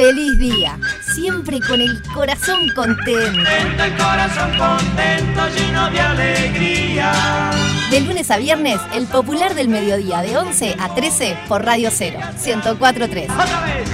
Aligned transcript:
feliz 0.00 0.38
día, 0.38 0.78
siempre 1.14 1.60
con 1.60 1.78
el 1.78 2.02
corazón 2.14 2.68
contento. 2.74 3.10
Contento 3.10 3.84
el 3.84 3.96
corazón 3.98 4.50
contento, 4.56 5.48
lleno 5.54 5.90
de 5.90 6.00
alegría. 6.00 7.50
De 7.90 8.00
lunes 8.00 8.30
a 8.30 8.38
viernes, 8.38 8.80
el 8.94 9.06
popular 9.06 9.54
del 9.54 9.68
mediodía 9.68 10.22
de 10.22 10.38
11 10.38 10.76
a 10.78 10.94
13 10.94 11.36
por 11.48 11.66
Radio 11.66 11.90
0, 11.92 12.18
1043. 12.42 13.30
Otra 13.30 13.60
vez. 13.60 13.90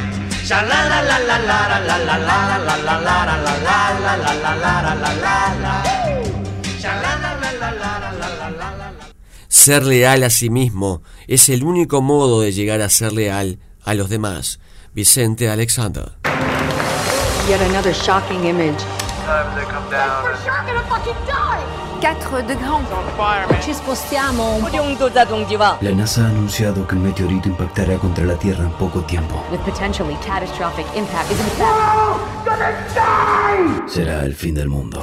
Ser 9.48 9.84
leal 9.84 10.22
a 10.22 10.30
sí 10.30 10.50
mismo 10.50 11.02
es 11.26 11.48
el 11.48 11.64
único 11.64 12.00
modo 12.00 12.42
de 12.42 12.52
llegar 12.52 12.80
a 12.80 12.88
ser 12.90 13.12
leal 13.12 13.58
a 13.82 13.94
los 13.94 14.08
demás. 14.08 14.60
Vicente 14.96 15.46
Alexander. 15.46 16.10
Yet 17.46 17.60
another 17.60 17.92
shocking 17.92 18.44
image. 18.44 18.82
Ci 23.60 23.74
spostiamo 23.74 24.54
un 24.54 24.96
La 25.80 25.90
NASA 25.90 26.22
ha 26.22 26.28
anunciado 26.28 26.86
que 26.86 26.94
un 26.94 27.02
meteorito 27.02 27.46
impactará 27.46 27.98
contra 27.98 28.24
la 28.24 28.36
Tierra 28.36 28.64
en 28.64 28.72
poco 28.78 29.02
tiempo. 29.02 29.44
With 29.50 29.60
potentially 29.66 30.16
catastrophic 30.24 30.86
impact 30.94 31.30
is 31.30 31.38
in 31.40 31.46
fact 34.16 34.32
fin 34.32 34.54
del 34.54 34.68
mundo. 34.68 35.02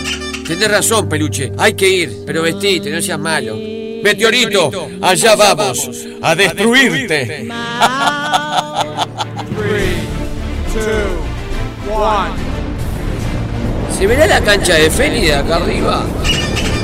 Tenés 0.47 0.69
razón, 0.69 1.07
peluche. 1.07 1.51
Hay 1.57 1.73
que 1.73 1.87
ir, 1.87 2.23
pero 2.25 2.41
vestite, 2.41 2.89
no 2.89 3.01
seas 3.01 3.19
malo. 3.19 3.55
Meteorito, 4.03 4.89
allá 5.01 5.35
vamos, 5.35 5.89
a 6.21 6.35
destruirte. 6.35 7.47
¿Se 13.97 14.07
verá 14.07 14.25
la 14.25 14.41
cancha 14.41 14.73
de 14.73 14.89
Feli 14.89 15.21
de 15.21 15.35
acá 15.35 15.57
arriba? 15.57 16.03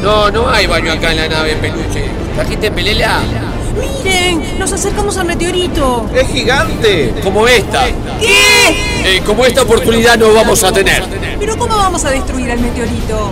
No, 0.04 0.30
no 0.30 0.50
hay 0.50 0.68
baño 0.68 0.92
acá 0.92 1.12
en 1.12 1.18
la 1.18 1.28
nave, 1.28 1.56
peluche. 1.56 2.06
¿Trajiste 2.36 2.70
pelela? 2.70 3.24
¡Miren! 4.04 4.60
¡Nos 4.60 4.72
acercamos 4.72 5.18
al 5.18 5.26
meteorito! 5.26 6.10
¡Es 6.14 6.28
gigante! 6.30 7.14
Como 7.24 7.48
esta. 7.48 7.86
¿Qué? 8.20 9.16
Eh, 9.16 9.22
como 9.26 9.46
esta 9.46 9.64
oportunidad 9.64 10.18
no 10.18 10.34
vamos 10.34 10.64
a 10.64 10.72
tener. 10.72 11.04
¿Pero 11.40 11.58
cómo 11.58 11.76
vamos 11.76 12.04
a 12.06 12.12
destruir 12.12 12.52
al 12.52 12.60
meteorito? 12.60 13.32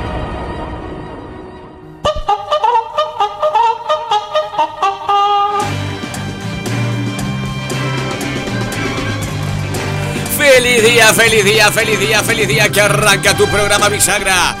Feliz 10.81 10.95
día, 10.95 11.13
feliz 11.13 11.45
día, 11.45 11.71
feliz 11.71 11.99
día, 11.99 12.23
feliz 12.23 12.47
día 12.47 12.67
que 12.69 12.81
arranca 12.81 13.37
tu 13.37 13.45
programa 13.45 13.87
Bisagra. 13.87 14.55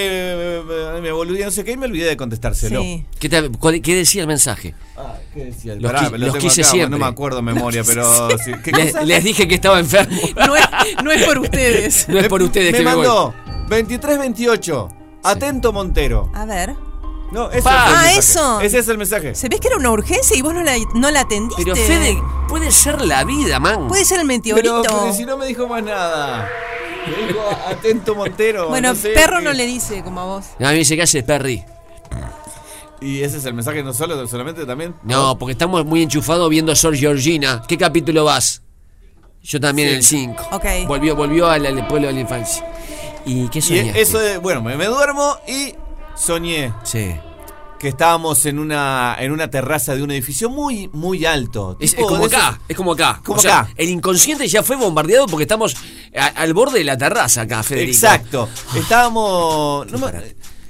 eh, 0.59 1.01
me 1.01 1.13
volví, 1.13 1.39
no 1.45 1.51
sé 1.51 1.65
qué, 1.65 1.73
y 1.73 1.77
me 1.77 1.87
olvidé 1.87 2.09
de 2.09 2.17
contestárselo. 2.17 2.83
Sí. 2.83 3.05
¿Qué, 3.19 3.29
te- 3.29 3.51
cuál- 3.51 3.81
qué 3.81 3.95
decía 3.95 4.23
el 4.23 4.27
mensaje? 4.29 4.75
Ah, 4.97 5.15
¿qué 5.33 5.45
decía? 5.47 5.75
Los 5.77 5.93
Pará, 5.93 6.09
qui- 6.09 6.11
lo 6.13 6.19
los 6.19 6.33
tengo 6.33 6.39
quise 6.39 6.63
acá, 6.63 6.71
siempre. 6.71 6.99
No 6.99 7.05
me 7.05 7.11
acuerdo 7.11 7.37
de 7.37 7.43
memoria, 7.43 7.83
pero... 7.85 8.29
sí, 8.45 8.53
¿qué 8.65 8.73
Les, 8.73 8.93
cosa? 8.93 9.05
les 9.05 9.23
dije 9.25 9.47
que 9.47 9.55
estaba 9.55 9.79
enfermo. 9.79 10.21
No 10.47 10.57
es, 10.57 10.65
no 11.05 11.11
es 11.13 11.25
por 11.25 11.39
ustedes. 11.47 12.09
No 12.09 12.19
es 12.19 12.29
por 12.29 12.43
ustedes 12.43 12.73
me 12.73 12.79
que 12.79 12.85
me 12.85 12.95
mandó 12.97 13.33
2328. 13.69 14.89
Atento 15.23 15.73
Montero. 15.73 16.31
A 16.35 16.45
ver. 16.47 16.75
No, 17.31 17.49
ese 17.51 17.69
Ah, 17.71 18.13
eso. 18.17 18.61
Ese 18.61 18.79
es 18.81 18.89
el 18.89 18.99
mensaje. 18.99 19.37
¿Se 19.37 19.49
ves 19.49 19.61
que 19.61 19.69
era 19.69 19.77
una 19.77 19.91
urgencia 19.91 20.37
y 20.37 20.43
vos 20.43 20.53
no 20.53 20.65
la, 20.65 20.75
no 20.95 21.11
la 21.13 21.21
atendiste? 21.21 21.63
Pero 21.63 21.77
Fede, 21.77 22.19
puede 22.49 22.73
ser 22.73 23.01
la 23.03 23.23
vida, 23.23 23.61
man. 23.61 23.87
Puede 23.87 24.05
ser 24.05 24.19
el 24.21 24.27
Pero, 24.27 24.39
meteorito. 24.39 24.83
pero 24.83 25.13
si 25.15 25.25
no 25.25 25.37
me 25.37 25.47
dijo 25.47 25.69
más 25.69 25.85
nada. 25.85 26.49
Le 27.07 27.41
atento 27.73 28.15
Montero. 28.15 28.69
Bueno, 28.69 28.91
no 28.91 28.95
sé 28.95 29.11
perro 29.11 29.39
qué. 29.39 29.45
no 29.45 29.53
le 29.53 29.67
dice 29.67 30.03
como 30.03 30.21
a 30.21 30.25
vos. 30.25 30.47
A 30.59 30.63
mí 30.65 30.67
me 30.67 30.75
dice, 30.75 30.97
¿qué 30.97 31.03
haces, 31.03 31.23
Perry? 31.25 31.65
Y 33.01 33.23
ese 33.23 33.39
es 33.39 33.45
el 33.47 33.55
mensaje 33.55 33.83
no 33.83 33.95
solo, 33.95 34.27
solamente 34.29 34.67
también. 34.67 34.95
No, 35.05 35.39
porque 35.39 35.53
estamos 35.53 35.85
muy 35.87 36.03
enchufados 36.03 36.51
viendo 36.51 36.75
Sor 36.77 36.95
Georgina. 36.97 37.63
¿Qué 37.67 37.79
capítulo 37.79 38.25
vas? 38.25 38.63
Yo 39.43 39.59
también 39.59 39.89
en 39.89 39.95
el 39.97 40.03
5. 40.03 40.49
Ok. 40.53 40.65
Volvió, 40.87 41.17
volvió 41.17 41.49
al, 41.49 41.65
al 41.65 41.87
pueblo 41.87 42.09
de 42.09 42.13
la 42.13 42.21
infancia. 42.21 42.67
¿Y 43.25 43.49
qué 43.49 43.61
Y 43.61 43.63
soñaste? 43.63 44.01
eso 44.01 44.19
de, 44.19 44.37
bueno, 44.37 44.61
me, 44.61 44.77
me 44.77 44.85
duermo 44.87 45.37
y 45.49 45.75
soñé 46.15 46.75
Sí. 46.83 47.15
Que 47.81 47.89
estábamos 47.89 48.45
en 48.45 48.59
una 48.59 49.17
en 49.19 49.33
una 49.33 49.49
terraza 49.51 49.97
de 49.97 50.03
un 50.03 50.11
edificio 50.11 50.51
muy 50.51 50.89
muy 50.93 51.25
alto. 51.25 51.79
Es, 51.81 51.95
como 51.95 52.27
esos- 52.27 52.35
acá, 52.35 52.61
es 52.69 52.77
como 52.77 52.93
acá. 52.93 53.21
Como 53.25 53.39
O 53.39 53.43
sea, 53.43 53.61
acá. 53.61 53.73
El 53.75 53.89
inconsciente 53.89 54.47
ya 54.47 54.63
fue 54.63 54.77
bombardeado 54.77 55.27
porque 55.27 55.45
estamos 55.45 55.75
a- 56.15 56.27
al 56.27 56.53
borde 56.53 56.79
de 56.81 56.85
la 56.85 56.99
terraza 56.99 57.41
acá, 57.41 57.63
Federico. 57.63 57.93
Exacto. 57.95 58.49
Estábamos 58.77 59.91
no 59.91 59.99
me- 59.99 60.13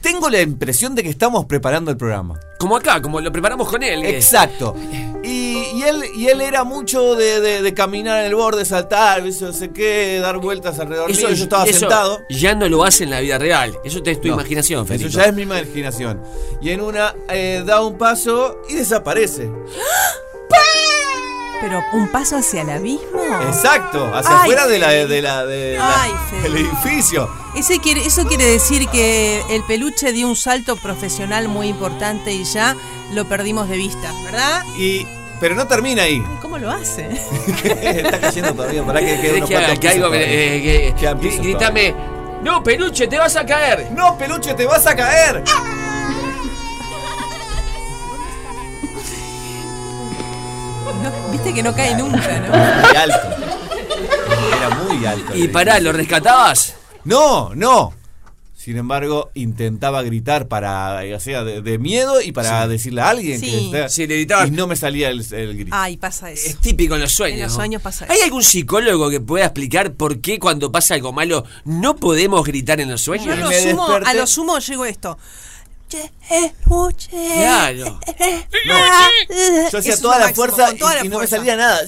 tengo 0.00 0.29
la 0.31 0.41
impresión 0.41 0.94
de 0.94 1.02
que 1.02 1.08
estamos 1.11 1.44
preparando 1.47 1.91
el 1.91 1.97
programa. 1.97 2.38
Como 2.58 2.76
acá, 2.76 3.00
como 3.00 3.20
lo 3.20 3.31
preparamos 3.32 3.69
con 3.69 3.82
él. 3.82 4.05
Exacto. 4.05 4.75
Y, 5.23 5.64
y 5.75 5.82
él 5.82 6.02
y 6.17 6.29
él 6.29 6.41
era 6.41 6.64
mucho 6.64 7.14
de, 7.14 7.41
de- 7.43 7.61
de 7.61 7.75
caminar 7.75 8.20
en 8.20 8.26
el 8.26 8.35
borde, 8.35 8.64
saltar, 8.64 9.26
eso 9.26 9.44
no 9.49 9.52
sé 9.52 9.70
qué, 9.70 10.19
dar 10.19 10.38
vueltas 10.38 10.79
alrededor 10.79 11.11
mío. 11.14 11.29
Yo 11.29 11.44
estaba 11.44 11.64
eso 11.67 11.81
sentado. 11.81 12.20
Ya 12.31 12.55
no 12.55 12.67
lo 12.70 12.85
hace 12.85 13.05
en 13.05 13.11
la 13.11 13.20
vida 13.20 13.37
real. 13.37 13.79
Eso 13.85 14.00
es 14.02 14.19
tu 14.19 14.29
No, 14.29 14.35
imaginación, 14.35 14.81
Eso 14.81 14.88
Federico. 14.94 15.11
ya 15.19 15.25
es 15.26 15.35
mi 15.35 15.43
imaginación. 15.43 16.23
Y 16.62 16.70
en 16.70 16.81
una 16.81 17.14
eh, 17.29 17.62
da 17.67 17.82
un 17.85 17.99
paso 17.99 18.62
y 18.70 18.76
desaparece. 18.76 19.50
Pero 21.60 21.82
un 21.92 22.08
paso 22.08 22.36
hacia 22.36 22.62
el 22.62 22.70
abismo. 22.70 23.20
Exacto, 23.46 24.10
hacia 24.14 24.30
Ay, 24.30 24.40
afuera 24.40 24.66
de 24.66 24.78
la, 24.78 24.88
de 24.90 25.22
la, 25.22 25.44
de 25.44 25.76
la- 25.76 26.02
Ay, 26.02 26.12
del 26.42 26.56
edificio. 26.56 27.28
Ese 27.54 27.78
quiere, 27.80 28.06
eso 28.06 28.24
quiere 28.26 28.44
decir 28.46 28.88
que 28.88 29.42
el 29.50 29.62
peluche 29.64 30.12
dio 30.12 30.26
un 30.28 30.36
salto 30.36 30.76
profesional 30.76 31.48
muy 31.48 31.68
importante 31.68 32.32
y 32.32 32.44
ya 32.44 32.76
lo 33.12 33.26
perdimos 33.26 33.68
de 33.68 33.76
vista, 33.76 34.10
¿verdad? 34.24 34.64
Y, 34.78 35.06
pero 35.40 35.54
no 35.54 35.66
termina 35.66 36.04
ahí. 36.04 36.24
¿Cómo 36.40 36.56
lo 36.58 36.70
hace? 36.70 37.08
Está 37.64 38.20
cayendo 38.20 38.54
todavía, 38.54 38.82
para 38.84 39.00
que 39.00 39.06
quede 39.06 39.20
¿Querés 39.20 39.36
unos 39.38 39.48
que 39.50 39.56
haga- 39.56 39.76
que 39.76 39.88
algo, 39.88 40.14
eh, 40.14 40.60
que- 40.62 40.94
Quedan 40.98 41.18
gri- 41.18 41.20
pisos 41.20 41.40
grítame. 41.44 41.94
No, 42.42 42.62
peluche, 42.62 43.06
te 43.06 43.18
vas 43.18 43.36
a 43.36 43.44
caer. 43.44 43.88
¡No, 43.92 44.16
peluche, 44.16 44.54
te 44.54 44.64
vas 44.64 44.86
a 44.86 44.96
caer! 44.96 45.44
No, 51.02 51.31
Viste 51.32 51.55
que 51.55 51.62
no 51.62 51.75
cae 51.75 51.94
nunca, 51.97 52.41
¿no? 52.41 52.49
Muy 52.49 52.97
alto. 52.97 53.29
Era 54.56 54.70
muy 54.70 55.06
alto. 55.06 55.37
Y 55.37 55.49
pará, 55.49 55.81
¿lo 55.81 55.93
rescatabas? 55.93 56.75
No, 57.05 57.55
no. 57.55 57.94
Sin 58.55 58.76
embargo, 58.76 59.31
intentaba 59.32 60.02
gritar 60.02 60.47
para, 60.47 61.00
o 61.17 61.20
sea, 61.20 61.44
de, 61.44 61.62
de 61.62 61.79
miedo 61.79 62.20
y 62.20 62.31
para 62.32 62.69
decirle 62.69 63.00
a 63.00 63.08
alguien 63.08 63.41
Sí. 63.41 63.47
que 63.50 63.56
está- 63.64 63.88
Sí, 63.88 64.06
le 64.06 64.17
gritaba. 64.17 64.47
Y 64.47 64.50
no 64.50 64.67
me 64.67 64.76
salía 64.76 65.08
el, 65.08 65.25
el 65.32 65.55
grito. 65.56 65.70
Ay, 65.75 65.97
pasa 65.97 66.31
eso. 66.31 66.47
Es 66.50 66.58
típico 66.58 66.94
en 66.94 67.00
los 67.00 67.12
sueños. 67.12 67.38
En 67.38 67.44
los 67.44 67.55
sueños 67.55 67.81
pasa 67.81 68.05
eso. 68.05 68.12
¿Hay 68.12 68.20
algún 68.20 68.44
psicólogo 68.44 69.08
que 69.08 69.19
pueda 69.20 69.47
explicar 69.47 69.94
por 69.94 70.20
qué 70.20 70.38
cuando 70.38 70.70
pasa 70.70 70.93
algo 70.94 71.11
malo 71.11 71.44
no 71.64 71.97
podemos 71.97 72.44
gritar 72.44 72.81
en 72.82 72.91
los 72.91 73.00
Yo 73.00 73.14
sueños? 73.14 73.29
a 73.38 73.41
lo, 73.41 73.49
me 73.49 73.61
sumo, 73.62 73.88
desperté- 73.88 74.06
a 74.08 74.14
lo 74.14 74.26
sumo 74.26 74.58
llego 74.58 74.85
esto. 74.85 75.17
Che, 75.90 76.12
escuche. 76.31 77.10
Claro. 77.10 77.98
Yo 79.72 79.78
hacía 79.78 79.78
Eso 79.78 79.78
es 79.78 80.00
toda 80.00 80.14
lo 80.14 80.20
la 80.20 80.26
máximo, 80.26 80.46
fuerza 80.46 80.66
con 80.69 80.78
toda 80.78 81.04
y, 81.04 81.08
no 81.08 81.19
me 81.19 81.26
salía 81.26 81.56
nada. 81.56 81.81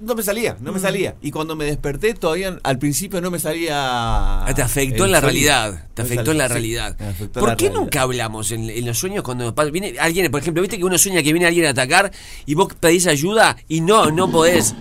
No 0.00 0.14
me 0.14 0.22
salía, 0.22 0.56
no 0.60 0.72
me 0.72 0.80
salía. 0.80 1.16
Y 1.20 1.30
cuando 1.30 1.54
me 1.54 1.66
desperté, 1.66 2.14
todavía 2.14 2.58
al 2.62 2.78
principio 2.78 3.20
no 3.20 3.30
me 3.30 3.38
salía. 3.38 3.74
Ah, 3.76 4.52
te 4.54 4.62
afectó 4.62 5.04
en 5.04 5.12
la 5.12 5.20
sonido. 5.20 5.32
realidad. 5.32 5.88
Te 5.92 6.00
afectó 6.00 6.30
en 6.30 6.38
la 6.38 6.46
sí, 6.46 6.52
realidad. 6.54 6.96
¿Por 7.34 7.48
la 7.48 7.56
qué 7.56 7.66
realidad. 7.66 7.80
nunca 7.82 8.00
hablamos 8.00 8.50
en, 8.50 8.70
en 8.70 8.86
los 8.86 8.98
sueños 8.98 9.22
cuando 9.22 9.52
viene 9.70 9.96
alguien, 9.98 10.30
por 10.30 10.40
ejemplo, 10.40 10.62
viste 10.62 10.78
que 10.78 10.84
uno 10.84 10.96
sueña 10.96 11.22
que 11.22 11.34
viene 11.34 11.46
alguien 11.46 11.66
a 11.66 11.70
atacar 11.70 12.12
y 12.46 12.54
vos 12.54 12.72
pedís 12.80 13.06
ayuda 13.06 13.58
y 13.68 13.82
no, 13.82 14.10
no 14.10 14.30
podés? 14.30 14.74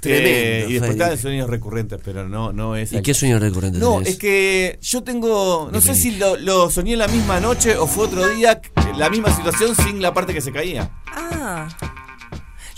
Tremendo, 0.00 0.28
Eh, 0.30 0.66
y 0.68 0.72
después 0.74 0.92
estaban 0.92 1.18
sueños 1.18 1.50
recurrentes, 1.50 1.98
pero 2.04 2.28
no, 2.28 2.52
no 2.52 2.76
es. 2.76 2.92
¿Y 2.92 3.02
qué 3.02 3.14
sueño 3.14 3.38
recurrente 3.38 3.78
No, 3.78 3.94
tenés? 3.98 4.10
es 4.10 4.16
que 4.18 4.78
yo 4.80 5.02
tengo. 5.02 5.68
No 5.72 5.80
sé 5.80 5.94
si 5.94 6.12
lo, 6.16 6.36
lo 6.36 6.70
soñé 6.70 6.96
la 6.96 7.08
misma 7.08 7.40
noche 7.40 7.76
o 7.76 7.86
fue 7.86 8.04
otro 8.06 8.28
día, 8.28 8.60
la 8.96 9.10
misma 9.10 9.34
situación 9.34 9.74
sin 9.74 10.00
la 10.00 10.14
parte 10.14 10.32
que 10.34 10.40
se 10.40 10.52
caía. 10.52 10.90
Ah. 11.06 11.68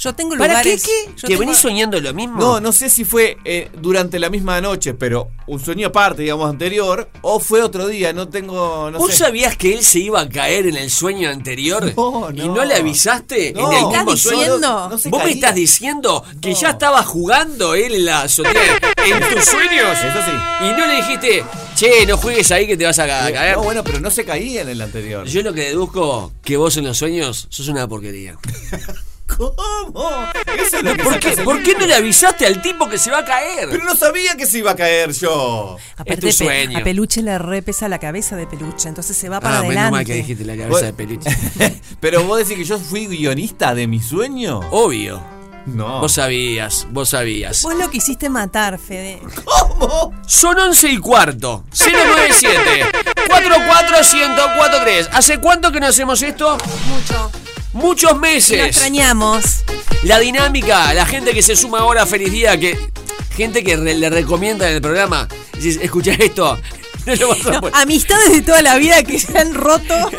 Yo 0.02 0.14
tengo 0.14 0.30
¿Para 0.36 0.62
qué? 0.62 0.70
lugares. 0.70 0.82
¿Qué? 0.84 0.90
yo 1.08 1.12
¿Que 1.14 1.26
tengo- 1.28 1.40
venís 1.40 1.58
soñando 1.58 2.00
lo 2.00 2.14
mismo? 2.14 2.40
No, 2.40 2.58
no 2.60 2.72
sé 2.72 2.88
si 2.88 3.04
fue 3.04 3.36
eh, 3.44 3.70
durante 3.80 4.18
la 4.18 4.30
misma 4.30 4.58
noche, 4.60 4.94
pero 4.94 5.28
un 5.46 5.60
sueño 5.60 5.88
aparte, 5.88 6.22
digamos, 6.22 6.48
anterior, 6.48 7.10
o 7.20 7.38
fue 7.38 7.60
otro 7.62 7.86
día, 7.86 8.12
no 8.14 8.28
tengo. 8.28 8.90
No 8.90 8.98
¿Vos 8.98 9.10
sé. 9.10 9.18
sabías 9.18 9.56
que 9.58 9.74
él 9.74 9.84
se 9.84 9.98
iba 9.98 10.20
a 10.20 10.28
caer 10.28 10.66
en 10.68 10.76
el 10.76 10.90
sueño 10.90 11.28
anterior? 11.28 11.92
No, 11.96 12.30
¿Y 12.32 12.48
no. 12.48 12.64
le 12.64 12.74
avisaste 12.76 13.52
No. 13.52 13.70
en 13.70 13.76
el 13.78 13.82
¿Me 13.82 13.88
mismo 13.88 14.00
estás 14.14 14.20
sueño? 14.20 14.40
diciendo? 14.40 14.88
No 14.88 15.10
¿Vos 15.10 15.24
me 15.24 15.30
estás 15.32 15.54
diciendo 15.54 16.24
que 16.40 16.50
No. 16.52 16.56
ya 16.60 16.70
estaba 16.70 17.02
jugando 17.02 17.74
él 17.74 17.94
en 17.96 18.04
la 18.06 18.22
azotea 18.22 18.52
en 19.06 19.34
tus 19.34 19.44
sueños? 19.44 19.98
Eso 19.98 20.24
sí. 20.24 20.32
Y 20.64 20.80
no 20.80 20.86
le 20.86 20.96
dijiste, 20.96 21.44
che, 21.74 22.06
no 22.06 22.16
juegues 22.16 22.50
ahí 22.52 22.66
que 22.66 22.76
te 22.78 22.84
vas 22.86 22.98
a 22.98 23.04
a 23.26 23.32
caer. 23.32 23.56
No, 23.56 23.64
bueno, 23.64 23.84
pero 23.84 24.00
no 24.00 24.10
se 24.10 24.24
caía 24.24 24.62
en 24.62 24.68
el 24.70 24.80
anterior. 24.80 25.26
Yo 25.26 25.42
lo 25.42 25.52
que 25.52 25.62
deduzco 25.64 26.32
que 26.42 26.56
vos 26.56 26.74
en 26.78 26.86
los 26.86 26.96
sueños 26.96 27.46
sos 27.50 27.68
una 27.68 27.86
porquería. 27.86 28.36
¿Cómo? 29.36 30.26
Eso 30.56 30.76
es 30.78 30.82
lo 30.82 30.94
que 30.94 31.02
¿Por 31.02 31.18
qué, 31.18 31.30
¿Por 31.42 31.62
qué 31.62 31.74
no 31.74 31.86
le 31.86 31.94
avisaste 31.94 32.46
al 32.46 32.60
tipo 32.62 32.88
que 32.88 32.98
se 32.98 33.10
va 33.10 33.18
a 33.18 33.24
caer? 33.24 33.68
Pero 33.70 33.84
no 33.84 33.94
sabía 33.96 34.36
que 34.36 34.46
se 34.46 34.58
iba 34.58 34.72
a 34.72 34.76
caer 34.76 35.12
yo. 35.12 35.76
Aparte, 35.96 36.28
Es 36.28 36.36
tu 36.36 36.44
sueño. 36.44 36.78
a 36.78 36.82
Peluche 36.82 37.22
le 37.22 37.38
repesa 37.38 37.88
la 37.88 37.98
cabeza 37.98 38.36
de 38.36 38.46
Peluche, 38.46 38.88
entonces 38.88 39.16
se 39.16 39.28
va 39.28 39.40
para 39.40 39.58
ah, 39.58 39.62
menos 39.62 39.76
adelante. 39.76 39.90
mal 39.96 40.04
que 40.04 40.14
dijiste 40.14 40.44
la 40.44 40.56
cabeza 40.56 40.86
de 40.86 40.92
peluche. 40.92 41.30
Pero 42.00 42.24
vos 42.24 42.38
decís 42.38 42.56
que 42.56 42.64
yo 42.64 42.78
fui 42.78 43.06
guionista 43.06 43.74
de 43.74 43.86
mi 43.86 44.00
sueño. 44.00 44.60
Obvio. 44.70 45.22
No. 45.66 46.00
Vos 46.00 46.14
sabías, 46.14 46.86
vos 46.90 47.10
sabías. 47.10 47.62
Vos 47.62 47.74
lo 47.74 47.90
quisiste 47.90 48.30
matar, 48.30 48.78
Fede. 48.78 49.20
¿Cómo? 49.44 50.12
Son 50.26 50.58
11 50.58 50.88
y 50.88 50.98
cuarto. 50.98 51.64
097 51.78 52.86
44143. 53.28 55.10
¿Hace 55.12 55.38
cuánto 55.38 55.70
que 55.70 55.80
no 55.80 55.86
hacemos 55.86 56.22
esto? 56.22 56.56
Mucho. 56.88 57.30
Muchos 57.72 58.12
lo 58.12 58.18
meses. 58.18 58.66
extrañamos. 58.66 59.64
La 60.02 60.18
dinámica, 60.18 60.92
la 60.94 61.06
gente 61.06 61.32
que 61.34 61.42
se 61.42 61.56
suma 61.56 61.80
ahora, 61.80 62.06
feliz 62.06 62.32
día, 62.32 62.58
que 62.58 62.78
gente 63.36 63.62
que 63.62 63.76
re- 63.76 63.94
le 63.94 64.10
recomienda 64.10 64.68
en 64.68 64.76
el 64.76 64.82
programa. 64.82 65.28
Escucha 65.62 66.12
esto. 66.12 66.58
No 67.06 67.14
No, 67.62 67.70
amistades 67.72 68.30
de 68.30 68.42
toda 68.42 68.60
la 68.60 68.76
vida 68.76 69.02
que 69.02 69.18
se 69.18 69.36
han 69.38 69.54
roto. 69.54 69.94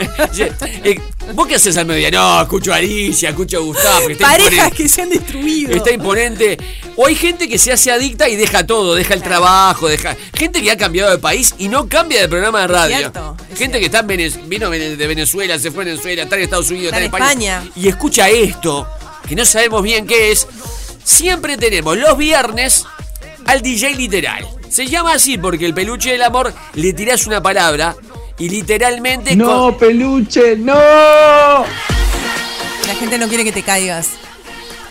¿Vos 1.34 1.48
qué 1.48 1.56
haces 1.56 1.78
al 1.78 1.86
mediodía? 1.86 2.12
No, 2.12 2.42
escucho 2.42 2.74
a 2.74 2.78
Alicia, 2.78 3.30
escucho 3.30 3.58
a 3.58 3.62
Gustavo. 3.62 4.08
que 4.08 4.14
está 4.14 4.28
Parejas 4.28 4.52
imponente. 4.54 4.76
que 4.78 4.90
se 4.90 5.02
han 5.02 5.10
destruido. 5.10 5.72
Está 5.76 5.92
imponente. 5.92 6.58
O 6.98 7.08
hay 7.08 7.16
gente 7.16 7.48
que 7.48 7.58
se 7.58 7.72
hace 7.72 7.92
adicta 7.92 8.28
y 8.30 8.36
deja 8.36 8.66
todo, 8.66 8.96
deja 8.96 9.14
el 9.14 9.22
trabajo, 9.24 9.88
deja. 9.88 10.16
Gente 10.34 10.62
que 10.62 10.70
ha 10.72 10.78
cambiado 10.78 11.12
de 11.12 11.18
país 11.18 11.56
y 11.58 11.68
no 11.70 11.88
cambia 11.88 12.22
de 12.22 12.28
programa 12.28 12.62
de 12.62 12.68
radio. 12.68 12.98
cierto, 12.98 13.38
es 13.52 13.58
gente 13.58 13.80
que 13.80 13.86
está 13.86 14.00
en 14.00 14.08
Venez- 14.08 14.48
vino 14.48 14.70
de 14.70 15.08
Venezuela, 15.08 15.58
se 15.58 15.72
fue 15.72 15.84
a 15.84 15.86
Venezuela, 15.88 16.24
está 16.24 16.36
en 16.36 16.42
Estados 16.44 16.70
Unidos, 16.70 16.88
Está 16.88 16.98
en 17.00 17.06
España. 17.06 17.58
España. 17.60 17.72
Y 17.76 17.88
escucha 17.88 18.30
esto, 18.30 18.88
que 19.28 19.36
no 19.36 19.46
sabemos 19.46 19.82
bien 19.84 20.06
qué 20.06 20.32
es. 20.32 20.48
Siempre 21.04 21.58
tenemos 21.58 21.98
los 21.98 22.18
viernes 22.18 22.86
al 23.46 23.62
DJ 23.62 23.96
literal. 23.96 24.48
Se 24.70 24.86
llama 24.88 25.14
así 25.14 25.38
porque 25.38 25.66
el 25.66 25.74
peluche 25.74 26.12
del 26.12 26.22
amor 26.22 26.54
le 26.76 26.94
tirás 26.94 27.26
una 27.28 27.42
palabra 27.42 27.96
y 28.42 28.50
literalmente. 28.50 29.38
con- 29.38 29.78
peluche, 29.78 30.56
no. 30.58 30.74
La 32.88 32.96
gente 33.00 33.18
no 33.18 33.28
quiere 33.28 33.44
que 33.44 33.52
te 33.52 33.64
caigas. 33.64 34.10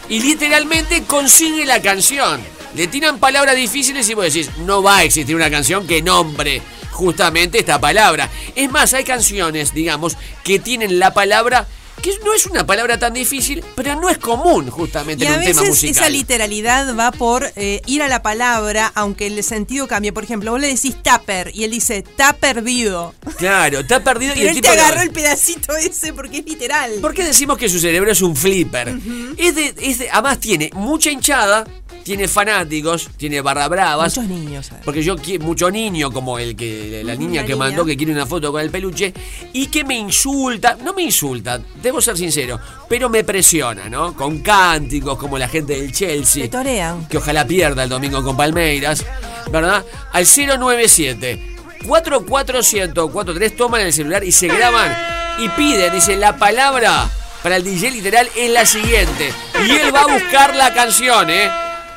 y 0.09 0.21
literalmente 0.21 1.05
consigue 1.05 1.65
la 1.67 1.81
canción. 1.83 2.41
Le 2.75 2.87
tiran 2.87 3.19
palabras 3.19 3.55
difíciles 3.57 4.09
y 4.09 4.15
vos 4.15 4.25
decís, 4.25 4.51
no 4.59 4.83
va 4.83 4.99
a 4.99 5.05
existir 5.05 5.35
una 5.37 5.51
canción 5.51 5.87
que 5.87 6.03
nombre 6.03 6.63
justamente 6.93 7.59
esta 7.61 7.81
palabra. 7.81 8.29
Es 8.55 8.71
más, 8.71 8.93
hay 8.95 9.05
canciones, 9.05 9.73
digamos, 9.75 10.17
que 10.45 10.59
tienen 10.59 10.99
la 10.99 11.13
palabra 11.15 11.67
que 12.01 12.13
no 12.25 12.33
es 12.35 12.47
una 12.47 12.67
palabra 12.67 12.99
tan 12.99 13.15
difícil, 13.15 13.63
pero 13.75 13.95
no 14.01 14.09
es 14.09 14.19
común 14.19 14.71
justamente 14.71 15.25
Y 15.25 15.27
en 15.29 15.35
a 15.35 15.37
un 15.39 15.45
tema 15.45 15.61
veces 15.63 15.63
esa 15.85 15.87
musical. 15.89 16.13
literalidad 16.13 16.97
va 16.97 17.13
por 17.13 17.51
eh, 17.57 17.83
ir 17.87 18.03
a 18.03 18.09
la 18.09 18.23
palabra, 18.23 18.91
aunque 18.95 19.27
el 19.27 19.43
sentido 19.45 19.87
cambie. 19.89 20.13
Por 20.13 20.25
ejemplo, 20.25 20.51
vos 20.53 20.61
le 20.61 20.69
decís 20.69 20.97
tupper 21.03 21.51
y 21.55 21.65
él 21.65 21.71
dice 21.73 21.99
está 21.99 22.33
perdido. 22.35 23.15
Claro, 23.37 23.81
está 23.81 24.03
perdido 24.03 24.33
y 24.33 24.39
Pero 24.39 24.43
el 24.51 24.57
él 24.57 24.63
tipo 24.63 24.71
te 24.71 24.77
lo- 24.77 24.83
agarró 24.83 25.01
el 25.03 25.11
pedacito 25.11 25.77
ese 25.77 26.13
porque 26.13 26.39
es 26.39 26.45
literal. 26.47 26.93
¿Por 27.01 27.15
qué 27.15 27.25
decimos 27.25 27.59
que 27.59 27.69
su 27.69 27.79
cerebro 27.79 28.11
es 28.13 28.21
un 28.23 28.37
flipper? 28.37 28.89
es 29.37 29.55
de, 29.55 29.75
es 29.81 29.99
de- 29.99 30.11
además 30.11 30.39
tiene 30.41 30.71
mucha 30.75 31.11
hinchada, 31.11 31.65
tiene 32.03 32.29
fanáticos, 32.29 33.09
tiene 33.17 33.41
barra 33.41 33.69
bravas. 33.69 34.17
Muchos 34.17 34.31
niños. 34.31 34.67
¿sabes? 34.67 34.85
Porque 34.85 35.03
yo 35.03 35.17
quiero 35.17 35.45
mucho 35.45 35.71
niño, 35.71 36.11
como 36.11 36.39
el 36.39 36.57
que 36.57 37.03
la 37.05 37.15
niña 37.15 37.41
Una 37.41 37.43
que 37.43 37.53
niña. 37.55 37.65
mandó 37.65 37.85
que 37.85 37.97
quiere 37.97 38.13
una 38.13 38.27
foto 38.27 38.51
con 38.53 38.61
el 38.61 38.71
peluche, 38.71 39.13
y 39.53 39.67
que 39.67 39.85
me 39.85 39.97
insulta, 39.97 40.77
no 40.83 40.93
me 40.95 41.03
insulta, 41.03 41.61
debo 41.83 42.01
ser 42.01 42.17
sincero, 42.17 42.59
pero 42.89 43.09
me 43.09 43.25
presiona, 43.25 43.89
¿no? 43.89 44.15
Con 44.15 44.39
cánticos 44.41 45.19
como 45.19 45.39
la 45.39 45.49
gente 45.49 45.81
del 45.81 45.93
Chelsea. 45.93 46.49
Torean. 46.51 47.07
que 47.09 47.19
ojalá 47.19 47.47
pierda 47.47 47.85
el 47.85 47.89
domingo 47.89 48.23
con 48.25 48.37
Palmeiras, 48.37 49.05
¿verdad? 49.51 49.85
Al 50.13 50.25
097 50.27 51.57
44143 51.87 53.57
toman 53.57 53.81
el 53.83 53.93
celular 53.93 54.23
y 54.25 54.33
se 54.33 54.49
graban 54.49 54.95
y 55.39 55.49
piden, 55.51 55.93
dice, 55.93 56.17
la 56.17 56.37
palabra 56.37 57.09
para 57.43 57.57
el 57.57 57.65
DJ 57.65 57.91
literal 57.91 58.29
es 58.37 58.51
la 58.51 58.67
siguiente. 58.67 59.33
Y 59.67 59.71
él 59.73 59.95
va 59.95 60.03
a 60.03 60.07
buscar 60.07 60.55
la 60.55 60.75
canción, 60.75 61.31
¿eh? 61.31 61.51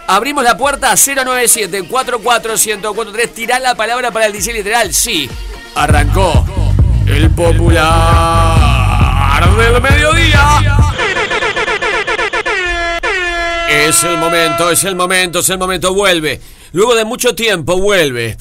Abrimos 0.08 0.44
la 0.44 0.58
puerta 0.58 0.96
097 0.96 1.88
44143 1.88 3.34
tirá 3.34 3.60
la 3.60 3.76
palabra 3.76 4.12
para 4.12 4.26
el 4.26 4.34
DJ 4.34 4.54
literal. 4.54 4.94
Sí, 4.94 5.30
arrancó 5.76 6.46
el 7.08 7.30
popular 7.32 8.94
del 9.58 9.82
mediodía. 9.82 11.00
Es 13.70 14.04
el 14.04 14.18
momento, 14.18 14.72
es 14.72 14.84
el 14.84 14.96
momento, 14.96 15.40
es 15.40 15.50
el 15.50 15.58
momento, 15.58 15.94
vuelve. 15.94 16.42
Luego 16.72 16.96
de 16.96 17.06
mucho 17.06 17.36
tiempo, 17.36 17.78
vuelve. 17.78 18.38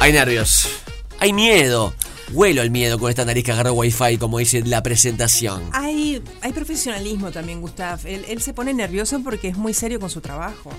Hay 0.00 0.12
nervios, 0.12 0.68
hay 1.20 1.32
miedo. 1.32 1.94
Huelo 2.32 2.62
el 2.62 2.70
miedo 2.70 2.98
con 2.98 3.10
esta 3.10 3.24
nariz 3.24 3.44
que 3.44 3.52
agarró 3.52 3.74
wifi, 3.74 4.18
como 4.18 4.38
dice 4.38 4.62
la 4.64 4.82
presentación. 4.82 5.62
Hay, 5.72 6.22
hay 6.40 6.52
profesionalismo 6.52 7.30
también, 7.30 7.60
Gustav. 7.60 8.00
Él, 8.04 8.24
él 8.28 8.40
se 8.40 8.54
pone 8.54 8.72
nervioso 8.72 9.20
porque 9.22 9.48
es 9.48 9.56
muy 9.56 9.74
serio 9.74 10.00
con 10.00 10.10
su 10.10 10.20
trabajo. 10.20 10.70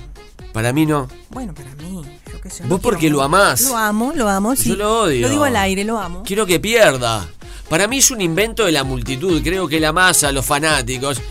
Para 0.52 0.74
mí 0.74 0.86
no. 0.86 1.08
Bueno, 1.30 1.54
para 1.54 1.76
mí. 1.76 2.02
Yo 2.32 2.42
qué 2.42 2.50
sé, 2.50 2.64
Vos 2.64 2.70
no 2.70 2.80
porque 2.80 3.10
lo 3.10 3.22
amás. 3.22 3.62
Lo 3.62 3.78
amo, 3.78 4.14
lo 4.16 4.28
amo, 4.28 4.56
sí. 4.56 4.70
Yo 4.70 4.76
lo 4.76 5.02
odio. 5.02 5.22
Lo 5.22 5.30
digo 5.30 5.44
al 5.44 5.56
aire, 5.56 5.84
lo 5.84 6.00
amo. 6.00 6.24
Quiero 6.24 6.46
que 6.46 6.60
pierda. 6.60 7.28
Para 7.70 7.88
mí 7.88 7.98
es 7.98 8.12
un 8.12 8.22
invento 8.22 8.66
de 8.66 8.72
la 8.72 8.84
multitud. 8.84 9.42
Creo 9.44 9.68
que 9.68 9.80
la 9.80 9.92
masa, 9.92 10.32
los 10.32 10.46
fanáticos, 10.46 11.22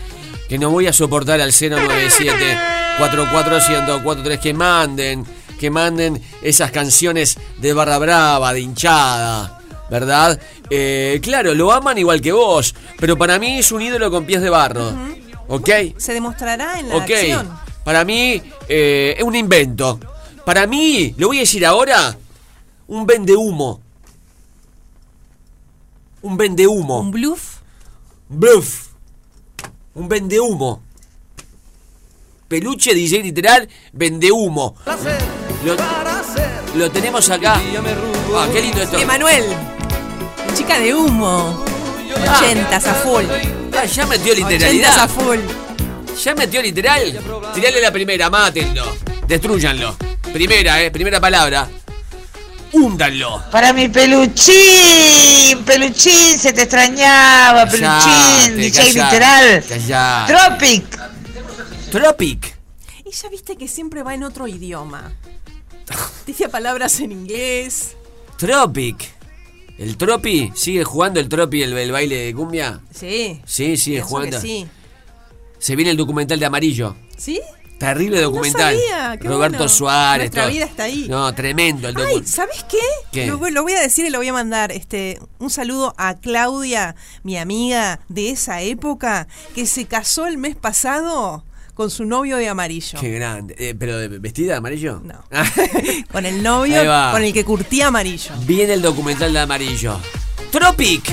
que 0.47 0.57
no 0.57 0.69
voy 0.69 0.87
a 0.87 0.93
soportar 0.93 1.41
al 1.41 1.51
097 1.51 2.57
44143 2.97 4.39
que 4.39 4.53
manden, 4.53 5.25
que 5.59 5.69
manden 5.69 6.21
esas 6.41 6.71
canciones 6.71 7.37
de 7.59 7.73
barra 7.73 7.97
brava, 7.97 8.53
de 8.53 8.61
hinchada, 8.61 9.54
¿verdad? 9.89 10.39
Eh, 10.69 11.19
claro, 11.21 11.53
lo 11.53 11.71
aman 11.71 11.97
igual 11.97 12.21
que 12.21 12.31
vos, 12.31 12.73
pero 12.99 13.17
para 13.17 13.39
mí 13.39 13.59
es 13.59 13.71
un 13.71 13.81
ídolo 13.81 14.09
con 14.11 14.25
pies 14.25 14.41
de 14.41 14.49
barro. 14.49 14.91
¿Ok? 15.47 15.69
Se 15.97 16.13
demostrará 16.13 16.79
en 16.79 16.89
la 16.89 16.95
Ok. 16.97 17.01
acción. 17.11 17.49
Para 17.83 18.03
mí 18.03 18.41
eh, 18.67 19.15
es 19.17 19.23
un 19.23 19.35
invento. 19.35 19.99
Para 20.43 20.67
mí, 20.67 21.13
lo 21.17 21.27
voy 21.27 21.37
a 21.37 21.39
decir 21.41 21.65
ahora, 21.65 22.17
un 22.87 23.05
vende 23.05 23.35
humo. 23.35 23.81
Un 26.21 26.37
vende 26.37 26.65
humo. 26.67 26.99
Un 26.99 27.11
bluff. 27.11 27.57
Bluff. 28.29 28.87
Un 29.93 30.09
vende 30.09 30.39
humo. 30.39 30.81
Peluche 32.47 32.93
DJ 32.93 33.23
literal, 33.23 33.67
vende 33.93 34.31
humo. 34.31 34.75
Lo, 35.63 35.75
lo 36.75 36.91
tenemos 36.91 37.29
acá. 37.29 37.55
Ah, 38.35 38.47
qué 38.51 38.61
lindo 38.61 38.81
esto. 38.81 38.99
Emanuel. 38.99 39.74
Chica 40.55 40.79
de 40.79 40.93
humo. 40.93 41.63
Ah. 42.27 42.39
Ochentas 42.41 42.85
a 42.87 42.93
full. 42.95 43.25
Ah, 43.77 43.85
ya 43.85 44.05
metió 44.05 44.31
Ochentas 44.33 44.45
a 44.45 44.51
literalidad. 44.51 45.09
full. 45.09 45.39
Ya 46.23 46.35
metió 46.35 46.61
literal. 46.61 47.19
Tirale 47.53 47.81
la 47.81 47.91
primera, 47.91 48.29
mátenlo. 48.29 48.83
Destruyanlo. 49.27 49.95
Primera, 50.31 50.81
eh, 50.81 50.91
primera 50.91 51.19
palabra. 51.19 51.67
Húndanlo. 52.71 53.41
Para 53.51 53.71
mi 53.73 53.87
peluchín, 53.87 55.63
peluchín, 55.65 56.37
se 56.37 56.51
te 56.51 56.63
extrañaba, 56.63 57.65
peluchín, 57.67 58.57
DJ 58.57 58.71
callate, 58.71 58.93
literal. 58.93 59.63
callate. 59.67 60.33
Tropic. 60.33 60.99
Tropic. 61.91 62.55
Y 63.05 63.11
ya 63.11 63.29
viste 63.29 63.55
que 63.55 63.67
siempre 63.67 64.03
va 64.03 64.13
en 64.13 64.23
otro 64.23 64.47
idioma. 64.47 65.11
Dice 66.25 66.49
palabras 66.49 66.99
en 66.99 67.11
inglés. 67.13 67.95
Tropic. 68.37 69.13
¿El 69.77 69.97
Tropi? 69.97 70.51
¿Sigue 70.55 70.83
jugando 70.83 71.19
el 71.19 71.27
Tropi 71.29 71.61
el, 71.63 71.77
el 71.77 71.91
baile 71.91 72.15
de 72.17 72.33
cumbia? 72.33 72.79
Sí. 72.93 73.41
Sí, 73.45 73.77
sigue 73.77 74.01
jugando. 74.01 74.39
sí. 74.39 74.67
Se 75.57 75.75
viene 75.75 75.91
el 75.91 75.97
documental 75.97 76.39
de 76.39 76.45
Amarillo. 76.45 76.95
¿Sí? 77.17 77.41
Terrible 77.79 78.21
documental. 78.21 78.75
sabía, 78.75 79.17
qué 79.19 79.27
Roberto 79.27 79.57
bueno. 79.57 79.69
Suárez. 79.69 80.25
Nuestra 80.25 80.43
todo. 80.43 80.51
vida 80.53 80.65
está 80.65 80.83
ahí. 80.83 81.07
No, 81.09 81.33
tremendo 81.33 81.89
el 81.89 81.93
documental. 81.95 82.27
¿sabes 82.27 82.63
qué? 82.69 82.77
¿Qué? 83.11 83.25
Lo, 83.27 83.37
lo 83.49 83.63
voy 83.63 83.73
a 83.73 83.81
decir 83.81 84.05
y 84.05 84.09
lo 84.09 84.19
voy 84.19 84.27
a 84.27 84.33
mandar. 84.33 84.71
Este, 84.71 85.19
un 85.39 85.49
saludo 85.49 85.93
a 85.97 86.15
Claudia, 86.15 86.95
mi 87.23 87.37
amiga 87.37 87.99
de 88.07 88.29
esa 88.29 88.61
época, 88.61 89.27
que 89.55 89.65
se 89.65 89.85
casó 89.85 90.27
el 90.27 90.37
mes 90.37 90.55
pasado 90.55 91.43
con 91.75 91.91
su 91.91 92.05
novio 92.05 92.37
de 92.37 92.47
amarillo. 92.49 92.97
Qué 92.99 93.11
grande. 93.11 93.53
Eh, 93.59 93.75
¿Pero 93.77 93.97
de- 93.99 94.07
vestida 94.07 94.53
de 94.53 94.57
amarillo? 94.57 95.01
No. 95.03 95.23
Con 96.11 96.25
el 96.25 96.41
novio 96.41 96.81
con 97.11 97.21
el 97.23 97.33
que 97.33 97.43
curtía 97.43 97.87
amarillo. 97.87 98.31
Viene 98.47 98.73
el 98.73 98.81
documental 98.81 99.33
de 99.33 99.39
Amarillo. 99.39 99.99
Tropic. 100.51 101.03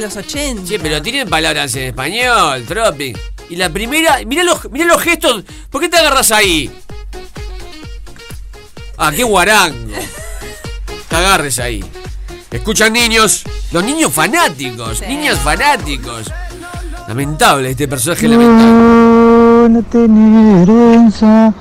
De 0.00 0.06
los 0.06 0.16
80. 0.16 0.66
Sí, 0.66 0.78
pero 0.78 1.02
tienen 1.02 1.28
palabras 1.28 1.74
en 1.74 1.88
español, 1.88 2.64
Tropic. 2.66 3.18
Y 3.50 3.56
la 3.56 3.70
primera, 3.70 4.18
mira 4.26 4.44
los, 4.44 4.70
mirá 4.70 4.84
los 4.86 5.02
gestos. 5.02 5.44
¿Por 5.70 5.80
qué 5.80 5.88
te 5.88 5.98
agarras 5.98 6.30
ahí? 6.30 6.70
Ah, 8.96 9.10
qué 9.14 9.24
guarango. 9.24 9.76
Te 11.08 11.16
agarres 11.16 11.58
ahí. 11.58 11.84
Escuchan 12.50 12.92
niños. 12.92 13.44
Los 13.72 13.84
niños 13.84 14.12
fanáticos. 14.12 15.00
Niñas 15.02 15.38
fanáticos. 15.40 16.30
Lamentable 17.06 17.70
este 17.70 17.88
personaje 17.88 18.28
lamentable. 18.28 19.84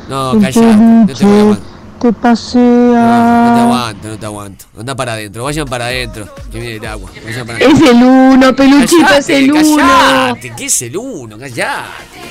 No. 0.08 0.34
No, 0.34 0.42
callate, 0.42 0.62
no 0.62 1.08
te 1.08 1.26
voy 1.26 1.54
a 1.54 1.77
te 1.98 2.14
pasea. 2.14 2.62
No 2.62 3.56
te 3.56 3.62
aguanto, 3.62 4.08
no 4.10 4.18
te 4.20 4.26
aguanto. 4.26 4.66
Anda 4.80 4.96
para 4.96 5.14
adentro, 5.14 5.44
vayan 5.44 5.66
para 5.68 5.86
adentro. 5.88 6.28
Que 6.52 6.60
viene 6.60 6.76
el 6.78 6.86
agua. 6.86 7.10
Vayan 7.26 7.46
para 7.48 7.60
Es 7.60 7.82
el 7.82 7.96
uno, 8.04 8.56
peluchito, 8.56 9.02
es 9.02 9.26
Callate, 9.26 9.38
el 9.38 9.52
uno. 9.52 9.78
Callate, 9.78 10.54
¿qué 10.58 10.66
es 10.66 10.82
el 10.82 10.98
uno? 10.98 11.38
Callate. 11.38 12.28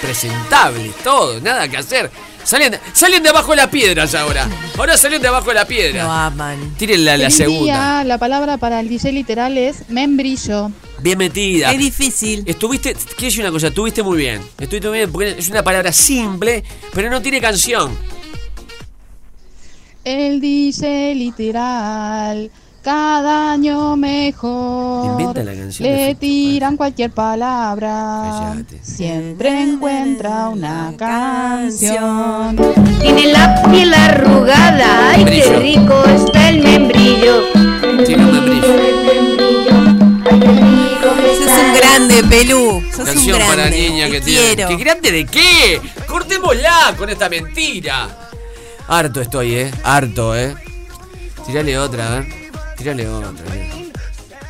Presentable, 0.00 0.92
todo, 1.04 1.40
nada 1.40 1.68
que 1.68 1.76
hacer. 1.76 2.10
Salen, 2.42 2.74
salen 2.94 3.22
de 3.22 3.28
abajo 3.28 3.50
de 3.50 3.56
las 3.58 3.68
piedras 3.68 4.14
ahora. 4.14 4.48
Ahora 4.78 4.96
salen 4.96 5.20
de 5.20 5.28
abajo 5.28 5.48
de 5.48 5.54
la 5.54 5.66
piedra. 5.66 6.04
Lo 6.04 6.10
aman. 6.10 6.74
Tiren 6.78 7.04
la, 7.04 7.12
la 7.18 7.24
Feliz 7.24 7.36
segunda. 7.36 7.62
día, 7.64 8.04
la 8.04 8.16
palabra 8.18 8.56
para 8.56 8.80
el 8.80 8.88
DJ 8.88 9.12
literal 9.12 9.58
es 9.58 9.88
membrillo. 9.90 10.70
Bien 11.00 11.18
metida. 11.18 11.70
Es 11.70 11.78
difícil. 11.78 12.42
Estuviste, 12.46 12.94
quiero 12.94 13.24
decir 13.26 13.40
una 13.42 13.50
cosa, 13.52 13.66
estuviste 13.68 14.02
muy 14.02 14.16
bien. 14.18 14.40
Estuviste 14.58 14.88
muy 14.88 14.98
bien 14.98 15.12
porque 15.12 15.36
es 15.38 15.48
una 15.50 15.62
palabra 15.62 15.92
simple, 15.92 16.64
pero 16.94 17.10
no 17.10 17.20
tiene 17.20 17.40
canción. 17.42 17.90
El 20.12 20.40
DJ 20.40 21.14
literal, 21.14 22.50
cada 22.82 23.52
año 23.52 23.96
mejor. 23.96 25.08
Inventa 25.20 25.44
la 25.44 25.54
canción 25.54 25.88
Le 25.88 26.16
tiran 26.16 26.76
cualquier 26.76 27.12
palabra. 27.12 28.50
Cállate. 28.50 28.80
Siempre 28.82 29.62
encuentra 29.62 30.48
una 30.48 30.92
canción. 30.96 32.56
Tiene 33.00 33.26
la 33.28 33.62
piel 33.70 33.94
arrugada, 33.94 35.10
ay 35.10 35.24
qué 35.26 35.56
rico 35.60 36.02
está 36.06 36.48
el 36.48 36.60
membrillo. 36.64 37.42
Tiene 38.04 38.24
un 38.24 38.32
membrillo. 38.32 38.74
Sos 41.38 41.52
un 41.52 41.74
grande, 41.76 42.24
Pelú. 42.28 42.82
Sos 42.90 42.98
un 42.98 43.04
Canción 43.04 43.38
grande. 43.38 43.56
para 43.56 43.70
niña 43.70 44.06
Te 44.06 44.10
que 44.10 44.20
tiene. 44.22 44.54
quiero. 44.56 44.68
¿Qué 44.70 44.76
grande 44.76 45.12
de 45.12 45.24
qué? 45.26 45.80
Cortémosla 46.08 46.94
con 46.98 47.08
esta 47.10 47.28
mentira. 47.28 48.19
Harto 48.92 49.20
estoy, 49.20 49.54
eh. 49.54 49.70
Harto, 49.84 50.34
eh. 50.36 50.52
Tirale 51.46 51.78
otra, 51.78 52.08
a 52.08 52.10
ver. 52.18 52.26
Tirale 52.76 53.08
otra. 53.08 53.30
eh. 53.54 53.92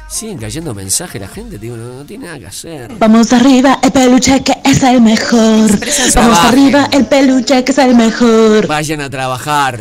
Siguen 0.09 0.39
cayendo 0.39 0.75
mensajes 0.75 1.21
la 1.21 1.29
gente, 1.29 1.59
digo, 1.59 1.77
no, 1.77 1.99
no 1.99 2.05
tiene 2.07 2.25
nada 2.25 2.39
que 2.39 2.47
hacer. 2.47 2.91
Vamos 2.99 3.33
arriba, 3.35 3.79
el 3.83 3.93
peluche 3.93 4.43
que 4.43 4.55
es 4.65 4.83
el 4.83 5.03
mejor. 5.03 5.39
Vamos 5.71 6.13
trabajen. 6.13 6.47
arriba, 6.49 6.89
el 6.91 7.05
peluche 7.07 7.63
que 7.65 7.73
es 7.73 7.79
el 7.79 7.95
mejor. 7.95 8.67
Vayan 8.67 9.03
a 9.03 9.11
trabajar. 9.11 9.79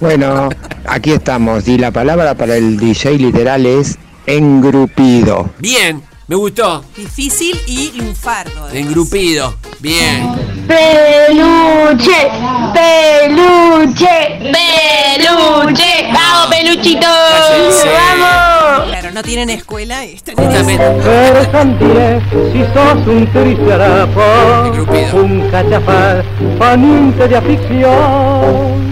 Bueno, 0.00 0.48
aquí 0.86 1.12
estamos 1.12 1.68
y 1.68 1.76
la 1.76 1.90
palabra 1.90 2.34
para 2.34 2.56
el 2.56 2.78
DJ 2.78 3.18
literal 3.18 3.66
es 3.66 3.98
engrupido. 4.26 5.50
Bien, 5.58 6.02
me 6.26 6.36
gustó. 6.36 6.82
Difícil 6.96 7.60
y 7.66 7.92
lunfardo. 7.92 8.70
Engrupido. 8.70 9.59
Bien. 9.80 10.28
Peluche, 10.68 12.30
peluche, 12.74 14.38
peluche. 14.52 16.08
Vamos, 16.12 16.54
peluchito. 16.54 17.06
Vamos. 17.06 18.88
Claro, 18.90 19.10
no 19.12 19.22
tienen 19.22 19.48
escuela 19.48 20.04
y 20.04 20.16
están 20.16 20.38
Eres 20.38 21.48
sentiré 21.50 22.20
si 22.52 22.62
sos 22.74 23.06
un 23.06 23.26
triste 23.32 23.72
harapo, 23.72 24.22
un 25.14 25.48
cachafaz, 25.50 26.24
paniente 26.58 27.26
de 27.26 27.36
afición, 27.36 28.90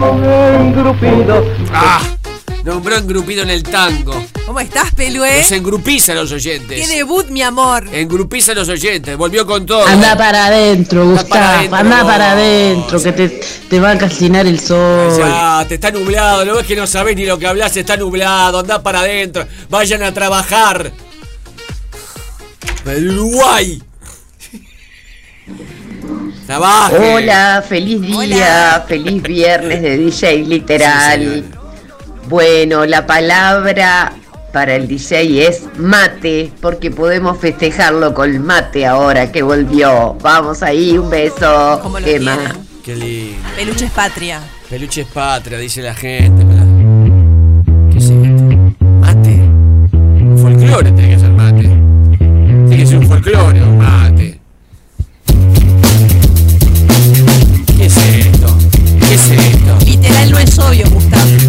engrupido. 0.59 1.45
¡Ah! 1.71 2.18
Nombró 2.69 2.97
engrupido 2.97 3.41
en 3.41 3.49
el 3.49 3.63
tango. 3.63 4.23
¿Cómo 4.45 4.59
estás, 4.59 4.93
Pelué? 4.93 5.39
Los 5.39 5.51
engrupiza 5.53 6.11
a 6.11 6.15
los 6.15 6.31
oyentes. 6.31 6.87
¡Qué 6.87 6.97
debut, 6.97 7.27
mi 7.29 7.41
amor! 7.41 7.89
Engrupiza 7.91 8.51
a 8.51 8.55
los 8.55 8.69
oyentes. 8.69 9.17
Volvió 9.17 9.47
con 9.47 9.65
todo. 9.65 9.87
Anda 9.87 10.15
para 10.15 10.45
adentro, 10.45 11.03
Gustavo. 11.09 11.75
Anda 11.75 12.03
para 12.05 12.33
adentro, 12.33 13.01
que 13.01 13.11
te, 13.11 13.29
te 13.67 13.79
va 13.79 13.89
a 13.89 13.97
calcinar 13.97 14.45
el 14.45 14.59
sol. 14.59 15.17
Ya, 15.17 15.65
te 15.67 15.73
está 15.75 15.89
nublado, 15.89 16.45
lo 16.45 16.57
ves 16.57 16.67
que 16.67 16.75
no 16.75 16.85
sabés 16.85 17.15
ni 17.15 17.25
lo 17.25 17.39
que 17.39 17.47
hablas, 17.47 17.75
está 17.75 17.97
nublado, 17.97 18.59
andá 18.59 18.83
para 18.83 18.99
adentro, 18.99 19.47
vayan 19.67 20.03
a 20.03 20.13
trabajar. 20.13 20.91
El 22.85 23.09
Uruguay. 23.09 23.81
Trabaje. 26.45 27.15
Hola, 27.15 27.65
feliz 27.67 27.99
día, 27.99 28.85
feliz 28.87 29.23
viernes 29.23 29.81
de 29.81 29.97
DJ 29.97 30.43
literal. 30.43 31.58
Bueno, 32.29 32.85
la 32.85 33.07
palabra 33.07 34.13
para 34.53 34.75
el 34.75 34.87
DJ 34.87 35.47
es 35.47 35.63
mate, 35.77 36.51
porque 36.61 36.91
podemos 36.91 37.39
festejarlo 37.39 38.13
con 38.13 38.45
mate 38.45 38.85
ahora 38.85 39.31
que 39.31 39.41
volvió. 39.41 40.15
Vamos 40.21 40.61
ahí, 40.61 40.95
un 40.97 41.09
beso. 41.09 41.79
¿Cómo 41.81 41.99
lo 41.99 42.05
Emma. 42.05 42.35
quieren? 42.37 42.67
Qué 42.85 42.95
lindo. 42.95 43.49
Peluche 43.55 43.85
es 43.85 43.91
patria. 43.91 44.41
Peluche 44.69 45.01
es 45.01 45.07
patria, 45.07 45.57
dice 45.57 45.81
la 45.81 45.95
gente. 45.95 46.45
¿Qué 47.91 47.97
es 47.97 48.03
esto? 48.09 48.83
Mate. 49.01 49.29
Un 49.31 50.37
folclore 50.39 50.91
tiene 50.91 51.09
que 51.15 51.19
ser 51.19 51.31
mate. 51.31 51.69
Tiene 52.19 52.77
que 52.77 52.85
ser 52.85 52.97
un 52.99 53.07
folclore, 53.07 53.63
un 53.63 53.77
mate. 53.79 54.39
¿Qué 57.75 57.85
es 57.85 57.97
esto? 57.97 58.57
¿Qué 59.07 59.13
es 59.15 59.31
esto? 59.31 59.77
Literal 59.85 60.31
no 60.31 60.37
es 60.37 60.59
obvio, 60.59 60.85
Gustavo. 60.91 61.48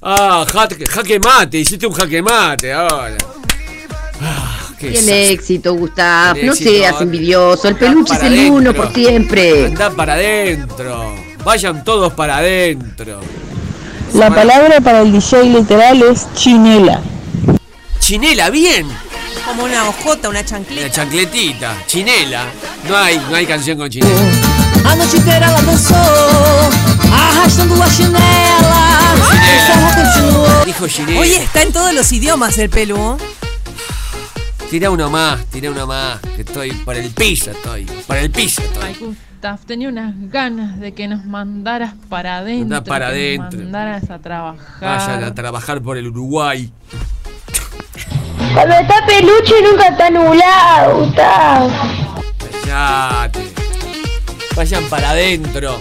Ah, 0.00 0.46
jaque, 0.52 0.86
jaque 0.86 1.18
mate, 1.18 1.58
hiciste 1.58 1.86
un 1.86 1.92
jaque 1.92 2.22
mate 2.22 2.72
ahora. 2.72 3.16
Ah, 4.22 4.68
qué 4.78 4.90
Tiene 4.90 5.30
éxito, 5.30 5.74
Gustav. 5.74 6.34
Tiene 6.34 6.46
No 6.48 6.52
éxito. 6.52 6.70
seas 6.70 7.00
envidioso. 7.00 7.68
El 7.68 7.76
peluche 7.76 8.14
es 8.14 8.22
el 8.22 8.50
uno 8.50 8.72
por 8.72 8.92
siempre. 8.92 9.66
Andá 9.66 9.90
para 9.90 10.14
adentro. 10.14 11.14
Vayan 11.44 11.82
todos 11.84 12.12
para 12.12 12.38
adentro. 12.38 13.20
La 14.14 14.30
palabra 14.30 14.80
para 14.80 15.00
el 15.02 15.12
DJ 15.12 15.44
literal 15.44 16.02
es 16.02 16.26
chinela. 16.34 17.00
Chinela, 17.98 18.50
bien. 18.50 18.86
Como 19.44 19.64
una 19.64 19.88
hojota, 19.88 20.28
una 20.28 20.44
chancleta. 20.44 20.82
La 20.86 20.90
chancletita. 20.92 21.74
Chinela. 21.86 22.44
No 22.88 22.96
hay, 22.96 23.18
no 23.28 23.34
hay 23.34 23.46
canción 23.46 23.76
con 23.78 23.90
chinela. 23.90 24.14
A 24.84 24.94
noite 24.94 25.16
inteira 25.16 25.46
ela 25.48 25.60
dançou, 25.60 26.87
arrastando 27.12 27.82
a 27.82 27.88
chinela. 27.88 29.14
O 29.14 29.72
forró 29.72 30.04
continuou. 30.04 30.64
Dijo 30.64 30.88
Chinela. 30.88 31.20
Hoy 31.20 31.30
está 31.34 31.62
en 31.62 31.72
todos 31.72 31.94
los 31.94 32.12
idiomas 32.12 32.58
el 32.58 32.70
pelu. 32.70 33.16
Tira 34.70 34.90
uno 34.90 35.08
más, 35.08 35.44
tira 35.46 35.70
uno 35.70 35.86
más. 35.86 36.20
Que 36.36 36.42
estoy 36.42 36.72
por 36.72 36.94
el 36.94 37.10
piso, 37.10 37.50
estoy. 37.50 37.84
Por 38.06 38.16
el 38.16 38.30
piso 38.30 38.60
Ay, 38.82 38.92
estoy. 38.92 39.06
Gustav, 39.08 39.58
tenía 39.66 39.88
unas 39.88 40.14
ganas 40.30 40.78
de 40.78 40.92
que 40.92 41.08
nos 41.08 41.24
mandaras 41.24 41.94
para 42.08 42.38
adentro. 42.38 42.76
Andá 42.76 42.84
para 42.84 43.12
que 43.12 43.38
nos 43.38 43.46
adentro. 43.46 43.60
mandaras 43.64 44.10
a 44.10 44.18
trabajar. 44.18 44.80
Vayan 44.80 45.24
a 45.24 45.34
trabajar 45.34 45.80
por 45.80 45.96
el 45.96 46.08
Uruguay. 46.08 46.72
Cuando 48.52 48.74
está 48.74 49.06
peluche 49.06 49.54
nunca 49.62 49.88
está 49.88 50.10
nublado, 50.10 51.04
Gustavo. 51.04 51.70
Vayan 54.56 54.84
para 54.90 55.10
adentro. 55.10 55.80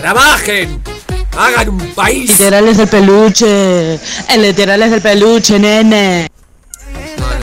Trabajen. 0.00 0.80
Hagan 1.36 1.68
un 1.70 1.78
país. 1.94 2.30
Literal 2.30 2.68
es 2.68 2.78
el 2.78 2.88
peluche. 2.88 3.94
El 4.28 4.42
literal 4.42 4.82
es 4.82 4.92
el 4.92 5.02
peluche, 5.02 5.58
nene. 5.58 6.28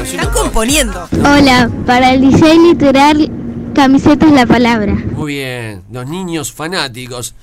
Están 0.03 0.31
componiendo. 0.31 1.07
Hola, 1.13 1.69
para 1.85 2.13
el 2.13 2.21
DJ 2.21 2.55
literal, 2.59 3.29
camiseta 3.73 4.25
es 4.25 4.31
la 4.31 4.45
palabra. 4.45 4.93
Muy 4.93 5.33
bien. 5.35 5.83
Los 5.91 6.07
niños 6.07 6.51
fanáticos. 6.53 7.35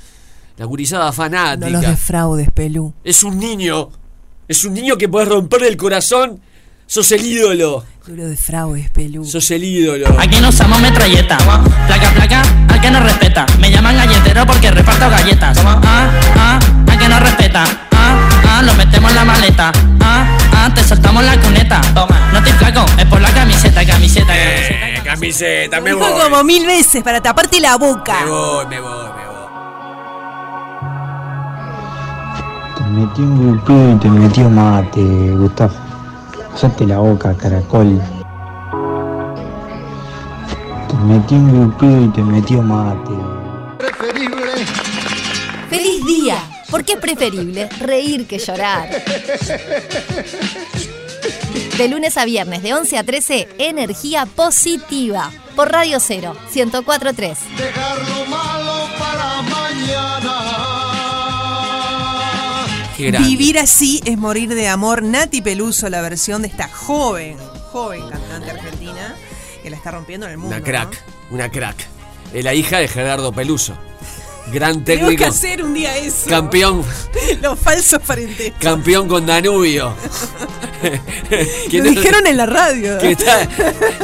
La 0.56 0.64
gurizada 0.64 1.06
No 1.06 1.12
fanática. 1.12 1.68
los 1.70 1.82
defraudes, 1.82 2.50
pelu. 2.50 2.94
Es 3.04 3.22
un 3.22 3.38
niño. 3.38 3.90
Es 4.48 4.64
un 4.64 4.72
niño 4.74 4.96
que 4.96 5.08
puedes 5.08 5.28
romperle 5.28 5.68
el 5.68 5.76
corazón. 5.76 6.40
Sos 6.92 7.10
el 7.12 7.24
ídolo. 7.24 7.82
No 8.06 8.16
lo 8.16 8.28
defraudes, 8.28 8.90
pelu. 8.90 9.24
Sos 9.24 9.50
el 9.50 9.64
ídolo. 9.64 10.14
Aquí 10.20 10.38
no 10.42 10.50
usamos 10.50 10.78
metralleta. 10.78 11.38
Placa, 11.86 12.10
placa, 12.14 12.42
al 12.68 12.80
que 12.82 12.90
no 12.90 13.00
respeta. 13.00 13.46
Me 13.58 13.70
llaman 13.70 13.96
galletero 13.96 14.44
porque 14.44 14.70
reparto 14.70 15.08
galletas. 15.08 15.56
Ah, 15.64 16.10
ah, 16.36 16.58
al 16.90 16.98
que 16.98 17.08
no 17.08 17.18
respeta. 17.18 17.64
Ah, 17.92 18.28
ah, 18.46 18.62
lo 18.62 18.74
metemos 18.74 19.08
en 19.10 19.16
la 19.16 19.24
maleta. 19.24 19.72
Ah, 20.02 20.36
ah, 20.52 20.70
te 20.74 20.84
soltamos 20.84 21.24
la 21.24 21.40
cuneta. 21.40 21.80
Toma, 21.94 22.30
no 22.30 22.42
te 22.42 22.52
flaco, 22.52 22.84
es 22.98 23.06
por 23.06 23.22
la 23.22 23.30
camiseta, 23.30 23.86
camiseta. 23.86 24.32
Eh, 24.36 25.00
camiseta, 25.02 25.80
me 25.80 25.94
Dijo 25.94 26.00
voy. 26.06 26.20
como 26.20 26.44
mil 26.44 26.66
veces 26.66 27.02
para 27.02 27.22
taparte 27.22 27.58
la 27.58 27.76
boca. 27.78 28.20
Me 28.22 28.30
voy, 28.30 28.66
me 28.66 28.80
voy, 28.82 29.06
me 29.16 29.26
voy. 29.28 29.32
Te 32.76 32.84
metió 32.84 33.24
un 33.24 33.48
grupito 33.62 33.92
y 33.92 33.98
te 33.98 34.08
metió 34.10 34.50
mate, 34.50 35.00
Gustavo. 35.00 35.72
Usate 36.54 36.86
la 36.86 36.98
boca, 36.98 37.34
caracol. 37.34 38.00
Te 40.88 40.94
metió 41.04 41.36
un 41.38 41.52
grupito 41.52 42.00
y 42.00 42.08
te 42.08 42.22
metió 42.22 42.62
mate. 42.62 43.10
¡Feliz 45.70 46.04
día! 46.04 46.36
Porque 46.70 46.92
es 46.94 46.98
preferible 46.98 47.68
reír 47.80 48.26
que 48.26 48.38
llorar. 48.38 48.88
De 51.76 51.88
lunes 51.88 52.16
a 52.16 52.24
viernes, 52.24 52.62
de 52.62 52.74
11 52.74 52.98
a 52.98 53.04
13, 53.04 53.48
energía 53.58 54.26
positiva. 54.26 55.30
Por 55.56 55.70
Radio 55.70 56.00
0, 56.00 56.34
1043. 56.54 57.38
Qué 63.02 63.10
grande. 63.10 63.28
Vivir 63.28 63.58
así 63.58 64.00
es 64.04 64.16
morir 64.16 64.54
de 64.54 64.68
amor. 64.68 65.02
Nati 65.02 65.42
Peluso, 65.42 65.88
la 65.88 66.00
versión 66.02 66.42
de 66.42 66.48
esta 66.48 66.68
joven, 66.68 67.36
joven 67.72 68.08
cantante 68.08 68.50
argentina 68.50 69.16
que 69.62 69.70
la 69.70 69.76
está 69.76 69.90
rompiendo 69.90 70.26
en 70.26 70.32
el 70.32 70.38
mundo. 70.38 70.54
Una 70.56 70.64
crack, 70.64 71.02
una 71.30 71.50
crack. 71.50 71.86
Es 72.32 72.44
la 72.44 72.54
hija 72.54 72.78
de 72.78 72.88
Gerardo 72.88 73.32
Peluso. 73.32 73.74
Gran 74.52 74.84
Tenemos 74.84 75.10
que 75.10 75.16
técnico. 75.18 75.30
hacer 75.36 75.62
un 75.62 75.72
día 75.74 75.96
eso. 75.98 76.28
Campeón, 76.28 76.84
Los 77.42 77.58
falsos 77.58 78.00
parentescos. 78.04 78.60
campeón 78.60 79.08
con 79.08 79.26
Danubio. 79.26 79.94
Que 81.70 81.78
Lo 81.78 81.84
dijeron 81.90 82.26
en 82.26 82.36
la 82.36 82.44
radio. 82.46 82.98
que 82.98 83.12
está, 83.12 83.48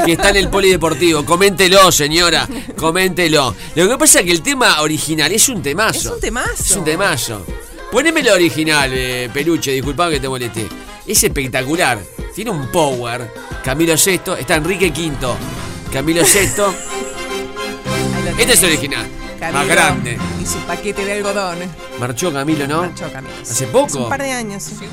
que 0.04 0.12
está 0.12 0.30
en 0.30 0.36
el 0.36 0.48
polideportivo. 0.48 1.24
Coméntelo, 1.24 1.90
señora. 1.90 2.48
Coméntelo. 2.76 3.52
Lo 3.74 3.88
que 3.88 3.98
pasa 3.98 4.20
es 4.20 4.26
que 4.26 4.30
el 4.30 4.42
tema 4.42 4.80
original 4.80 5.32
es 5.32 5.48
un 5.48 5.60
temazo. 5.60 5.98
Es 5.98 6.06
un 6.06 6.20
temazo. 6.20 6.52
Es 6.62 6.70
un 6.76 6.84
temazo. 6.84 7.46
Poneme 7.90 8.22
lo 8.22 8.34
original, 8.34 8.90
eh, 8.92 9.30
Peluche, 9.32 9.72
disculpa 9.72 10.10
que 10.10 10.20
te 10.20 10.28
molesté. 10.28 10.66
Es 11.06 11.22
espectacular. 11.24 11.98
Tiene 12.34 12.50
un 12.50 12.70
power. 12.70 13.32
Camilo 13.64 13.94
VI, 13.94 14.20
está 14.38 14.56
Enrique 14.56 14.88
V. 14.90 15.34
Camilo 15.92 16.22
VI. 16.22 16.62
Este 18.38 18.52
es 18.52 18.62
el 18.62 18.68
original. 18.68 19.06
Camilo 19.40 19.58
Más 19.58 19.68
grande. 19.68 20.18
Y 20.40 20.46
su 20.46 20.58
paquete 20.60 21.04
de 21.04 21.12
algodón. 21.14 21.58
Marchó 21.98 22.32
Camilo, 22.32 22.66
¿no? 22.68 22.82
Marchó 22.82 23.10
Camilo. 23.10 23.34
¿Hace 23.40 23.52
Hace 23.52 23.66
poco? 23.68 23.98
un 24.04 24.08
par 24.08 24.22
de 24.22 24.32
años. 24.32 24.62
sí. 24.62 24.86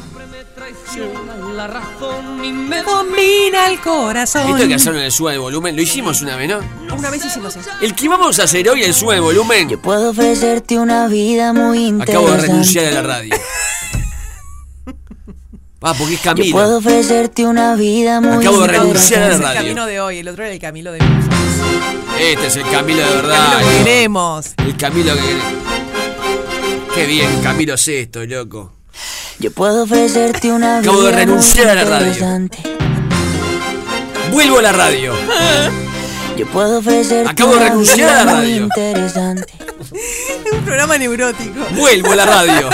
La 1.56 1.68
razón 1.68 2.44
y 2.44 2.52
me 2.52 2.82
domina 2.82 3.68
el 3.70 3.80
corazón. 3.80 4.50
Esto 4.50 4.56
hay 4.64 4.68
que 4.68 4.76
hacerlo 4.76 5.00
en 5.00 5.06
el 5.06 5.12
sube 5.12 5.34
de 5.34 5.38
volumen. 5.38 5.76
Lo 5.76 5.82
hicimos 5.82 6.22
una 6.22 6.36
vez, 6.36 6.50
¿no? 6.50 6.60
Una 6.96 7.10
vez 7.10 7.24
hicimos 7.26 7.56
eso. 7.56 7.70
El 7.82 7.94
que 7.96 8.10
vamos 8.10 8.40
a 8.40 8.44
hacer 8.44 8.68
hoy, 8.70 8.84
el 8.84 8.94
sube 8.94 9.16
de 9.16 9.20
volumen. 9.22 9.80
Puedo 9.80 10.10
ofrecerte 10.10 10.80
una 10.80 11.08
vida 11.08 11.54
muy 11.54 11.86
interesante. 11.86 12.12
Acabo 12.14 12.32
de 12.32 12.38
renunciar 12.48 12.86
a 12.88 12.92
la 12.92 13.02
radio. 13.04 13.36
Ah, 15.82 15.94
porque 15.96 16.16
es 16.16 16.20
Yo 16.24 16.24
Camilo. 16.32 16.52
puedo 16.58 16.78
ofrecerte 16.80 17.46
una 17.46 17.76
vida 17.76 18.20
muy 18.20 18.44
Acabo 18.44 18.62
de 18.62 18.68
renunciar 18.70 19.22
a 19.22 19.28
la 19.28 19.34
Es 19.34 19.36
el 19.36 19.44
radio. 19.44 19.62
camino 19.62 19.86
de 19.86 20.02
hoy, 20.02 20.18
el 20.18 20.28
otro 20.28 20.44
era 20.44 20.54
el 20.54 20.60
camino 20.60 20.92
de 20.92 20.98
Este 22.20 22.48
es 22.48 22.56
el 22.56 22.64
Camilo 22.72 23.08
de 23.08 23.16
verdad. 23.16 23.52
Camilo 23.54 23.70
que 23.70 23.78
queremos. 23.84 24.46
El 24.58 24.78
Camilo 24.78 25.14
que 25.14 25.22
queremos. 25.22 25.46
Qué 26.96 27.06
bien, 27.06 27.42
Camilo 27.44 27.76
es 27.76 27.88
esto, 27.88 28.26
loco. 28.26 28.75
Yo 29.40 29.52
puedo 29.52 29.84
ofrecerte 29.84 30.52
una 30.52 30.80
vida 30.80 30.92
Acabo 30.92 31.04
de 31.04 31.12
renunciar 31.12 31.66
muy 31.68 31.72
a 31.72 31.76
la 31.76 31.84
radio. 31.86 32.08
interesante. 32.08 32.58
Vuelvo 34.32 34.60
a 34.60 34.62
la 34.62 34.72
radio. 34.72 35.14
Yo 36.38 36.48
puedo 36.48 36.80
ofrecerte 36.80 37.30
Acabo 37.30 37.52
de 37.52 37.58
una 37.58 37.70
renunciar 37.70 38.10
a 38.10 38.14
la 38.14 38.24
vida 38.24 38.36
muy 38.36 38.46
radio. 38.46 38.64
interesante. 38.64 39.54
Un 40.54 40.62
programa 40.66 40.98
neurótico. 40.98 41.60
Vuelvo 41.72 42.12
a 42.14 42.16
la 42.16 42.26
radio. 42.26 42.70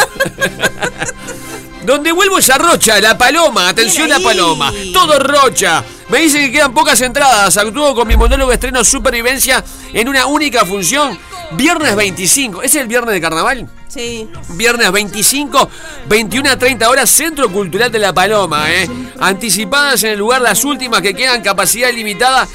Donde 1.85 2.11
vuelvo 2.11 2.37
es 2.37 2.49
a 2.51 2.57
Rocha, 2.59 2.99
La 3.01 3.17
Paloma. 3.17 3.67
Atención, 3.67 4.07
La 4.07 4.19
Paloma. 4.19 4.71
Todo 4.93 5.17
Rocha. 5.19 5.83
Me 6.09 6.19
dicen 6.19 6.41
que 6.45 6.51
quedan 6.51 6.73
pocas 6.73 7.01
entradas. 7.01 7.57
Actúo 7.57 7.95
con 7.95 8.07
mi 8.07 8.15
monólogo 8.15 8.51
estreno 8.51 8.83
Supervivencia 8.83 9.63
en 9.93 10.07
una 10.07 10.27
única 10.27 10.63
función. 10.65 11.17
Viernes 11.53 11.95
25. 11.95 12.63
¿Es 12.63 12.75
el 12.75 12.87
viernes 12.87 13.13
de 13.13 13.21
carnaval? 13.21 13.67
Sí. 13.87 14.29
Viernes 14.49 14.91
25, 14.91 15.69
21 16.07 16.49
a 16.49 16.57
30 16.57 16.89
horas, 16.89 17.09
Centro 17.09 17.51
Cultural 17.51 17.91
de 17.91 17.99
La 17.99 18.13
Paloma, 18.13 18.71
¿eh? 18.71 18.89
Anticipadas 19.19 20.03
en 20.03 20.11
el 20.11 20.19
lugar, 20.19 20.41
las 20.41 20.63
últimas 20.63 21.01
que 21.01 21.13
quedan, 21.13 21.41
capacidad 21.41 21.91
limitada. 21.91 22.47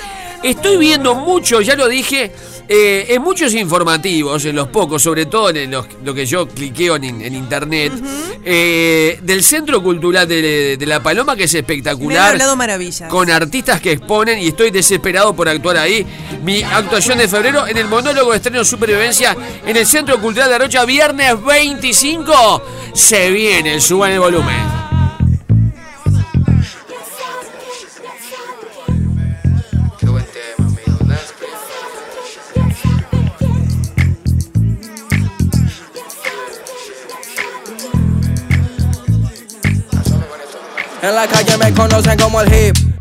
Estoy 0.42 0.78
viendo 0.78 1.14
mucho, 1.14 1.60
ya 1.60 1.74
lo 1.74 1.88
dije, 1.88 2.32
eh, 2.68 3.06
en 3.10 3.22
muchos 3.22 3.54
informativos, 3.54 4.44
en 4.44 4.56
los 4.56 4.68
pocos, 4.68 5.02
sobre 5.02 5.26
todo 5.26 5.50
en 5.50 5.70
los, 5.70 5.86
lo 6.04 6.12
que 6.14 6.26
yo 6.26 6.48
cliqueo 6.48 6.96
en, 6.96 7.04
en 7.22 7.34
internet, 7.34 7.92
eh, 8.44 9.18
del 9.22 9.42
Centro 9.42 9.82
Cultural 9.82 10.26
de, 10.26 10.76
de 10.76 10.86
La 10.86 11.02
Paloma, 11.02 11.36
que 11.36 11.44
es 11.44 11.52
Me 11.52 11.58
han 11.58 11.64
espectacular 11.64 12.32
hablado 12.32 12.56
maravillas. 12.56 13.08
con 13.10 13.30
artistas 13.30 13.80
que 13.80 13.92
exponen 13.92 14.38
y 14.38 14.48
estoy 14.48 14.70
desesperado 14.70 15.34
por 15.34 15.48
actuar 15.48 15.76
ahí. 15.76 16.06
Mi 16.42 16.62
actuación 16.62 17.18
de 17.18 17.28
febrero 17.28 17.66
en 17.66 17.76
el 17.76 17.86
monólogo 17.86 18.30
de 18.30 18.36
estreno 18.38 18.64
Supervivencia 18.64 19.36
en 19.64 19.76
el 19.76 19.86
Centro 19.86 20.20
Cultural 20.20 20.48
de 20.50 20.58
Rocha, 20.58 20.84
viernes 20.84 21.34
25. 21.44 22.62
Se 22.94 23.30
viene, 23.30 23.80
suban 23.80 24.12
el 24.12 24.20
volumen. 24.20 24.85
En 41.06 41.14
la 41.14 41.28
calle 41.28 41.56
me 41.56 41.72
conocen 41.72 42.18
como 42.18 42.40
el 42.40 42.52
hip 42.52 42.95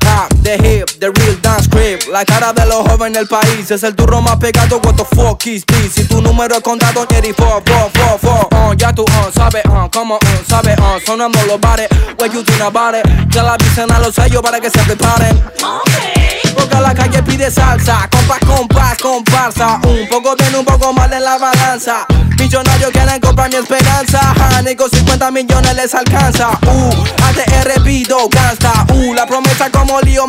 the 0.46 0.58
hip, 0.62 0.88
the 1.02 1.12
real 1.12 1.36
dance 1.42 1.68
creep. 1.68 2.08
La 2.08 2.24
cara 2.24 2.54
de 2.54 2.66
los 2.68 2.88
jóvenes 2.88 3.18
del 3.18 3.28
país 3.28 3.70
es 3.72 3.84
el 3.84 3.96
turro 3.96 4.22
más 4.22 4.38
pegado. 4.38 4.80
What 4.84 4.96
the 4.96 5.06
fuck 5.16 5.46
is 5.48 5.66
this? 5.66 5.94
Si 5.94 6.06
tu 6.06 6.22
número 6.22 6.56
es 6.56 6.62
contado, 6.62 7.06
Jerry, 7.10 7.34
four, 7.34 7.64
four, 7.66 7.90
four, 7.94 8.20
four. 8.20 8.48
Uh, 8.54 8.74
ya 8.76 8.94
tú, 8.94 9.04
uh, 9.04 9.32
sabes, 9.34 9.64
uh, 9.66 9.90
como, 9.92 10.16
uh, 10.16 10.20
sabes, 10.48 10.78
uh, 10.78 11.00
sonando 11.06 11.40
los 11.48 11.60
bares. 11.60 11.90
What 12.20 12.32
you 12.32 12.44
think 12.44 12.62
about 12.62 12.96
it? 12.96 13.06
Ya 13.32 13.44
la 13.44 13.54
avisen 13.54 13.92
a 13.92 14.00
los 14.00 14.14
sellos 14.14 14.42
para 14.42 14.60
que 14.62 14.70
se 14.70 14.80
preparen. 14.80 15.44
Porque 16.56 16.80
la 16.80 16.94
calle 16.94 17.22
pide 17.24 17.52
salsa, 17.52 18.08
compás, 18.10 18.40
compás, 18.46 18.98
comparsa. 19.00 19.80
Un 19.84 20.08
poco 20.08 20.36
tiene 20.36 20.60
un 20.60 20.66
poco 20.66 20.94
mal 20.94 21.12
en 21.12 21.24
la 21.24 21.38
balanza. 21.38 22.06
Millonarios 22.38 22.92
quieren 22.92 23.20
comprar 23.20 23.50
mi 23.50 23.56
esperanza. 23.56 24.34
Ni 24.64 24.76
con 24.76 24.90
50 24.90 25.32
millones 25.32 25.76
les 25.76 25.94
alcanza. 25.94 26.52
Uh, 26.68 27.04
ATR 27.26 27.84
pido 27.84 28.30
gasta. 28.30 28.86
Uh, 28.94 29.14
la 29.14 29.26
promesa 29.26 29.70
como 29.70 30.00
lío 30.02 30.28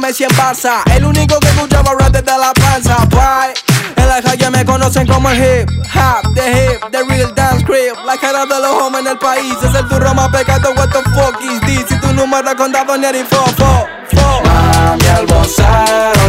El 0.94 1.04
único 1.04 1.40
que 1.40 1.48
escuchaba 1.48 1.90
rap 1.98 2.12
desde 2.12 2.38
la 2.38 2.52
panza. 2.52 2.96
Bye. 3.06 3.54
En 3.96 4.08
la 4.08 4.22
calle 4.22 4.50
me 4.50 4.64
conocen 4.64 5.04
como 5.04 5.28
el 5.30 5.36
hip 5.36 5.70
hop, 5.96 6.32
the 6.32 6.48
hip, 6.48 6.80
the 6.92 7.02
real 7.08 7.34
dance 7.34 7.64
crib. 7.64 7.92
La 8.06 8.16
cara 8.16 8.46
de 8.46 8.60
los 8.60 8.70
hombres 8.70 9.04
en 9.04 9.10
el 9.10 9.18
país 9.18 9.56
es 9.60 9.74
el 9.74 9.88
turro 9.88 10.14
más 10.14 10.28
pecado. 10.28 10.72
What 10.76 10.90
the 10.90 11.02
fuck 11.10 11.42
is 11.42 11.60
this? 11.62 11.86
Si 11.88 11.96
tu 11.98 12.12
número 12.12 12.48
es 12.48 12.54
contado, 12.54 12.96
ni 12.96 13.24
fo, 13.24 13.44
fo, 13.56 13.86
fo. 14.12 14.42
Mami, 14.44 15.06
el 15.18 15.26
vocero 15.26 16.25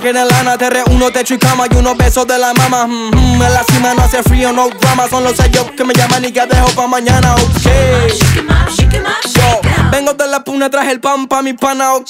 quieren 0.00 0.26
lana, 0.26 0.56
te 0.56 0.70
reúno, 0.70 1.10
techo 1.10 1.34
y 1.34 1.38
cama 1.38 1.66
y 1.70 1.76
unos 1.76 1.96
besos 1.96 2.26
de 2.26 2.38
la 2.38 2.52
mama. 2.54 2.86
Mm, 2.86 3.10
mm, 3.10 3.42
en 3.42 3.52
la 3.52 3.64
cima 3.64 3.94
no 3.94 4.02
hace 4.02 4.22
frío, 4.22 4.52
no 4.52 4.68
drama, 4.70 5.08
son 5.08 5.24
los 5.24 5.36
sellos 5.36 5.70
que 5.76 5.84
me 5.84 5.94
llaman 5.94 6.24
y 6.24 6.32
que 6.32 6.44
dejo 6.46 6.68
pa' 6.74 6.86
mañana, 6.86 7.34
ok. 7.34 7.66
Yo, 9.34 9.60
vengo 9.90 10.14
de 10.14 10.26
la 10.26 10.42
puna, 10.42 10.70
traje 10.70 10.92
el 10.92 11.00
pan 11.00 11.28
pa' 11.28 11.42
mi 11.42 11.52
pana, 11.52 11.94
ok. 11.94 12.08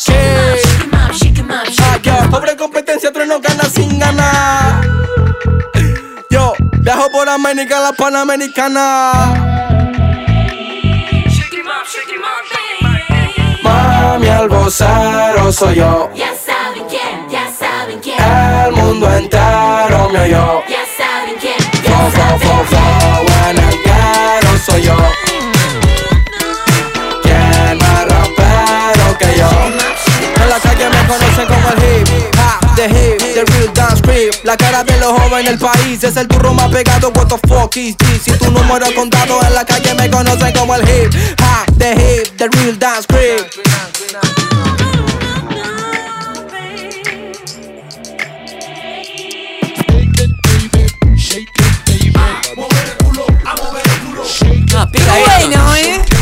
Ah, 1.83 1.99
yo, 2.03 2.31
pobre 2.31 2.57
competencia, 2.57 3.13
tres 3.13 3.27
no 3.27 3.41
gana 3.41 3.65
sin 3.65 3.99
ganar. 3.99 4.87
Yo, 6.31 6.55
viajo 6.79 7.11
por 7.11 7.29
América, 7.29 7.81
la 7.81 7.93
panamericana. 7.93 9.13
Mami, 13.63 14.27
el 14.29 14.49
vocero 14.49 15.53
soy 15.53 15.77
yo. 15.77 16.11
Ya 16.15 16.33
El 18.67 18.73
mundo 18.73 19.11
entero 19.17 20.09
me 20.13 20.21
oyó. 20.21 20.63
Ya 20.69 20.85
saben 20.97 21.37
quién, 21.41 21.59
Fo, 21.83 22.11
fo, 22.11 22.39
fo, 22.39 22.65
fo, 22.65 22.81
en 23.49 23.59
el 23.59 24.59
soy 24.59 24.83
yo. 24.83 24.97
¿Quién 27.23 27.79
más 27.79 28.05
rapero 28.05 29.19
que 29.19 29.39
yo? 29.39 29.49
En 30.43 30.49
la 30.49 30.61
calle 30.61 30.89
me 30.89 31.07
conocen 31.07 31.47
como 31.47 31.69
el 31.71 31.79
hip 31.83 32.09
hop, 32.39 32.77
the 32.77 32.85
hip, 32.85 33.19
the 33.35 33.45
real 33.45 33.73
dance 33.75 34.03
creep. 34.03 34.35
La 34.45 34.57
cara 34.57 34.85
de 34.85 34.99
los 34.99 35.13
jóvenes 35.13 35.51
del 35.51 35.59
país 35.59 36.05
es 36.05 36.17
el 36.17 36.29
turro 36.29 36.53
más 36.55 36.69
pegado. 36.69 37.11
What 37.15 37.29
the 37.29 37.39
fuck 37.49 37.77
is 37.77 37.97
this? 37.97 38.23
Si 38.25 38.33
tu 38.33 38.51
número 38.51 38.85
es 38.85 38.93
contado 38.93 39.41
en 39.47 39.55
la 39.55 39.65
calle 39.65 39.95
me 39.95 40.11
conocen 40.11 40.53
como 40.53 40.75
el 40.75 40.83
hip 40.83 41.15
hop, 41.41 41.79
the 41.79 41.93
hip, 41.93 42.37
the 42.37 42.49
real 42.49 42.79
dance 42.79 43.07
creep. 43.07 43.90
Bueno, 55.19 55.75
esto. 55.75 56.17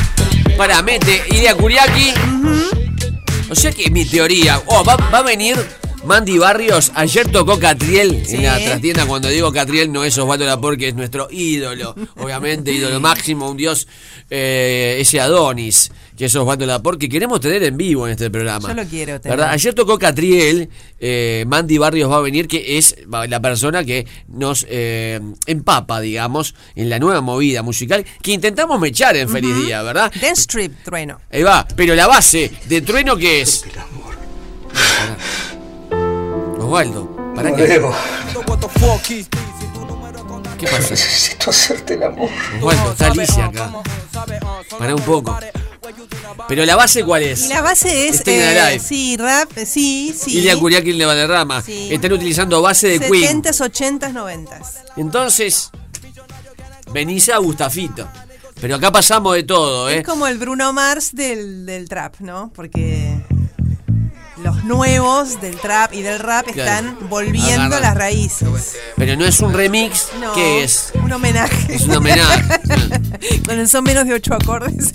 Para, 0.57 0.83
mete 0.83 1.23
Iria 1.31 1.55
Kuriaki. 1.55 2.15
O 3.51 3.55
sea 3.55 3.73
que 3.73 3.91
mi 3.91 4.05
teoría. 4.05 4.61
Oh, 4.67 4.85
va, 4.85 4.97
va 4.97 5.19
a 5.19 5.23
venir 5.23 5.57
Mandy 6.05 6.39
Barrios. 6.39 6.93
Ayer 6.95 7.31
tocó 7.31 7.59
Catriel 7.59 8.23
en 8.29 8.43
la 8.43 8.59
trastienda. 8.59 9.07
Cuando 9.07 9.29
digo 9.29 9.53
Catriel 9.53 9.93
no 9.93 10.05
es 10.05 10.17
Osvaldo 10.19 10.45
Lapor, 10.45 10.77
que 10.77 10.89
es 10.89 10.95
nuestro 10.95 11.29
ídolo. 11.31 11.95
Obviamente, 12.17 12.73
ídolo 12.73 13.01
máximo, 13.01 13.51
un 13.51 13.57
dios. 13.57 13.87
eh, 14.31 14.97
ese 15.01 15.21
Adonis, 15.21 15.91
que 16.19 16.25
es 16.25 16.35
Osvaldo 16.35 16.67
Lapor, 16.67 16.99
que 16.99 17.09
queremos 17.09 17.41
tener 17.41 17.63
en 17.63 17.77
vivo 17.77 18.05
en 18.05 18.13
este 18.13 18.29
programa. 18.29 18.69
Yo 18.69 18.75
lo 18.75 18.85
quiero 18.87 19.21
tener. 19.21 19.39
¿Verdad? 19.39 19.53
Ayer 19.53 19.73
tocó 19.73 20.01
Catriel, 20.01 20.69
eh, 20.99 21.45
Mandy 21.47 21.79
Barrios 21.79 22.11
va 22.11 22.17
a 22.17 22.21
venir, 22.21 22.49
que 22.49 22.77
es 22.77 22.97
la 23.07 23.41
persona 23.41 23.85
que 23.85 24.05
nos 24.27 24.67
eh, 24.69 25.21
empapa, 25.47 26.01
digamos, 26.01 26.57
en 26.75 26.91
la 26.91 26.99
nueva 26.99 27.21
movida 27.21 27.63
musical 27.63 28.05
que 28.21 28.33
intentamos 28.33 28.81
mechar 28.81 29.17
en 29.17 29.29
Feliz 29.29 29.55
Día, 29.65 29.81
¿verdad? 29.83 30.13
Dance 30.21 30.43
Strip, 30.43 30.83
trueno. 30.83 31.21
Ahí 31.31 31.45
va, 31.45 31.65
pero 31.77 31.95
la 31.95 32.09
base 32.09 32.51
de 32.69 32.81
trueno 32.81 33.17
que 33.17 33.43
es. 33.43 33.65
Osvaldo, 36.59 37.33
¿para 37.37 37.55
qué? 37.55 37.81
¿Qué 40.59 40.67
pasa? 40.67 40.91
Necesito 40.91 41.51
hacerte 41.51 41.95
el 41.95 42.03
amor. 42.03 42.29
Osvaldo, 42.61 42.91
está 42.91 43.07
Alicia 43.07 43.45
acá. 43.45 43.73
Para 44.77 44.97
un 44.97 45.03
poco. 45.03 45.39
Pero 46.49 46.65
la 46.65 46.77
base, 46.77 47.05
¿cuál 47.05 47.23
es? 47.23 47.47
Y 47.47 47.49
la 47.49 47.63
base 47.63 48.09
es. 48.09 48.19
Staying 48.19 48.41
eh, 48.43 48.81
sí, 48.81 49.17
rap, 49.17 49.57
eh, 49.57 49.67
sí, 49.67 50.15
sí. 50.17 50.39
Ilya 50.39 50.59
Kuriakin 50.59 50.99
de 50.99 51.05
Valderrama. 51.05 51.63
Sí. 51.63 51.89
Están 51.93 52.13
utilizando 52.13 52.63
base 52.63 52.99
de 52.99 53.01
Queen. 53.01 53.43
70s, 53.43 54.01
80s, 54.01 54.13
90s. 54.13 54.67
Entonces, 54.97 55.71
venís 56.93 57.29
a 57.29 57.39
Gustafito. 57.39 58.09
Pero 58.61 58.75
acá 58.75 58.91
pasamos 58.91 59.35
de 59.35 59.45
todo, 59.45 59.89
¿eh? 59.89 59.99
Es 59.99 60.05
como 60.05 60.27
el 60.27 60.37
Bruno 60.39 60.73
Mars 60.73 61.15
del, 61.15 61.65
del 61.65 61.89
trap, 61.89 62.17
¿no? 62.19 62.51
Porque 62.55 63.21
los 64.43 64.65
nuevos 64.65 65.41
del 65.41 65.57
trap 65.57 65.93
y 65.95 66.03
del 66.03 66.19
rap 66.19 66.47
Claro. 66.47 66.71
están 66.89 67.09
volviendo 67.09 67.51
Agarran. 67.53 67.73
a 67.73 67.81
las 67.81 67.95
raíces. 67.97 68.77
Pero 68.97 69.17
no 69.17 69.25
es 69.25 69.41
un 69.41 69.53
remix. 69.53 70.09
No, 70.21 70.33
¿Qué 70.33 70.63
es? 70.65 70.93
Un 70.95 71.13
homenaje. 71.13 71.75
Es 71.75 71.83
un 71.83 71.97
homenaje. 71.97 72.45
Son 73.69 73.85
menos 73.85 74.07
de 74.07 74.15
ocho 74.15 74.35
acordes. 74.35 74.91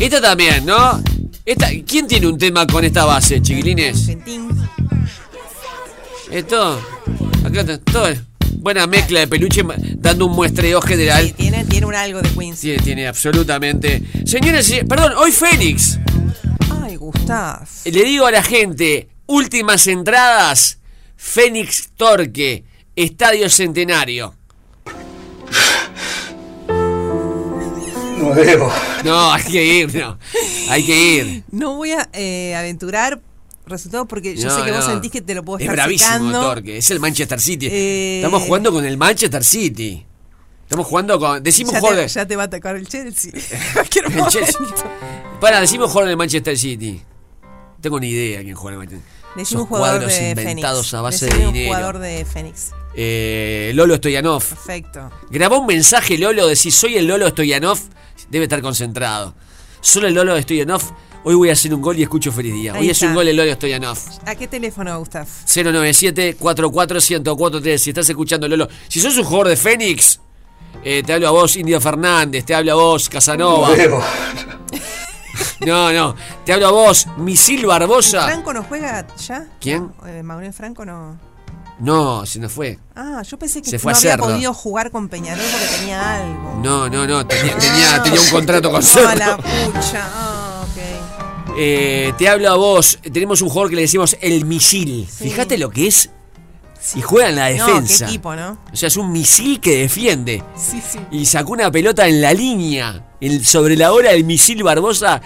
Esta 0.00 0.20
también, 0.20 0.64
¿no? 0.66 1.02
Esta, 1.44 1.68
¿Quién 1.86 2.06
tiene 2.06 2.26
un 2.26 2.38
tema 2.38 2.66
con 2.66 2.84
esta 2.84 3.04
base, 3.04 3.40
chiquilines? 3.42 4.08
Esto. 6.30 6.80
Acá 7.44 7.60
está 7.60 7.78
todo. 7.78 8.08
Buena 8.58 8.86
mezcla 8.86 9.20
de 9.20 9.26
peluche 9.26 9.62
dando 9.96 10.26
un 10.26 10.32
muestreo 10.32 10.80
general. 10.80 11.32
Tiene, 11.36 11.64
tiene 11.64 11.86
un 11.86 11.94
algo 11.94 12.22
de 12.22 12.30
Queens. 12.30 12.60
Tiene, 12.60 12.82
tiene 12.82 13.06
absolutamente. 13.08 14.02
Señores, 14.24 14.70
y- 14.70 14.84
perdón, 14.84 15.12
hoy 15.18 15.32
Fénix. 15.32 15.98
Ay, 16.84 16.96
Gustav. 16.96 17.66
Le 17.86 18.04
digo 18.04 18.26
a 18.26 18.30
la 18.30 18.42
gente, 18.42 19.08
últimas 19.24 19.86
entradas, 19.86 20.78
Fénix 21.16 21.88
Torque, 21.96 22.64
Estadio 22.94 23.48
Centenario. 23.48 24.34
No 28.18 28.32
debo. 28.34 28.72
No, 29.04 29.32
hay 29.32 29.42
que 29.42 29.64
ir, 29.64 29.94
no. 29.94 30.18
Hay 30.70 30.86
que 30.86 30.96
ir. 30.96 31.44
No 31.50 31.76
voy 31.76 31.92
a 31.92 32.08
eh, 32.14 32.54
aventurar 32.54 33.20
resultados 33.66 34.06
porque 34.08 34.34
yo 34.36 34.48
No, 34.48 34.56
sé 34.56 34.64
que 34.64 34.72
vos 34.72 34.84
sentís 34.84 35.10
que 35.10 35.20
te 35.20 35.34
lo 35.34 35.44
puedo 35.44 35.58
Es 35.58 35.64
estar 35.64 35.76
bravísimo 35.76 36.10
secando. 36.10 36.40
Torque, 36.40 36.78
es 36.78 36.90
el 36.90 37.00
Manchester 37.00 37.40
City. 37.40 37.68
Eh, 37.70 38.16
Estamos 38.20 38.42
jugando 38.44 38.72
con 38.72 38.84
el 38.86 38.96
Manchester 38.96 39.44
City. 39.44 40.06
Estamos 40.62 40.86
jugando 40.86 41.18
con. 41.18 41.42
Decimos 41.42 41.74
ya, 41.74 41.80
te, 41.80 42.08
ya 42.08 42.26
te 42.26 42.36
va 42.36 42.44
a 42.44 42.46
atacar 42.46 42.76
el 42.76 42.88
Chelsea. 42.88 43.32
El 43.74 43.88
Chelsea. 44.28 44.60
Para, 45.44 45.60
decimos 45.60 45.90
jugador 45.90 46.08
del 46.08 46.16
Manchester 46.16 46.56
City. 46.56 47.02
Tengo 47.78 48.00
ni 48.00 48.08
idea 48.08 48.42
quién 48.42 48.54
juega 48.54 48.76
en 48.76 48.80
el 48.80 48.88
Manchester 48.88 49.12
Decime 49.36 49.42
Esos 49.42 49.60
un 49.60 49.66
jugador 49.66 49.98
cuadros 50.00 50.18
de 50.18 50.30
inventados 50.30 50.86
Fénix. 50.86 50.94
a 50.94 51.00
base 51.02 51.26
Decime 51.26 51.42
de 51.42 51.48
un 51.48 51.52
dinero. 51.52 51.74
jugador 51.74 51.98
de 51.98 52.24
Fénix. 52.24 52.70
Eh, 52.96 53.72
Lolo 53.74 53.96
Stoyanov. 53.96 54.42
Perfecto. 54.42 55.10
Grabó 55.28 55.58
un 55.58 55.66
mensaje 55.66 56.16
Lolo 56.16 56.46
de 56.46 56.56
si 56.56 56.70
soy 56.70 56.96
el 56.96 57.06
Lolo 57.06 57.28
Stoyanov, 57.28 57.78
debe 58.30 58.44
estar 58.44 58.62
concentrado. 58.62 59.34
Solo 59.82 60.08
el 60.08 60.14
Lolo 60.14 60.40
Stoyanov, 60.40 60.80
hoy 61.24 61.34
voy 61.34 61.50
a 61.50 61.52
hacer 61.52 61.74
un 61.74 61.82
gol 61.82 61.98
y 61.98 62.02
escucho 62.04 62.32
feliz 62.32 62.54
día. 62.54 62.72
Ahí 62.72 62.80
Hoy 62.80 62.88
es 62.88 63.02
un 63.02 63.12
gol 63.12 63.28
el 63.28 63.36
Lolo 63.36 63.52
Stoyanov. 63.52 63.98
¿A 64.24 64.34
qué 64.36 64.48
teléfono, 64.48 64.98
Gustav? 64.98 65.28
097-44-1043. 65.46 67.76
Si 67.76 67.90
estás 67.90 68.08
escuchando 68.08 68.48
Lolo, 68.48 68.66
si 68.88 68.98
sos 68.98 69.14
un 69.18 69.24
jugador 69.24 69.48
de 69.48 69.58
Fénix, 69.58 70.20
eh, 70.82 71.02
te 71.04 71.12
hablo 71.12 71.28
a 71.28 71.32
vos, 71.32 71.54
Indio 71.56 71.78
Fernández, 71.82 72.46
te 72.46 72.54
hablo 72.54 72.72
a 72.72 72.76
vos, 72.76 73.10
Casanova. 73.10 73.68
No. 75.66 75.92
No, 75.92 76.14
te 76.44 76.52
hablo 76.52 76.68
a 76.68 76.70
vos, 76.70 77.06
Misil 77.16 77.66
Barbosa. 77.66 78.24
¿Franco 78.24 78.52
no 78.52 78.62
juega 78.64 79.06
ya? 79.16 79.46
¿Quién? 79.60 79.92
Eh, 80.06 80.52
Franco 80.52 80.84
no. 80.84 81.18
No, 81.80 82.24
se 82.24 82.38
nos 82.38 82.52
fue. 82.52 82.78
Ah, 82.94 83.22
yo 83.22 83.36
pensé 83.38 83.60
que 83.60 83.70
Se 83.70 83.78
fue 83.78 83.92
no 83.92 83.96
a 83.96 83.98
había 83.98 84.10
Cerro. 84.12 84.24
podido 84.24 84.54
jugar 84.54 84.90
con 84.90 85.08
Peñarol 85.08 85.44
porque 85.50 85.76
tenía 85.78 86.16
algo. 86.16 86.60
No, 86.62 86.88
no, 86.88 87.06
no, 87.06 87.26
tenía, 87.26 87.56
tenía, 87.58 88.02
tenía 88.02 88.20
un 88.20 88.30
contrato 88.30 88.70
con 88.70 88.82
Cerro. 88.82 89.14
la 89.14 89.36
pucha. 89.36 90.08
Ah, 90.14 90.64
ok. 90.70 91.54
Eh, 91.56 92.12
te 92.16 92.28
hablo 92.28 92.50
a 92.50 92.56
vos. 92.56 92.98
Tenemos 93.12 93.42
un 93.42 93.48
jugador 93.48 93.70
que 93.70 93.76
le 93.76 93.82
decimos 93.82 94.16
el 94.20 94.44
misil. 94.44 95.08
Fíjate 95.10 95.58
lo 95.58 95.70
que 95.70 95.88
es. 95.88 96.10
Y 96.94 97.00
juega 97.02 97.28
en 97.30 97.36
la 97.36 97.50
No, 97.54 97.66
defensa. 97.66 98.04
qué 98.06 98.10
equipo, 98.12 98.34
¿no? 98.36 98.58
O 98.72 98.76
sea, 98.76 98.88
es 98.88 98.96
un 98.96 99.10
misil 99.10 99.58
que 99.60 99.78
defiende. 99.78 100.42
Sí, 100.56 100.82
sí. 100.86 100.98
Y 101.10 101.24
sacó 101.24 101.52
una 101.52 101.70
pelota 101.70 102.06
en 102.06 102.20
la 102.20 102.32
línea. 102.34 103.06
el- 103.20 103.44
sobre 103.46 103.74
la 103.76 103.92
hora 103.92 104.10
del 104.10 104.24
misil 104.24 104.62
Barbosa. 104.62 105.22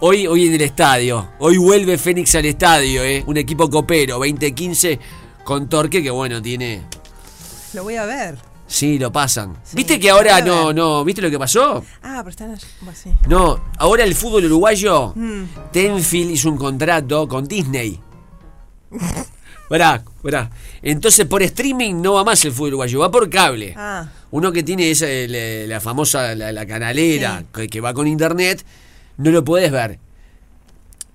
Hoy, 0.00 0.26
hoy 0.26 0.46
en 0.48 0.54
el 0.54 0.60
estadio. 0.60 1.30
Hoy 1.38 1.56
vuelve 1.56 1.96
Fénix 1.96 2.34
al 2.34 2.44
estadio, 2.44 3.02
¿eh? 3.02 3.24
Un 3.26 3.38
equipo 3.38 3.70
copero, 3.70 4.16
2015 4.18 4.98
con 5.44 5.66
Torque, 5.68 6.02
que 6.02 6.10
bueno, 6.10 6.42
tiene. 6.42 6.82
Lo 7.72 7.84
voy 7.84 7.96
a 7.96 8.04
ver. 8.04 8.36
Sí, 8.66 8.98
lo 8.98 9.10
pasan. 9.10 9.56
¿Viste 9.72 9.98
que 9.98 10.10
ahora 10.10 10.42
no, 10.42 10.74
no? 10.74 11.02
¿Viste 11.04 11.22
lo 11.22 11.30
que 11.30 11.38
pasó? 11.38 11.82
Ah, 12.02 12.16
pero 12.18 12.28
están 12.28 12.50
allá. 12.50 12.66
Bueno, 12.82 12.98
sí. 13.02 13.10
No, 13.26 13.64
ahora 13.78 14.04
el 14.04 14.14
fútbol 14.14 14.44
uruguayo. 14.44 15.14
Mm. 15.16 15.44
Tenfield 15.72 16.32
hizo 16.32 16.50
un 16.50 16.58
contrato 16.58 17.26
con 17.26 17.48
Disney. 17.48 17.98
Verá, 19.70 20.02
verá. 20.22 20.50
Entonces 20.82 21.26
por 21.26 21.42
streaming 21.42 22.00
no 22.00 22.14
va 22.14 22.24
más 22.24 22.44
el 22.44 22.52
fútbol 22.52 22.68
uruguayo, 22.68 23.00
va 23.00 23.10
por 23.10 23.28
cable. 23.28 23.74
Ah. 23.76 24.06
Uno 24.30 24.50
que 24.52 24.62
tiene 24.62 24.90
esa, 24.90 25.06
la, 25.06 25.66
la 25.66 25.80
famosa, 25.80 26.34
la, 26.34 26.52
la 26.52 26.66
canalera, 26.66 27.44
que, 27.54 27.68
que 27.68 27.80
va 27.80 27.92
con 27.94 28.06
internet, 28.06 28.64
no 29.18 29.30
lo 29.30 29.44
puedes 29.44 29.70
ver. 29.70 29.98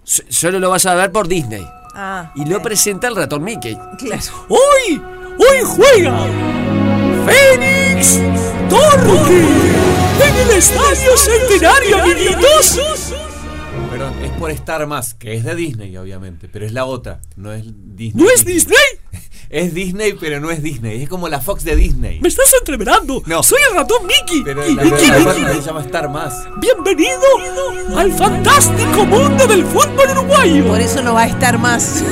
S- 0.05 0.23
solo 0.29 0.59
lo 0.59 0.69
vas 0.69 0.85
a 0.85 0.93
ver 0.95 1.11
por 1.11 1.27
Disney. 1.27 1.65
Ah. 1.95 2.31
Y 2.35 2.45
lo 2.45 2.61
presenta 2.61 3.07
el 3.07 3.15
ratón 3.15 3.43
Mickey. 3.43 3.77
Claro. 3.97 4.21
¡Hoy! 4.49 5.01
¡Hoy 5.39 5.59
juega! 5.65 6.25
¡Fénix! 7.25 8.19
¡Torque! 8.69 9.45
¡En 10.27 10.35
el 10.49 10.57
Estadio 10.57 11.17
Centenario, 11.17 11.97
amiguitos! 12.01 12.79
Perdón, 14.03 14.23
es 14.23 14.31
por 14.31 14.51
Star 14.51 14.85
Más, 14.85 15.13
que 15.13 15.33
es 15.33 15.45
de 15.45 15.55
Disney, 15.55 15.95
obviamente, 15.95 16.49
pero 16.51 16.65
es 16.65 16.73
la 16.73 16.83
otra, 16.83 17.21
no 17.37 17.53
es 17.53 17.63
Disney. 17.65 18.21
¿No 18.25 18.29
es 18.29 18.43
Disney? 18.45 18.77
Es 19.49 19.71
Disney, 19.75 20.13
pero 20.19 20.39
no 20.39 20.49
es 20.49 20.63
Disney, 20.63 21.03
es 21.03 21.07
como 21.09 21.29
la 21.29 21.39
Fox 21.39 21.63
de 21.63 21.75
Disney. 21.75 22.19
¡Me 22.21 22.27
estás 22.27 22.51
entreverando! 22.57 23.21
No. 23.27 23.43
¡Soy 23.43 23.59
el 23.69 23.75
ratón 23.75 24.07
Mickey! 24.07 24.41
Pero 24.43 24.67
¿Y 24.67 24.73
la, 24.73 24.83
Mickey, 24.83 25.07
la- 25.07 25.19
la- 25.19 25.25
Mickey? 25.25 25.43
la- 25.43 25.53
se 25.53 25.61
llama 25.61 25.81
Star 25.81 26.09
Más. 26.09 26.47
¡Bienvenido 26.59 27.21
al 27.95 28.11
fantástico 28.13 29.05
mundo 29.05 29.45
del 29.45 29.63
fútbol 29.65 30.09
uruguayo! 30.11 30.65
Por 30.65 30.81
eso 30.81 31.03
no 31.03 31.13
va 31.13 31.21
a 31.23 31.27
estar 31.27 31.59
más. 31.59 32.03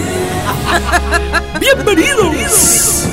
¡Bienvenidos! 1.59 3.05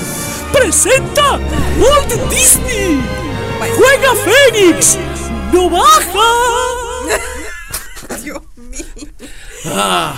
¡Presenta 0.52 1.38
Walt 1.80 2.12
Disney! 2.30 3.00
¡Juega 3.58 4.14
Fénix! 4.52 4.98
¡No 5.54 5.70
baja! 5.70 6.20
Ah. 9.66 10.14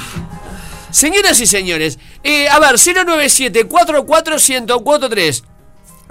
Señoras 0.91 1.41
y 1.41 1.47
señores, 1.47 1.99
eh, 2.25 2.49
a 2.49 2.59
ver, 2.59 2.77
097 2.79 3.65
44143 3.67 5.45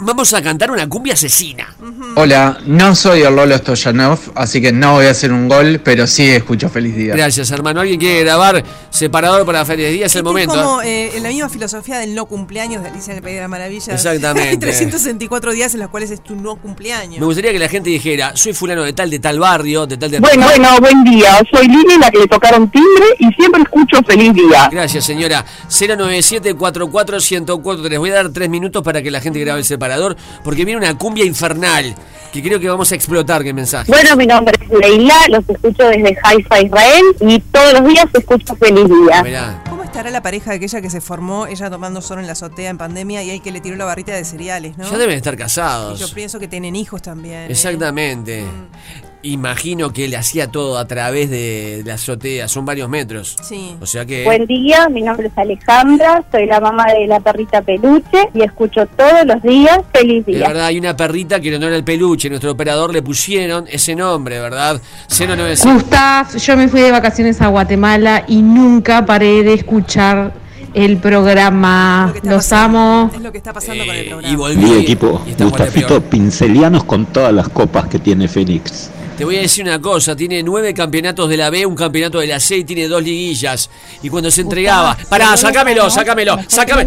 Vamos 0.01 0.33
a 0.33 0.41
cantar 0.41 0.71
una 0.71 0.87
cumbia 0.87 1.13
asesina. 1.13 1.75
Hola, 2.15 2.57
no 2.65 2.95
soy 2.95 3.21
el 3.21 3.35
Lolo 3.35 3.57
Stoyanov, 3.57 4.17
así 4.35 4.61
que 4.61 4.71
no 4.71 4.93
voy 4.93 5.05
a 5.05 5.11
hacer 5.11 5.31
un 5.31 5.47
gol, 5.49 5.81
pero 5.83 6.07
sí 6.07 6.29
escucho 6.29 6.69
Feliz 6.69 6.95
Día. 6.95 7.15
Gracias, 7.15 7.51
hermano. 7.51 7.81
¿Alguien 7.81 7.99
quiere 7.99 8.21
grabar 8.23 8.63
separador 8.89 9.45
para 9.45 9.65
Feliz 9.65 9.91
Día? 9.91 10.05
Es 10.05 10.15
el 10.15 10.19
Es 10.19 10.23
momento. 10.23 10.53
como 10.53 10.81
¿eh? 10.81 11.11
en 11.17 11.23
la 11.23 11.29
misma 11.29 11.49
filosofía 11.49 11.97
del 11.99 12.15
no 12.15 12.25
cumpleaños 12.27 12.81
de 12.81 12.89
Alicia 12.89 13.11
en 13.11 13.17
el 13.17 13.23
País 13.23 13.35
de 13.35 13.41
las 13.41 13.49
Maravillas. 13.49 13.89
Exactamente. 13.89 14.49
Hay 14.51 14.57
364 14.57 15.51
días 15.51 15.73
en 15.73 15.81
los 15.81 15.89
cuales 15.89 16.11
es 16.11 16.23
tu 16.23 16.35
no 16.35 16.55
cumpleaños. 16.55 17.19
Me 17.19 17.25
gustaría 17.25 17.51
que 17.51 17.59
la 17.59 17.67
gente 17.69 17.89
dijera, 17.89 18.31
soy 18.35 18.53
fulano 18.53 18.83
de 18.83 18.93
tal, 18.93 19.09
de 19.09 19.19
tal 19.19 19.37
barrio, 19.39 19.85
de 19.85 19.97
tal, 19.97 20.11
de 20.11 20.19
Bueno, 20.19 20.45
bueno, 20.47 20.77
buen 20.79 21.03
día. 21.03 21.39
Soy 21.51 21.67
Lili, 21.67 21.97
la 21.99 22.09
que 22.09 22.19
le 22.19 22.27
tocaron 22.27 22.71
timbre 22.71 23.05
y 23.19 23.27
siempre 23.33 23.63
escucho 23.63 23.97
feliz 24.07 24.33
día. 24.33 24.69
Gracias, 24.71 25.03
señora. 25.05 25.45
097 25.69 26.53
44143 26.55 27.99
Voy 27.99 28.09
a 28.11 28.13
dar 28.15 28.29
tres 28.29 28.49
minutos 28.49 28.81
para 28.81 29.01
que 29.01 29.11
la 29.11 29.19
gente 29.19 29.39
grabe 29.39 29.59
el 29.59 29.65
separador, 29.65 29.88
porque 30.43 30.65
viene 30.65 30.77
una 30.79 30.97
cumbia 30.97 31.25
infernal 31.25 31.95
que 32.33 32.43
creo 32.43 32.59
que 32.59 32.67
vamos 32.69 32.91
a 32.91 32.95
explotar. 32.95 33.43
¿Qué 33.43 33.53
mensaje? 33.53 33.91
Bueno, 33.91 34.15
mi 34.15 34.27
nombre 34.27 34.53
es 34.61 34.69
Leila, 34.69 35.15
los 35.29 35.47
escucho 35.49 35.83
desde 35.87 36.15
Haifa, 36.23 36.61
Israel 36.61 37.03
y 37.21 37.39
todos 37.39 37.73
los 37.79 37.87
días 37.87 38.05
escucho 38.13 38.55
feliz 38.55 38.85
día. 38.85 39.23
Mirá. 39.23 39.63
¿Cómo 39.69 39.83
estará 39.83 40.11
la 40.11 40.21
pareja 40.21 40.51
de 40.51 40.57
aquella 40.57 40.81
que 40.81 40.89
se 40.91 41.01
formó, 41.01 41.47
ella 41.47 41.69
tomando 41.69 42.01
sol 42.01 42.19
en 42.19 42.27
la 42.27 42.33
azotea 42.33 42.69
en 42.69 42.77
pandemia 42.77 43.23
y 43.23 43.31
hay 43.31 43.39
que 43.39 43.51
le 43.51 43.61
tiró 43.61 43.75
la 43.75 43.85
barrita 43.85 44.13
de 44.13 44.23
cereales, 44.23 44.77
¿no? 44.77 44.89
Ya 44.89 44.97
deben 44.97 45.17
estar 45.17 45.33
Y 45.33 45.37
casados. 45.37 45.99
yo 45.99 46.07
pienso 46.13 46.39
que 46.39 46.47
tienen 46.47 46.75
hijos 46.75 47.01
también. 47.01 47.49
¿eh? 47.49 47.51
Imagino 49.21 49.91
que 49.91 50.05
él 50.05 50.15
hacía 50.15 50.47
todo 50.47 50.77
a 50.77 50.85
través 50.85 51.29
de 51.29 51.83
la 51.85 51.95
azotea, 51.95 52.47
son 52.47 52.65
varios 52.65 52.87
metros. 52.87 53.35
Sí. 53.41 53.75
O 53.81 53.85
sea 53.85 54.05
que. 54.05 54.23
Buen 54.23 54.45
día, 54.45 54.87
mi 54.87 55.01
nombre 55.01 55.27
es 55.27 55.37
Alejandra, 55.37 56.23
soy 56.31 56.45
la 56.45 56.61
mamá 56.61 56.85
de 56.93 57.05
la 57.05 57.19
perrita 57.19 57.61
peluche 57.61 58.29
y 58.33 58.43
escucho 58.43 58.85
todos 58.85 59.25
los 59.25 59.41
días 59.41 59.79
feliz 59.93 60.25
día. 60.25 60.47
verdad, 60.47 60.67
hay 60.67 60.79
una 60.79 60.95
perrita 60.95 61.41
que 61.41 61.49
en 61.49 61.55
honor 61.55 61.73
al 61.73 61.83
peluche, 61.83 62.29
nuestro 62.29 62.51
operador 62.51 62.93
le 62.93 63.01
pusieron 63.01 63.65
ese 63.69 63.93
nombre, 63.93 64.39
¿verdad? 64.39 64.81
097. 65.09 65.73
Gustav, 65.73 66.37
yo 66.37 66.55
me 66.55 66.69
fui 66.69 66.79
de 66.79 66.91
vacaciones 66.91 67.41
a 67.41 67.47
Guatemala 67.47 68.23
y 68.25 68.41
nunca 68.41 69.05
paré 69.05 69.43
de 69.43 69.53
escuchar 69.55 70.33
el 70.73 70.97
programa. 70.97 72.13
Los 72.23 72.53
amo. 72.53 73.11
Es 73.13 73.21
lo 73.21 73.31
que 73.33 73.39
está 73.39 73.51
pasando 73.51 73.85
con 73.85 73.95
el 73.95 74.05
programa. 74.05 74.29
Eh, 74.29 74.31
Y 74.31 74.35
volví. 74.37 74.55
Mi 74.63 74.77
equipo, 74.77 75.21
y 75.27 75.33
de 75.33 75.43
Gustafito, 75.43 76.01
pincelianos 76.01 76.85
con 76.85 77.05
todas 77.07 77.33
las 77.33 77.49
copas 77.49 77.87
que 77.87 77.99
tiene 77.99 78.29
Fénix. 78.29 78.91
Te 79.19 79.25
voy 79.25 79.35
a 79.35 79.41
decir 79.41 79.65
una 79.65 79.81
cosa, 79.81 80.15
tiene 80.15 80.41
nueve 80.41 80.73
campeonatos 80.73 81.27
de 81.29 81.35
la 81.35 81.49
B, 81.49 81.65
un 81.65 81.75
campeonato 81.75 82.19
de 82.19 82.27
la 82.27 82.39
C 82.39 82.55
y 82.55 82.63
tiene 82.63 82.87
dos 82.87 83.03
liguillas. 83.03 83.69
Y 84.01 84.07
cuando 84.09 84.31
se 84.31 84.39
entregaba... 84.39 84.97
Pará, 85.09 85.35
sacámelo, 85.35 85.89
sacámelo, 85.89 86.37
sacame, 86.47 86.85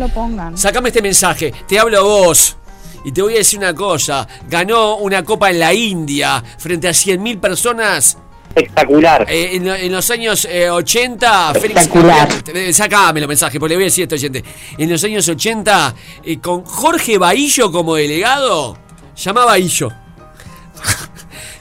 sacame 0.57 0.88
este 0.88 1.03
mensaje. 1.03 1.53
Te 1.68 1.79
hablo 1.79 1.99
a 1.99 2.01
vos. 2.01 2.57
Y 3.05 3.12
te 3.12 3.21
voy 3.21 3.35
a 3.35 3.37
decir 3.37 3.59
una 3.59 3.75
cosa, 3.75 4.27
ganó 4.49 4.97
una 4.97 5.23
copa 5.27 5.51
en 5.51 5.59
la 5.59 5.75
India 5.75 6.42
frente 6.57 6.88
a 6.88 6.92
100.000 6.92 7.38
personas. 7.38 8.16
Espectacular. 8.49 9.27
Eh, 9.29 9.57
en, 9.57 9.66
lo- 9.66 9.75
en 9.75 9.92
los 9.92 10.11
años 10.11 10.47
eh, 10.51 10.71
80, 10.71 11.53
Félix... 11.53 11.81
Espectacular. 11.83 12.29
Eh, 12.55 12.73
Sacámelo 12.73 13.29
mensaje, 13.29 13.61
porque 13.61 13.75
le 13.75 13.77
voy 13.77 13.85
a 13.85 13.88
decir 13.88 14.05
esto, 14.05 14.14
oyente. 14.14 14.42
En 14.79 14.88
los 14.90 15.05
años 15.05 15.29
80, 15.29 15.95
eh, 16.25 16.38
con 16.38 16.64
Jorge 16.64 17.18
Bahillo 17.18 17.71
como 17.71 17.95
delegado, 17.97 18.79
llamaba 19.16 19.49
Bahillo. 19.49 19.90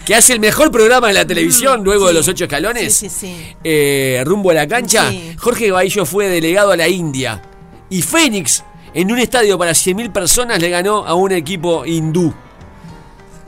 Que 0.06 0.16
hace 0.16 0.34
el 0.34 0.40
mejor 0.40 0.72
programa 0.72 1.08
de 1.08 1.14
la 1.14 1.26
televisión 1.26 1.84
luego 1.84 2.08
de 2.08 2.14
los 2.14 2.28
ocho 2.28 2.46
escalones. 2.46 2.94
Sí, 2.96 3.10
sí, 3.10 3.18
sí. 3.28 3.56
eh, 3.64 4.22
rumbo 4.26 4.52
a 4.52 4.54
la 4.54 4.68
cancha, 4.68 5.10
Sí. 5.10 5.36
Jorge 5.38 5.72
Bahillo 5.72 6.06
fue 6.06 6.28
delegado 6.28 6.72
a 6.72 6.76
la 6.78 6.88
India. 6.88 7.42
Y 7.90 8.02
Fénix, 8.02 8.64
en 8.94 9.12
un 9.12 9.20
estadio 9.20 9.58
para 9.58 9.72
100.000 9.72 10.12
personas, 10.12 10.60
le 10.60 10.70
ganó 10.70 11.06
a 11.06 11.14
un 11.14 11.32
equipo 11.32 11.86
hindú. 11.86 12.34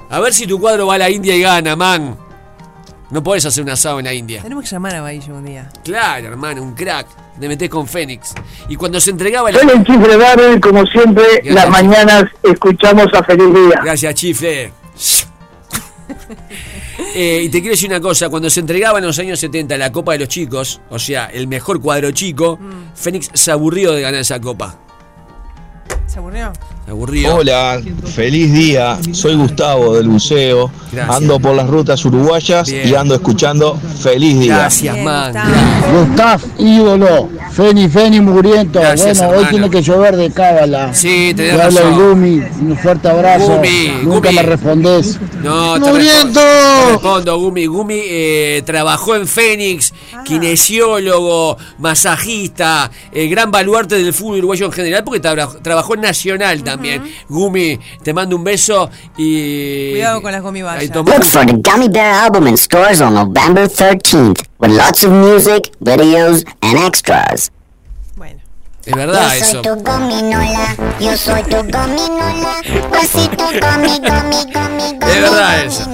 A 0.09 0.19
ver 0.19 0.33
si 0.33 0.45
tu 0.45 0.59
cuadro 0.59 0.87
va 0.87 0.95
a 0.95 0.97
la 0.99 1.09
India 1.09 1.35
y 1.35 1.41
gana, 1.41 1.75
man. 1.75 2.17
No 3.09 3.21
podés 3.23 3.45
hacer 3.45 3.63
un 3.63 3.69
asado 3.69 3.99
en 3.99 4.05
la 4.05 4.13
India. 4.13 4.41
Tenemos 4.41 4.63
que 4.63 4.69
llamar 4.71 4.95
a 4.95 5.01
Baillo 5.01 5.35
un 5.35 5.45
día. 5.45 5.69
Claro, 5.83 6.27
hermano, 6.27 6.61
un 6.63 6.73
crack. 6.73 7.07
Te 7.39 7.47
metés 7.47 7.69
con 7.69 7.87
Fénix. 7.87 8.33
Y 8.69 8.75
cuando 8.75 8.99
se 8.99 9.09
entregaba 9.11 9.49
el 9.49 9.55
chifre 9.83 10.17
Darrell, 10.17 10.59
como 10.59 10.85
siempre, 10.85 11.23
Gracias, 11.43 11.55
las 11.55 11.65
Chifre. 11.65 11.83
mañanas 11.83 12.23
escuchamos 12.43 13.07
a 13.13 13.23
Feliz 13.23 13.53
Día. 13.53 13.81
Gracias, 13.83 14.13
chifle. 14.15 14.71
Eh, 17.15 17.43
y 17.43 17.49
te 17.49 17.59
quiero 17.59 17.73
decir 17.73 17.89
una 17.89 18.01
cosa, 18.01 18.29
cuando 18.29 18.49
se 18.49 18.59
entregaba 18.59 18.97
en 18.97 19.05
los 19.05 19.19
años 19.19 19.39
70 19.39 19.77
la 19.77 19.91
Copa 19.91 20.13
de 20.13 20.19
los 20.19 20.27
Chicos, 20.27 20.81
o 20.89 20.97
sea, 20.97 21.25
el 21.25 21.47
mejor 21.47 21.79
cuadro 21.79 22.09
chico, 22.11 22.57
Fénix 22.95 23.29
se 23.33 23.51
aburrió 23.51 23.91
de 23.91 24.01
ganar 24.01 24.19
esa 24.19 24.41
copa. 24.41 24.79
¿Se 26.07 26.17
aburrió? 26.17 26.51
Hola, 26.91 27.81
feliz 28.13 28.51
día. 28.53 28.99
Soy 29.13 29.35
Gustavo 29.35 29.95
del 29.95 30.09
buceo. 30.09 30.69
Gracias. 30.91 31.15
Ando 31.17 31.39
por 31.39 31.55
las 31.55 31.67
rutas 31.67 32.03
uruguayas 32.05 32.69
Bien. 32.69 32.87
y 32.89 32.93
ando 32.93 33.15
escuchando 33.15 33.79
Feliz 34.01 34.37
día. 34.39 34.57
Gracias, 34.57 34.97
man. 34.99 35.33
Gustav, 35.91 36.41
ídolo, 36.59 37.29
Feni 37.51 37.87
Feni 37.87 38.19
muriento. 38.19 38.79
Gracias, 38.81 39.19
bueno, 39.19 39.37
hoy 39.39 39.45
tiene 39.45 39.69
que 39.69 39.81
llover 39.81 40.17
de 40.17 40.29
cábala. 40.31 40.93
Sí, 40.93 41.33
Te 41.35 41.51
habla 41.53 41.67
el 41.67 41.73
razón. 41.75 41.93
Gumi, 42.09 42.41
un 42.61 42.77
fuerte 42.77 43.07
abrazo. 43.07 43.47
Gumi, 43.55 43.93
Nunca 44.03 44.29
Gumi. 44.29 44.35
me 44.35 44.43
respondés. 44.43 45.19
No, 45.41 45.73
te 45.75 45.79
¡Muriendo! 45.89 46.41
respondo, 46.41 46.85
te 46.85 46.91
respondo, 46.91 47.39
Gumi. 47.39 47.65
Gumi 47.65 47.99
eh, 48.03 48.61
trabajó 48.65 49.15
en 49.15 49.25
Fénix, 49.27 49.93
kinesiólogo, 50.25 51.57
masajista, 51.79 52.91
eh, 53.11 53.27
gran 53.27 53.49
baluarte 53.51 53.95
del 53.95 54.13
fútbol 54.13 54.39
uruguayo 54.39 54.65
en 54.65 54.71
general, 54.73 55.03
porque 55.05 55.21
tra- 55.21 55.61
trabajó 55.61 55.95
en 55.95 56.01
Nacional 56.01 56.57
también. 56.57 56.72
Gumi, 57.29 57.79
te 58.03 58.13
mando 58.13 58.35
un 58.35 58.43
beso 58.43 58.89
y. 59.17 59.91
Cuidado 59.91 60.21
con 60.21 60.31
las 60.31 60.43
Look 60.43 61.23
for 61.23 61.45
the 61.45 61.53
Gummy 61.53 61.89
Bear 61.89 62.13
album 62.13 62.47
in 62.47 62.57
stores 62.57 63.01
on 63.01 63.13
November 63.13 63.67
13th 63.67 64.43
with 64.59 64.71
lots 64.71 65.03
of 65.03 65.11
music, 65.11 65.71
videos, 65.79 66.45
and 66.61 66.77
extras. 66.77 67.51
Es 68.85 68.93
verdad 68.95 69.29
Yo 69.29 69.33
eso. 69.45 69.51
soy 69.51 69.61
tu 69.61 69.83
gominola, 69.83 70.75
yo 70.99 71.15
soy 71.15 71.41
tu 71.43 71.55
gominola, 71.55 72.55
huesito 72.91 73.45
gomi, 73.45 73.97
gomi, 73.99 74.43
gomi, 74.51 74.99
gomi. 74.99 75.11
Es 75.13 75.21
verdad 75.21 75.63
eso. 75.63 75.89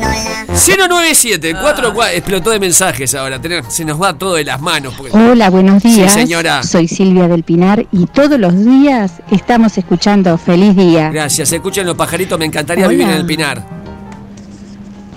097, 0.87 1.55
4, 1.61 2.03
explotó 2.13 2.49
de 2.49 2.59
mensajes 2.59 3.13
ahora. 3.13 3.39
Se 3.69 3.85
nos 3.85 4.01
va 4.01 4.17
todo 4.17 4.35
de 4.35 4.43
las 4.45 4.59
manos. 4.59 4.95
porque- 4.97 5.15
Hola, 5.15 5.51
buenos 5.51 5.83
Sí, 5.83 5.93
días. 5.93 6.11
señora. 6.13 6.63
Soy 6.63 6.87
Silvia 6.87 7.27
del 7.27 7.43
Pinar 7.43 7.85
y 7.91 8.07
todos 8.07 8.39
los 8.39 8.53
días 8.65 9.11
estamos 9.29 9.77
escuchando 9.77 10.35
Feliz 10.39 10.75
Día. 10.75 11.11
Gracias, 11.11 11.51
escuchen 11.53 11.85
los 11.85 11.95
pajaritos, 11.95 12.39
me 12.39 12.45
encantaría 12.45 12.85
Hola. 12.85 12.91
vivir 12.91 13.07
en 13.07 13.13
el 13.17 13.25
Pinar. 13.25 13.63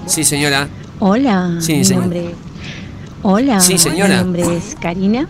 Sí, 0.04 0.24
señora. 0.24 0.68
Hola, 0.98 1.52
Sí, 1.60 1.76
mi 1.76 1.84
señora. 1.86 2.06
nombre 2.06 2.34
Hola, 3.22 3.60
Sí, 3.60 3.78
señora. 3.78 4.16
mi 4.16 4.22
nombre 4.24 4.56
es 4.56 4.76
Karina. 4.80 5.28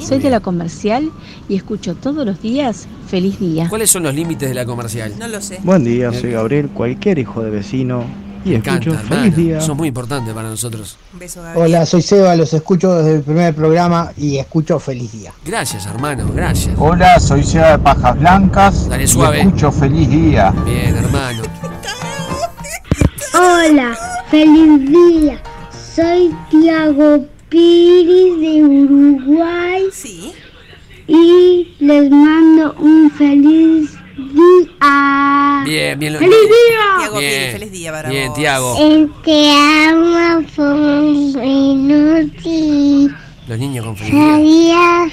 Soy 0.00 0.18
de 0.18 0.30
la 0.30 0.40
comercial 0.40 1.10
y 1.48 1.56
escucho 1.56 1.94
todos 1.94 2.24
los 2.26 2.40
días 2.40 2.86
Feliz 3.08 3.38
Día. 3.40 3.68
¿Cuáles 3.68 3.90
son 3.90 4.02
los 4.04 4.14
límites 4.14 4.48
de 4.48 4.54
la 4.54 4.64
comercial? 4.64 5.12
No 5.18 5.26
lo 5.28 5.40
sé. 5.40 5.58
Buen 5.62 5.84
día, 5.84 6.12
soy 6.12 6.32
Gabriel, 6.32 6.68
cualquier 6.68 7.18
hijo 7.18 7.42
de 7.42 7.50
vecino. 7.50 8.04
Y 8.44 8.50
Me 8.50 8.54
escucho 8.56 8.90
encanta, 8.90 8.98
feliz 9.08 9.12
hermano. 9.12 9.36
día. 9.36 9.60
Son 9.60 9.76
muy 9.76 9.88
importantes 9.88 10.34
para 10.34 10.48
nosotros. 10.50 10.96
Hola, 11.54 11.86
soy 11.86 12.02
Seba, 12.02 12.34
los 12.34 12.52
escucho 12.52 12.92
desde 12.96 13.16
el 13.16 13.22
primer 13.22 13.54
programa 13.54 14.10
y 14.16 14.38
escucho 14.38 14.80
Feliz 14.80 15.12
Día. 15.12 15.32
Gracias, 15.44 15.86
hermano, 15.86 16.26
gracias. 16.34 16.74
Hola, 16.76 17.20
soy 17.20 17.44
Seba 17.44 17.72
de 17.72 17.78
Pajas 17.78 18.18
Blancas. 18.18 18.88
Dale 18.88 19.04
y 19.04 19.06
suave. 19.06 19.40
escucho 19.42 19.70
feliz 19.70 20.08
día. 20.10 20.52
Bien, 20.64 20.96
hermano. 20.96 21.42
Hola, 23.34 23.96
feliz 24.28 24.90
día. 24.90 25.40
Soy 25.94 26.34
Tiago 26.50 27.24
Piris 27.52 28.40
de 28.40 28.64
Uruguay. 28.64 29.82
Sí. 29.92 30.32
Y 31.06 31.74
les 31.80 32.10
mando 32.10 32.74
un 32.78 33.10
feliz 33.10 33.92
día. 34.16 35.62
Bien, 35.66 35.98
bien. 35.98 36.16
¡Feliz 36.16 36.30
día! 36.30 36.96
Tiago 36.98 37.18
Bien, 37.18 37.40
Piri, 37.40 37.52
feliz 37.52 37.72
día 37.72 37.92
para 37.92 38.08
Bien, 38.08 38.28
vos. 38.28 38.38
Tiago. 38.38 38.76
El 38.80 39.10
que 39.22 39.50
ama 39.52 40.42
por 40.56 41.44
inútil. 41.44 43.14
Los 43.46 43.58
niños 43.58 43.84
con 43.84 43.96
felicidad. 43.98 44.28
Sabías, 44.30 45.12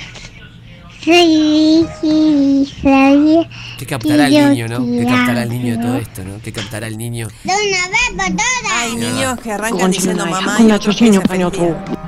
soy 1.04 1.86
Vicky, 2.02 2.73
sabías 2.82 3.47
¿Qué 3.78 3.86
captará 3.86 4.28
el 4.28 4.49
niño, 4.49 4.67
no? 4.69 4.86
¿Qué 4.86 4.99
te 4.99 5.06
captará 5.06 5.43
el 5.43 5.49
niño 5.49 5.71
de 5.75 5.78
todo 5.82 5.91
amo. 5.91 6.02
esto, 6.02 6.23
no? 6.23 6.41
¿Qué 6.41 6.54
captará 6.54 6.88
el 6.88 6.97
niño? 6.97 7.28
De 7.43 7.52
una 7.52 7.89
vez 7.89 8.10
por 8.15 8.28
todas. 8.28 8.73
Hay 8.75 8.95
niños 8.95 9.39
que 9.41 9.52
arrancan 9.52 9.91
diciendo 9.91 10.25
mamá 10.25 10.58
y 10.62 11.98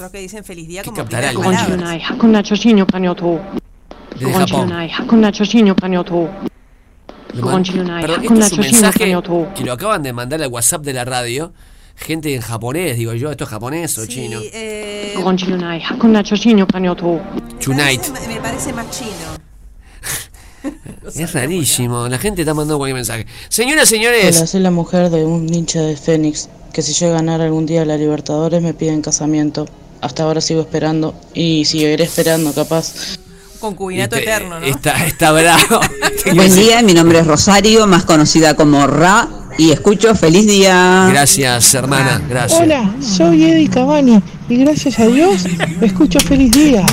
otros 0.00 0.12
que 0.12 0.18
dicen 0.20 0.44
feliz 0.44 0.66
día. 0.66 0.82
Como 0.82 0.96
captará 0.96 1.28
primeras 1.42 1.62
palabras. 1.76 1.90
Lo 7.34 7.42
man- 7.46 7.54
Perdón, 8.02 8.20
esto 8.24 8.34
es 8.46 8.52
un 8.52 8.58
mensaje 8.60 8.98
que 9.54 9.64
lo 9.64 9.72
acaban 9.72 10.02
de 10.02 10.12
mandar 10.12 10.42
al 10.42 10.48
WhatsApp 10.48 10.82
de 10.82 10.92
la 10.94 11.04
radio. 11.04 11.52
Gente 11.96 12.34
en 12.34 12.40
japonés, 12.40 12.96
digo 12.96 13.12
yo, 13.12 13.30
¿esto 13.30 13.44
es 13.44 13.50
japonés 13.50 13.98
o 13.98 14.06
chino? 14.06 14.40
Eh. 14.54 15.12
Tonight. 17.62 18.02
me, 18.26 18.34
me 18.34 18.40
parece 18.40 18.72
más 18.72 18.90
chino. 18.90 19.10
Es 21.14 21.32
rarísimo, 21.32 22.06
la 22.08 22.18
gente 22.18 22.42
está 22.42 22.52
mandando 22.52 22.76
cualquier 22.78 22.96
mensaje. 22.96 23.26
Señoras, 23.48 23.88
señores, 23.88 24.36
Hola, 24.36 24.46
soy 24.46 24.60
la 24.60 24.70
mujer 24.70 25.08
de 25.10 25.24
un 25.24 25.52
hincha 25.52 25.80
de 25.80 25.96
Fénix, 25.96 26.50
que 26.72 26.82
si 26.82 26.92
yo 26.92 27.10
ganar 27.12 27.40
algún 27.40 27.64
día 27.64 27.84
la 27.86 27.96
Libertadores 27.96 28.60
me 28.62 28.74
piden 28.74 29.00
casamiento. 29.00 29.66
Hasta 30.00 30.22
ahora 30.22 30.40
sigo 30.40 30.60
esperando 30.62 31.14
y 31.34 31.64
seguiré 31.64 32.04
esperando 32.04 32.52
capaz. 32.52 33.18
Concubinato 33.60 34.16
Este, 34.16 34.30
eterno, 34.30 34.58
¿no? 34.60 34.64
está, 34.66 35.04
está 35.06 35.32
bravo. 35.32 35.80
Buen 36.34 36.54
día, 36.54 36.80
mi 36.80 36.94
nombre 36.94 37.18
es 37.18 37.26
Rosario, 37.26 37.86
más 37.86 38.04
conocida 38.04 38.54
como 38.54 38.86
Ra, 38.86 39.28
y 39.58 39.70
escucho 39.70 40.14
Feliz 40.14 40.46
Día. 40.46 41.08
Gracias, 41.10 41.74
hermana, 41.74 42.22
gracias. 42.26 42.58
Hola, 42.58 42.94
soy 43.02 43.44
Eddie 43.44 43.68
Cavani 43.68 44.22
y 44.48 44.56
gracias 44.64 44.98
a 44.98 45.06
Dios 45.06 45.44
escucho 45.82 46.18
Feliz 46.20 46.52
Día. 46.52 46.86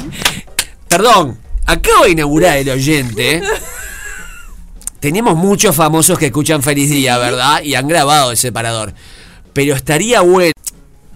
Perdón, 0.89 1.38
acabo 1.65 2.04
de 2.04 2.12
inaugurar 2.12 2.58
el 2.58 2.70
oyente. 2.70 3.41
Tenemos 5.00 5.38
muchos 5.38 5.74
famosos 5.74 6.20
que 6.20 6.26
escuchan 6.26 6.62
Feliz 6.62 6.89
Día, 6.89 7.17
¿verdad? 7.17 7.62
Y 7.62 7.76
han 7.76 7.88
grabado 7.88 8.32
el 8.32 8.38
separador. 8.38 8.93
Pero 9.54 9.74
estaría 9.74 10.20
bueno. 10.22 10.52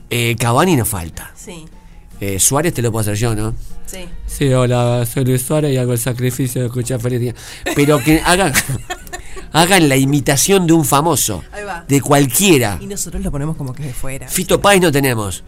Eh, 0.09 0.35
Cavani 0.39 0.75
no 0.75 0.85
falta. 0.85 1.31
Sí, 1.35 1.65
Eh, 2.21 2.39
Suárez 2.39 2.71
te 2.73 2.83
lo 2.83 2.91
puedo 2.91 3.01
hacer 3.01 3.15
yo, 3.15 3.33
¿no? 3.35 3.55
sí. 3.87 4.05
Sí, 4.27 4.53
hola, 4.53 5.05
soy 5.11 5.25
Luis 5.25 5.41
Suárez 5.41 5.73
y 5.73 5.77
hago 5.77 5.91
el 5.91 5.99
sacrificio 5.99 6.61
de 6.61 6.67
escuchar 6.67 7.01
Feliz 7.01 7.19
Día. 7.19 7.35
Pero 7.75 7.97
que 7.99 8.21
hagan, 8.23 8.53
hagan 9.51 9.89
la 9.89 9.97
imitación 9.97 10.67
de 10.67 10.73
un 10.73 10.85
famoso. 10.85 11.43
Ahí 11.51 11.63
va. 11.63 11.83
De 11.87 11.99
cualquiera. 11.99 12.77
Y 12.79 12.85
nosotros 12.85 13.23
lo 13.23 13.31
ponemos 13.31 13.57
como 13.57 13.73
que 13.73 13.83
de 13.83 13.93
fuera. 13.93 14.27
Fito 14.27 14.61
Páez 14.61 14.81
no 14.81 14.91
tenemos. 14.91 15.43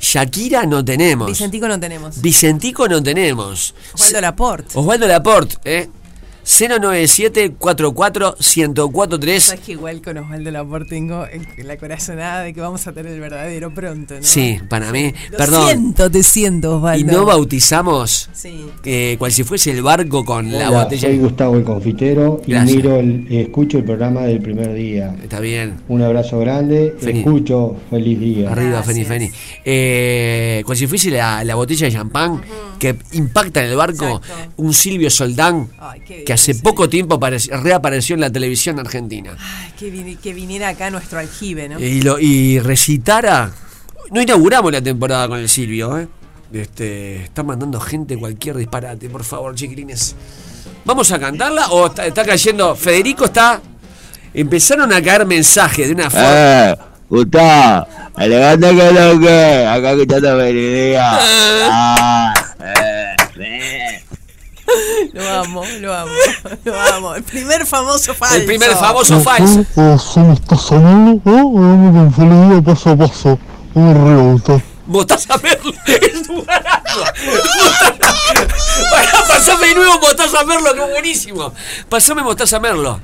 Shakira 0.00 0.64
no 0.64 0.82
tenemos. 0.84 1.28
Vicentico 1.28 1.68
no 1.68 1.78
tenemos. 1.78 2.20
Vicentico 2.20 2.88
no 2.88 3.02
tenemos. 3.02 3.74
Osvaldo 3.92 4.20
Laporte. 4.22 4.78
Osvaldo 4.78 5.06
Laporte, 5.06 5.56
¿eh? 5.64 5.90
097 6.44 7.54
44 7.58 8.36
1043 8.38 9.42
Sabes 9.42 9.60
que 9.64 9.72
igual 9.72 10.02
con 10.02 10.18
Osvaldo 10.18 10.50
Lapor 10.50 10.86
tengo 10.86 11.26
la 11.58 11.76
corazonada 11.78 12.42
de 12.42 12.52
que 12.52 12.60
vamos 12.60 12.86
a 12.86 12.92
tener 12.92 13.12
el 13.12 13.20
verdadero 13.20 13.72
pronto, 13.72 14.14
¿no? 14.14 14.22
Sí, 14.22 14.58
para 14.68 14.92
mí. 14.92 15.12
Lo 15.30 15.38
Perdón. 15.38 15.66
siento, 15.68 16.10
te 16.10 16.22
siento, 16.22 16.76
Osvaldo. 16.76 17.00
Y 17.12 17.14
no 17.16 17.24
bautizamos 17.24 18.28
Sí. 18.32 18.66
eh, 18.84 19.16
cual 19.18 19.32
si 19.32 19.42
fuese 19.44 19.70
el 19.70 19.82
barco 19.82 20.24
con 20.24 20.52
la 20.52 20.70
botella. 20.70 21.08
soy 21.08 21.18
Gustavo 21.18 21.56
el 21.56 21.64
confitero 21.64 22.42
y 22.46 22.54
miro 22.54 22.96
el, 22.96 23.26
escucho 23.30 23.78
el 23.78 23.84
programa 23.84 24.22
del 24.22 24.40
primer 24.40 24.74
día. 24.74 25.16
Está 25.22 25.40
bien. 25.40 25.76
Un 25.88 26.02
abrazo 26.02 26.38
grande, 26.38 26.94
Feliz. 26.98 27.24
escucho, 27.24 27.76
feliz 27.90 28.20
día. 28.20 28.50
Arriba, 28.52 28.82
Feni, 28.82 29.04
Feni. 29.04 29.30
Eh, 29.64 30.62
cual 30.66 30.76
si 30.76 30.86
fuese 30.86 31.10
la, 31.10 31.42
la 31.42 31.54
botella 31.54 31.86
de 31.86 31.92
champán 31.92 32.42
que 32.78 32.96
impacta 33.12 33.64
en 33.64 33.70
el 33.70 33.76
barco, 33.76 34.20
un 34.56 34.74
Silvio 34.74 35.08
Soldán 35.10 35.68
que 36.26 36.33
hace 36.34 36.54
poco 36.56 36.88
tiempo 36.88 37.18
aparec- 37.18 37.50
reapareció 37.62 38.14
en 38.14 38.20
la 38.20 38.30
televisión 38.30 38.78
argentina. 38.78 39.36
Ay, 39.38 39.72
que, 39.78 39.90
vini- 39.92 40.16
que 40.16 40.32
viniera 40.34 40.68
acá 40.68 40.90
nuestro 40.90 41.18
aljibe, 41.18 41.68
¿no? 41.68 41.80
Y, 41.80 42.02
lo, 42.02 42.18
y 42.18 42.58
recitara. 42.60 43.50
No 44.10 44.20
inauguramos 44.20 44.70
la 44.70 44.82
temporada 44.82 45.26
con 45.28 45.38
el 45.38 45.48
Silvio, 45.48 45.98
¿eh? 45.98 46.08
Este, 46.52 47.22
está 47.24 47.42
mandando 47.42 47.80
gente 47.80 48.16
cualquier 48.16 48.56
disparate, 48.56 49.08
por 49.08 49.24
favor, 49.24 49.54
chiquilines. 49.54 50.14
¿Vamos 50.84 51.10
a 51.10 51.18
cantarla 51.18 51.68
o 51.68 51.86
está, 51.86 52.06
está 52.06 52.24
cayendo? 52.24 52.76
Federico 52.76 53.24
está. 53.24 53.60
Empezaron 54.34 54.92
a 54.92 55.02
caer 55.02 55.26
mensajes 55.26 55.88
de 55.88 55.94
una 55.94 56.10
forma. 56.10 56.26
Eh, 56.30 56.76
Gustavo, 57.08 57.86
levanta 58.18 58.70
que 58.70 58.92
lo 58.92 59.20
que, 59.20 59.66
acá 59.66 59.94
Meridía. 60.36 61.10
Ah, 61.70 62.34
eh, 62.60 62.72
eh. 62.76 62.93
Lo 65.12 65.28
amo, 65.28 65.62
lo 65.80 65.94
amo, 65.94 66.12
lo 66.64 66.80
amo. 66.80 67.14
El 67.14 67.22
primer 67.22 67.66
famoso 67.66 68.14
falso. 68.14 68.36
El 68.36 68.44
primer 68.44 68.70
famoso 68.72 69.20
falso. 69.20 69.64
¿Cómo 69.74 70.32
estás 70.32 70.60
sonando? 70.60 71.20
Vamos 71.24 71.92
con 71.92 72.12
felicidad 72.12 72.62
paso 72.62 72.90
a 72.90 72.96
paso. 72.96 73.38
Un. 73.74 74.42
Mostaza 74.86 75.36
Merlo. 75.42 75.72
Es 75.86 76.22
tu 76.22 76.44
barato. 76.44 77.04
Para, 78.90 79.26
pasame 79.28 79.68
de 79.68 79.74
nuevo 79.74 79.98
Mostaza 80.00 80.44
Merlo, 80.44 80.74
que 80.74 80.92
buenísimo. 80.92 81.52
Pasame 81.88 82.22
Mostaza 82.22 82.60
Merlo. 82.60 83.00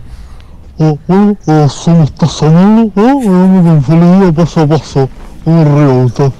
Oh, 0.78 0.98
oh, 1.08 1.36
oh, 1.46 1.68
¿Cómo 1.84 2.04
estás 2.04 2.32
sonando? 2.32 2.92
Vamos 2.94 3.66
con 3.66 3.84
felicidad 3.84 4.34
paso 4.34 4.60
a 4.60 4.66
paso. 4.66 5.08
Un 5.44 5.64
rebota. 5.64 6.32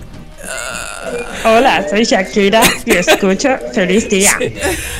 Hola, 1.44 1.86
soy 1.88 2.04
Shakira 2.04 2.62
y 2.84 2.92
escucho 2.92 3.48
Feliz 3.72 4.08
Día. 4.08 4.38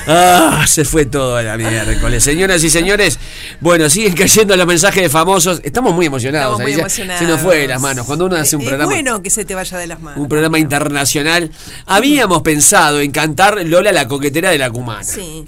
Ah, 0.07 0.65
se 0.67 0.85
fue 0.85 1.05
todo 1.05 1.41
la 1.43 1.57
miércoles. 1.57 2.25
Señoras 2.25 2.65
y 2.65 2.71
señores, 2.71 3.19
bueno, 3.61 3.91
siguen 3.91 4.15
cayendo 4.15 4.57
los 4.57 4.67
mensajes 4.67 5.03
de 5.03 5.09
famosos. 5.11 5.61
Estamos 5.63 5.95
muy 5.95 6.07
emocionados. 6.07 6.53
Estamos 6.53 6.73
muy 6.73 6.81
emocionados. 6.81 7.21
Se 7.21 7.27
nos 7.31 7.41
fue 7.41 7.59
de 7.59 7.69
las 7.69 7.81
manos. 7.81 8.07
Cuando 8.07 8.27
uno 8.27 8.37
hace 8.37 8.57
un 8.57 8.63
Es 8.63 8.69
programa, 8.69 8.91
bueno 8.93 9.23
que 9.23 9.31
se 9.31 9.45
te 9.45 9.55
vaya 9.55 9.77
de 9.77 9.87
las 9.87 10.01
manos. 10.01 10.21
un 10.21 10.29
programa 10.29 10.59
internacional, 10.59 11.51
habíamos 11.87 12.43
pensado 12.43 13.01
en 13.01 13.11
cantar 13.11 13.63
Lola 13.67 13.93
la 13.93 14.09
coquetera 14.09 14.51
de 14.51 14.59
la 14.59 14.71
cumana. 14.71 15.05
Sí. 15.05 15.47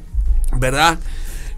¿verdad? 0.58 0.98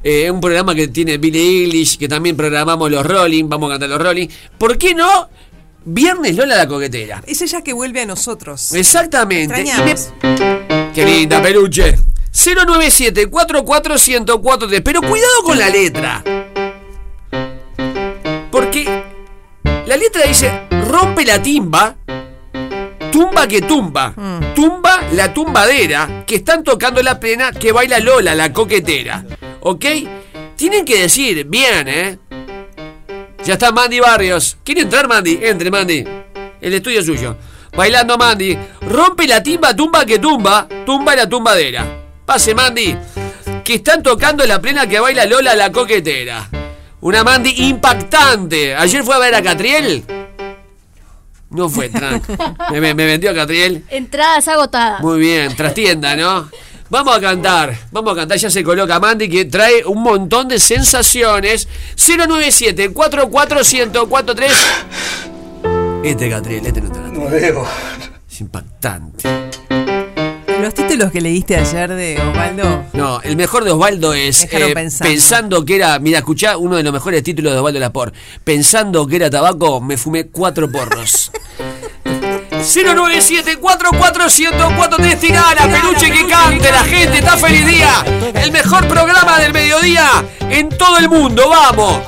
Eh, 0.02 0.30
un 0.30 0.40
programa 0.40 0.74
que 0.74 0.88
tiene 0.88 1.16
Billie 1.18 1.40
Eilish, 1.40 1.96
que 1.96 2.08
también 2.08 2.36
programamos 2.36 2.90
los 2.90 3.04
Rolling, 3.06 3.48
vamos 3.48 3.70
a 3.70 3.74
cantar 3.74 3.88
los 3.88 4.00
Rolling. 4.00 4.28
¿Por 4.58 4.76
qué 4.76 4.94
no? 4.94 5.28
Viernes 5.86 6.34
Lola 6.36 6.56
la 6.56 6.66
coquetera. 6.66 7.22
Es 7.26 7.42
ella 7.42 7.62
que 7.62 7.72
vuelve 7.72 8.00
a 8.00 8.06
nosotros. 8.06 8.72
Exactamente. 8.72 9.64
Qué 10.94 11.04
linda, 11.04 11.42
peluche. 11.42 11.98
097 12.32 13.28
44143 13.28 14.80
Pero 14.82 15.00
cuidado 15.02 15.42
con 15.44 15.58
la 15.58 15.68
letra. 15.68 16.24
Porque 18.50 19.04
la 19.86 19.96
letra 19.96 20.26
dice: 20.26 20.62
rompe 20.70 21.24
la 21.24 21.42
timba. 21.42 21.96
Tumba 23.12 23.46
que 23.46 23.60
tumba. 23.60 24.14
Tumba 24.54 25.02
la 25.12 25.32
tumbadera. 25.34 26.24
Que 26.26 26.36
están 26.36 26.64
tocando 26.64 27.02
la 27.02 27.20
plena 27.20 27.52
que 27.52 27.72
baila 27.72 28.00
Lola, 28.00 28.34
la 28.34 28.52
coquetera. 28.52 29.24
¿Ok? 29.60 29.84
Tienen 30.56 30.84
que 30.84 31.02
decir 31.02 31.44
bien, 31.44 31.88
¿eh? 31.88 32.18
Ya 33.44 33.54
está 33.54 33.72
Mandy 33.72 34.00
Barrios. 34.00 34.56
¿Quiere 34.64 34.82
entrar, 34.82 35.06
Mandy? 35.06 35.38
Entre, 35.42 35.70
Mandy. 35.70 36.04
El 36.60 36.74
estudio 36.74 37.00
es 37.00 37.06
suyo. 37.06 37.36
Bailando, 37.76 38.16
Mandy. 38.16 38.56
Rompe 38.82 39.26
la 39.26 39.42
timba, 39.42 39.74
tumba 39.76 40.04
que 40.06 40.18
tumba. 40.18 40.66
Tumba 40.86 41.14
la 41.14 41.28
tumbadera. 41.28 41.84
Pase, 42.24 42.54
Mandy. 42.54 42.96
Que 43.62 43.74
están 43.74 44.02
tocando 44.02 44.46
la 44.46 44.60
plena 44.60 44.86
que 44.86 44.98
baila 44.98 45.26
Lola 45.26 45.54
la 45.54 45.70
coquetera. 45.70 46.48
Una 47.00 47.22
Mandy 47.22 47.54
impactante. 47.68 48.74
Ayer 48.74 49.02
fue 49.02 49.14
a 49.14 49.18
ver 49.18 49.34
a 49.34 49.42
Catriel. 49.42 50.04
No 51.50 51.68
fue, 51.68 51.88
trank. 51.90 52.24
Me, 52.72 52.80
me- 52.80 52.94
me 52.94 53.04
vendió 53.06 53.30
a 53.30 53.34
Catriel. 53.34 53.84
Entradas 53.90 54.48
agotadas. 54.48 55.00
Muy 55.02 55.20
bien, 55.20 55.54
trastienda, 55.54 56.16
¿no? 56.16 56.50
Vamos 56.90 57.16
a 57.16 57.20
cantar, 57.20 57.76
vamos 57.90 58.12
a 58.12 58.16
cantar, 58.16 58.36
ya 58.36 58.50
se 58.50 58.62
coloca 58.62 59.00
Mandy 59.00 59.28
que 59.28 59.46
trae 59.46 59.84
un 59.84 60.02
montón 60.02 60.48
de 60.48 60.58
sensaciones. 60.58 61.66
097 61.96 62.92
44143 62.92 64.52
Este 66.04 66.28
Catriel, 66.30 66.66
este 66.66 66.80
no 66.82 66.92
te 66.92 67.00
No 67.00 67.30
debo. 67.30 67.66
Es 68.30 68.40
impactante. 68.40 69.28
Los 70.60 70.74
títulos 70.74 71.10
que 71.10 71.20
leíste 71.20 71.56
ayer 71.56 71.92
de 71.94 72.20
Osvaldo. 72.20 72.84
No, 72.92 73.20
el 73.22 73.36
mejor 73.36 73.64
de 73.64 73.70
Osvaldo 73.72 74.14
es 74.14 74.46
eh, 74.50 74.74
pensando. 75.00 75.64
que 75.64 75.76
era, 75.76 75.98
mira, 75.98 76.18
escuchá 76.18 76.56
uno 76.56 76.76
de 76.76 76.82
los 76.82 76.92
mejores 76.92 77.22
títulos 77.22 77.52
de 77.52 77.58
Osvaldo 77.58 77.80
Lapor. 77.80 78.12
Pensando 78.44 79.06
que 79.06 79.16
era 79.16 79.30
tabaco, 79.30 79.80
me 79.80 79.96
fumé 79.96 80.26
cuatro 80.28 80.70
porros. 80.70 81.32
097 82.64 83.58
44143 83.58 85.20
tirana, 85.20 85.68
peluche 85.68 86.10
que 86.10 86.26
cante, 86.26 86.72
la 86.72 86.82
gente 86.84 87.18
está 87.18 87.36
feliz 87.36 87.66
día. 87.66 88.04
El 88.34 88.52
mejor 88.52 88.88
programa 88.88 89.38
del 89.38 89.52
mediodía 89.52 90.08
en 90.48 90.70
todo 90.70 90.96
el 90.96 91.10
mundo, 91.10 91.48
vamos. 91.48 92.00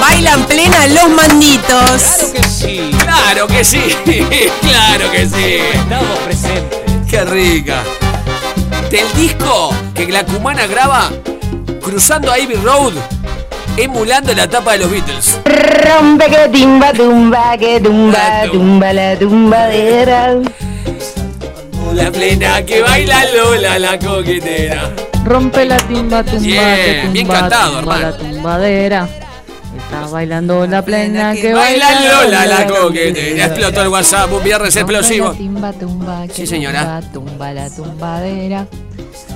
Bailan 0.00 0.44
plena 0.46 0.86
los 0.88 1.10
manditos. 1.10 2.32
Claro 2.32 2.32
que 2.32 2.42
sí. 2.42 2.90
Claro 2.98 3.48
que 3.48 3.64
sí. 3.64 3.96
claro 4.60 5.10
que 5.12 5.28
sí. 5.28 5.58
Estamos 5.72 6.18
presentes. 6.20 6.80
Qué 7.08 7.24
rica. 7.24 7.84
Del 8.90 9.12
disco 9.12 9.72
que 9.94 10.08
la 10.08 10.24
cumana 10.24 10.66
graba 10.66 11.10
cruzando 11.80 12.36
Ivy 12.36 12.54
Road, 12.54 12.94
emulando 13.76 14.32
la 14.34 14.48
tapa 14.48 14.72
de 14.72 14.78
los 14.78 14.90
Beatles. 14.90 15.40
Rompe 15.44 16.26
que 16.26 16.48
timba, 16.52 16.92
tumba, 16.92 17.56
que 17.58 17.80
tumba, 17.80 18.42
tumba 18.50 18.92
la 18.92 19.16
tumbadera. 19.16 20.34
La 21.94 22.10
plena 22.12 22.64
que 22.64 22.82
baila 22.82 23.24
Lola, 23.34 23.78
la 23.78 23.98
coquetera. 23.98 24.90
Rompe 25.24 25.64
la 25.64 25.76
timba, 25.78 26.22
tumba, 26.22 26.40
Bien, 26.40 26.76
que 26.76 26.94
tumba, 27.00 27.12
bien 27.12 27.26
cantado, 27.26 27.78
tumba 27.80 27.96
hermano. 27.96 28.10
la 28.10 28.16
tumbadera. 28.16 29.08
Está 29.90 30.06
bailando 30.06 30.64
la 30.68 30.82
plena 30.84 31.34
que 31.34 31.52
Baila 31.52 31.84
baila 31.84 32.22
Lola, 32.22 32.46
la 32.46 32.66
coquetera. 32.68 33.46
Explotó 33.46 33.82
el 33.82 33.88
WhatsApp, 33.88 34.32
un 34.32 34.44
viernes 34.44 34.76
explosivo. 34.76 35.32
Timba, 35.32 35.72
tumba, 35.72 36.28
que 36.28 36.34
Sí, 36.34 36.46
señora. 36.46 37.00
tumba, 37.12 37.28
tumba 37.30 37.52
la 37.52 37.70
tumbadera. 37.70 38.66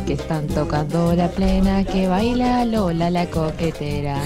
Que 0.07 0.13
están 0.13 0.47
tocando 0.47 1.13
la 1.17 1.29
plena 1.29 1.83
que 1.83 2.07
baila 2.07 2.65
Lola, 2.67 3.11
la 3.11 3.27
coquetera. 3.27 4.19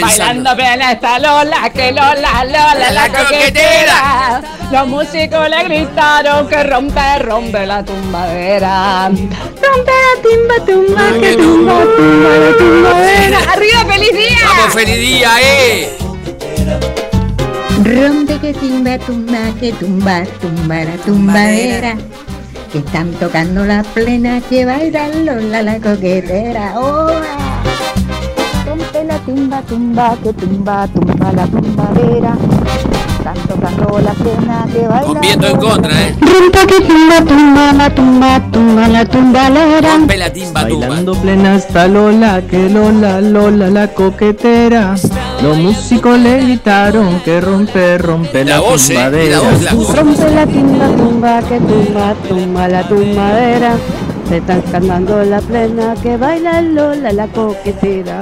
Bailando 0.00 0.56
plena 0.56 0.92
está 0.92 1.18
Lola, 1.18 1.70
que 1.72 1.92
Lola, 1.92 2.44
Lola, 2.44 2.74
la, 2.74 2.90
La 2.92 3.08
coquetera. 3.08 4.42
Los 4.70 4.86
músicos 4.88 5.48
le 5.48 5.64
gritaron 5.64 6.48
que 6.48 6.62
rompe, 6.64 7.18
rompe 7.20 7.66
la 7.66 7.84
tumbadera. 7.84 9.08
Rompe 9.08 9.92
la 9.92 10.22
timba, 10.22 10.56
tumba, 10.66 11.20
que 11.20 11.36
tumba, 11.36 11.80
tumba 11.96 12.28
la 12.28 12.56
tumbadera. 12.56 13.38
¡Arriba, 13.52 13.84
feliz 13.86 14.12
día! 14.12 14.38
Vamos, 14.46 14.74
feliz 14.74 14.96
día, 14.96 15.30
eh. 15.42 15.98
Rompe 17.84 18.38
que 18.38 18.54
timba, 18.54 18.98
tumba, 18.98 19.38
que 19.60 19.72
tumba, 19.72 20.22
tumba 20.40 20.84
la 20.84 20.96
tumbadera. 21.04 21.96
Que 22.72 22.78
están 22.78 23.12
tocando 23.12 23.64
la 23.64 23.82
plena 23.82 24.40
que 24.48 24.64
baila 24.64 25.08
Lola 25.08 25.62
la 25.62 25.78
coquetera. 25.78 26.72
¡Oh! 26.76 27.12
Timba, 29.26 29.62
tumba, 29.62 30.16
que 30.22 30.32
tumba, 30.34 30.86
tumba 30.88 31.32
la 31.32 31.46
tumbadera. 31.46 32.36
Están 33.18 33.36
tocando 33.48 33.98
la 34.00 34.12
plena 34.12 34.66
que 34.70 34.86
baila 34.86 35.06
Con 35.06 35.20
viento 35.20 35.46
en 35.46 35.56
contra, 35.56 36.02
eh. 36.02 36.14
Rompe 36.20 36.66
que 36.66 36.80
timba, 36.84 37.20
tumba, 37.26 37.72
la 37.72 37.94
tumba, 37.94 38.42
tumba 38.52 38.88
la 38.88 39.04
tumbalera. 39.06 39.92
Rompe 39.96 40.16
la 40.18 40.30
timba, 40.30 40.66
tumba. 40.68 40.86
Bailando 40.88 41.14
plena 41.14 41.54
está 41.56 41.88
Lola, 41.88 42.42
que 42.42 42.68
Lola, 42.68 43.22
Lola 43.22 43.70
la 43.70 43.88
coquetera. 43.88 44.94
Los 45.42 45.56
músicos 45.56 46.18
le 46.18 46.42
gritaron 46.42 47.20
que 47.20 47.40
rompe, 47.40 47.96
rompe 47.96 48.44
La 48.44 48.56
la, 48.56 48.60
voz, 48.60 48.90
eh, 48.90 48.94
tumbadera. 48.94 49.36
la 49.38 49.50
voz, 49.50 49.62
la 49.62 49.72
voz. 49.72 49.96
Rompe 49.96 50.30
la 50.34 50.46
timba, 50.46 50.86
tumba, 50.96 51.40
que 51.48 51.58
tumba, 51.60 52.14
tumba 52.28 52.68
la 52.68 52.86
tumbadera. 52.86 53.72
Se 54.28 54.36
está 54.36 54.60
cantando 54.70 55.22
la 55.24 55.40
plena 55.40 55.94
que 56.02 56.18
baila 56.18 56.60
Lola 56.60 57.10
la 57.10 57.26
coquetera. 57.28 58.20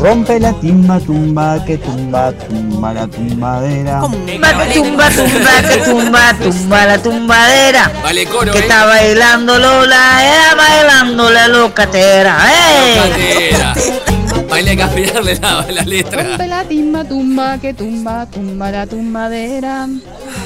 Rompe 0.00 0.40
la 0.40 0.52
timba, 0.54 0.98
tumba, 0.98 1.64
que 1.64 1.76
tumba, 1.78 2.32
tumba 2.32 2.92
la 2.94 3.06
tumbadera. 3.06 4.00
Tumba, 4.00 4.66
que 4.66 4.74
tumba, 4.74 5.10
tumba, 5.10 5.68
que 5.68 5.76
tumba, 5.78 6.34
tumba 6.34 6.86
la 6.86 6.98
tumbadera. 6.98 7.92
Vale, 8.02 8.26
coro, 8.26 8.52
Que 8.52 8.58
¿eh? 8.58 8.62
está 8.62 8.86
bailando 8.86 9.58
Lola, 9.58 10.24
era 10.24 10.54
bailando 10.54 11.30
la 11.30 11.48
locatera. 11.48 12.36
¡Eh! 12.50 12.96
Locatera. 12.96 13.74
Baile 14.50 14.72
a 14.72 14.76
cambiarle 14.76 15.38
la, 15.40 15.64
la 15.70 15.82
letra. 15.82 16.22
Rompe 16.22 16.46
la 16.48 16.64
timba, 16.64 17.04
tumba, 17.04 17.58
que 17.58 17.72
tumba, 17.72 18.26
tumba 18.26 18.70
la 18.72 18.86
tumbadera. 18.86 19.88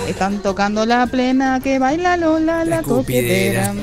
Están 0.07 0.43
tocando 0.43 0.85
la 0.85 1.07
plena 1.07 1.59
que 1.61 1.79
baila 1.79 2.19
Lola 2.19 2.65
la 2.67 2.83
coquetera. 2.83 3.73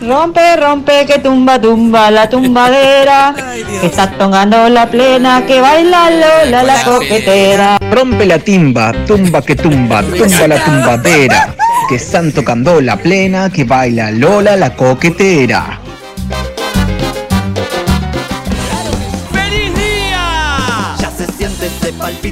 Rompe, 0.00 0.56
rompe, 0.56 1.06
que 1.06 1.18
tumba, 1.18 1.60
tumba 1.60 2.10
la 2.10 2.28
tumbadera. 2.28 3.34
Está 3.82 4.10
tocando 4.10 4.68
la 4.68 4.90
plena 4.90 5.44
que 5.46 5.60
baila 5.60 6.10
Lola 6.10 6.62
la 6.64 6.82
coquetera. 6.82 7.78
Rompe 7.92 8.26
la 8.26 8.38
timba, 8.38 8.92
tumba 9.06 9.40
que 9.42 9.54
tumba, 9.54 10.02
tumba 10.02 10.48
la 10.48 10.64
tumbadera. 10.64 11.54
Que 11.88 11.94
están 11.94 12.32
tocando 12.32 12.80
la 12.80 12.96
plena, 12.96 13.50
que 13.50 13.64
baila 13.64 14.10
Lola 14.10 14.56
la 14.56 14.74
coquetera. 14.74 15.80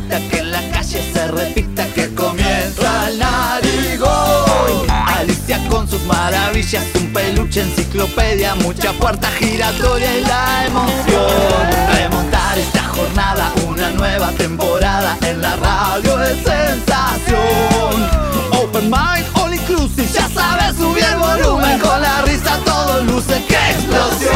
Que 0.01 0.39
en 0.39 0.53
la 0.53 0.61
calle 0.71 1.01
se 1.13 1.29
repita 1.29 1.87
que 1.95 2.15
comienza 2.15 3.09
el 3.09 3.19
narigón. 3.19 4.91
Alicia 4.91 5.59
con 5.69 5.89
sus 5.89 6.03
maravillas, 6.05 6.85
un 6.97 7.13
peluche, 7.13 7.63
enciclopedia, 7.63 8.55
mucha 8.57 8.93
puerta 8.93 9.29
giratoria 9.39 10.19
y 10.19 10.21
la 10.23 10.67
emoción. 10.67 11.71
Remontar 11.95 12.59
esta 12.59 12.83
jornada, 12.83 13.53
una 13.67 13.91
nueva 13.91 14.31
temporada 14.33 15.17
en 15.23 15.41
la 15.41 15.57
radio 15.57 16.23
es 16.25 16.37
sensación. 16.45 18.07
Open 18.53 18.91
mind, 18.91 19.27
all 19.35 19.55
inclusive, 19.55 20.09
ya 20.13 20.29
sabes, 20.29 20.77
subir 20.77 21.05
el 21.05 21.17
volumen 21.17 21.79
con 21.79 22.03
la 22.03 22.23
risa, 22.23 22.59
todo 22.67 23.03
luce, 23.03 23.43
¡qué 23.49 23.71
explosión! 23.71 24.35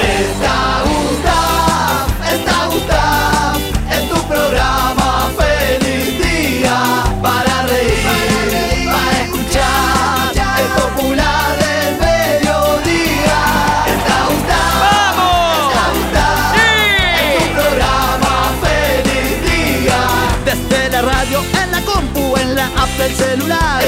Está 0.00 0.84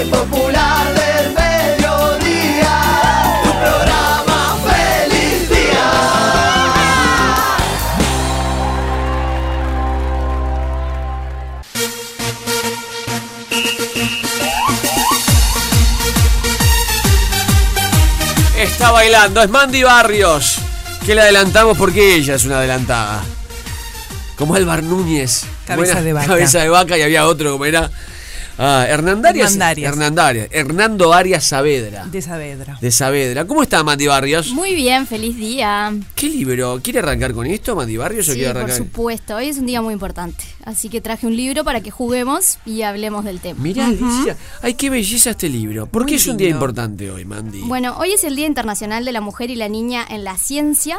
el 0.03 0.09
popular 0.09 0.87
del 0.95 1.33
mediodía. 1.33 2.77
Tu 3.45 3.51
programa 3.51 4.59
feliz 4.67 5.49
día. 5.49 5.91
Está 18.59 18.91
bailando, 18.91 19.43
es 19.43 19.51
Mandy 19.51 19.83
Barrios. 19.85 20.59
Que 21.07 21.15
la 21.15 21.23
adelantamos 21.23 21.79
porque 21.79 22.17
ella 22.17 22.35
es 22.35 22.45
una 22.45 22.59
adelantada. 22.59 23.23
Como 24.37 24.55
Álvar 24.57 24.83
Núñez. 24.83 25.45
Cabeza 25.67 26.03
de 26.03 26.13
vaca. 26.13 26.27
Cabeza 26.27 26.59
de 26.59 26.69
vaca 26.69 26.99
y 26.99 27.03
había 27.03 27.27
otro, 27.27 27.53
como 27.53 27.65
era. 27.65 27.91
Ah, 28.59 28.87
Hernandarias. 28.89 29.53
Hernandarias. 29.53 29.93
Hernandarias. 29.93 30.49
Hernando 30.51 31.13
Arias 31.13 31.45
Saavedra. 31.45 32.07
De 32.07 32.23
Saavedra. 32.23 32.79
De 32.81 32.91
Saavedra. 32.91 33.47
¿Cómo 33.47 33.63
está 33.63 33.83
Mandy 33.83 34.07
Barrios? 34.07 34.49
Muy 34.53 34.75
bien, 34.75 35.07
feliz 35.07 35.37
día. 35.37 35.93
¿Qué 36.15 36.29
libro? 36.29 36.81
¿Quiere 36.83 37.01
arrancar 37.01 37.33
con 37.33 37.47
esto, 37.47 37.75
Mandy 37.75 37.97
Barrios, 37.97 38.29
o 38.29 38.33
Sí, 38.35 38.43
por 38.53 38.71
supuesto. 38.71 39.37
Hoy 39.37 39.49
es 39.49 39.59
un 39.59 39.67
día 39.67 39.81
muy 39.83 39.95
importante. 39.95 40.45
Así 40.65 40.89
que 40.89 41.01
traje 41.01 41.27
un 41.27 41.37
libro 41.37 41.65
para 41.65 41.81
que 41.81 41.91
juguemos 41.91 42.59
y 42.67 42.83
hablemos 42.83 43.25
del 43.25 43.41
tema. 43.41 43.61
Mirá, 43.61 43.87
Alicia. 43.87 44.37
Ay, 44.61 44.75
qué 44.75 44.91
belleza 44.91 45.31
este 45.31 45.49
libro. 45.49 45.87
¿Por 45.87 46.07
qué 46.07 46.17
es 46.17 46.27
un 46.27 46.37
día 46.37 46.49
importante 46.49 47.11
hoy, 47.11 47.25
Mandy? 47.25 47.63
Bueno, 47.63 47.97
hoy 47.99 48.13
es 48.13 48.25
el 48.25 48.37
Día 48.37 48.47
Internacional 48.47 49.05
de 49.05 49.13
la 49.13 49.21
Mujer 49.21 49.51
y 49.51 49.57
la 49.57 49.69
Niña 49.69 50.05
en 50.09 50.25
la 50.25 50.37
Ciencia 50.37 50.99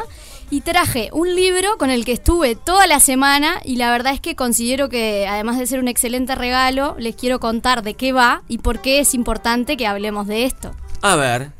y 0.50 0.60
traje 0.60 1.10
un 1.12 1.34
libro 1.34 1.76
con 1.78 1.90
el 1.90 2.04
que 2.04 2.12
estuve 2.12 2.56
toda 2.56 2.86
la 2.86 3.00
semana 3.00 3.60
y 3.64 3.76
la 3.76 3.90
verdad 3.90 4.12
es 4.12 4.20
que 4.20 4.36
considero 4.36 4.88
que 4.88 5.26
además 5.26 5.58
de 5.58 5.66
ser 5.66 5.80
un 5.80 5.88
excelente 5.88 6.34
regalo, 6.34 6.96
les 6.98 7.16
quiero 7.16 7.40
contar 7.40 7.82
de 7.82 7.94
qué 7.94 8.12
va 8.12 8.42
y 8.48 8.58
por 8.58 8.80
qué 8.80 9.00
es 9.00 9.14
importante 9.14 9.76
que 9.76 9.86
hablemos 9.86 10.26
de 10.26 10.44
esto. 10.44 10.72
A 11.02 11.16
ver. 11.16 11.50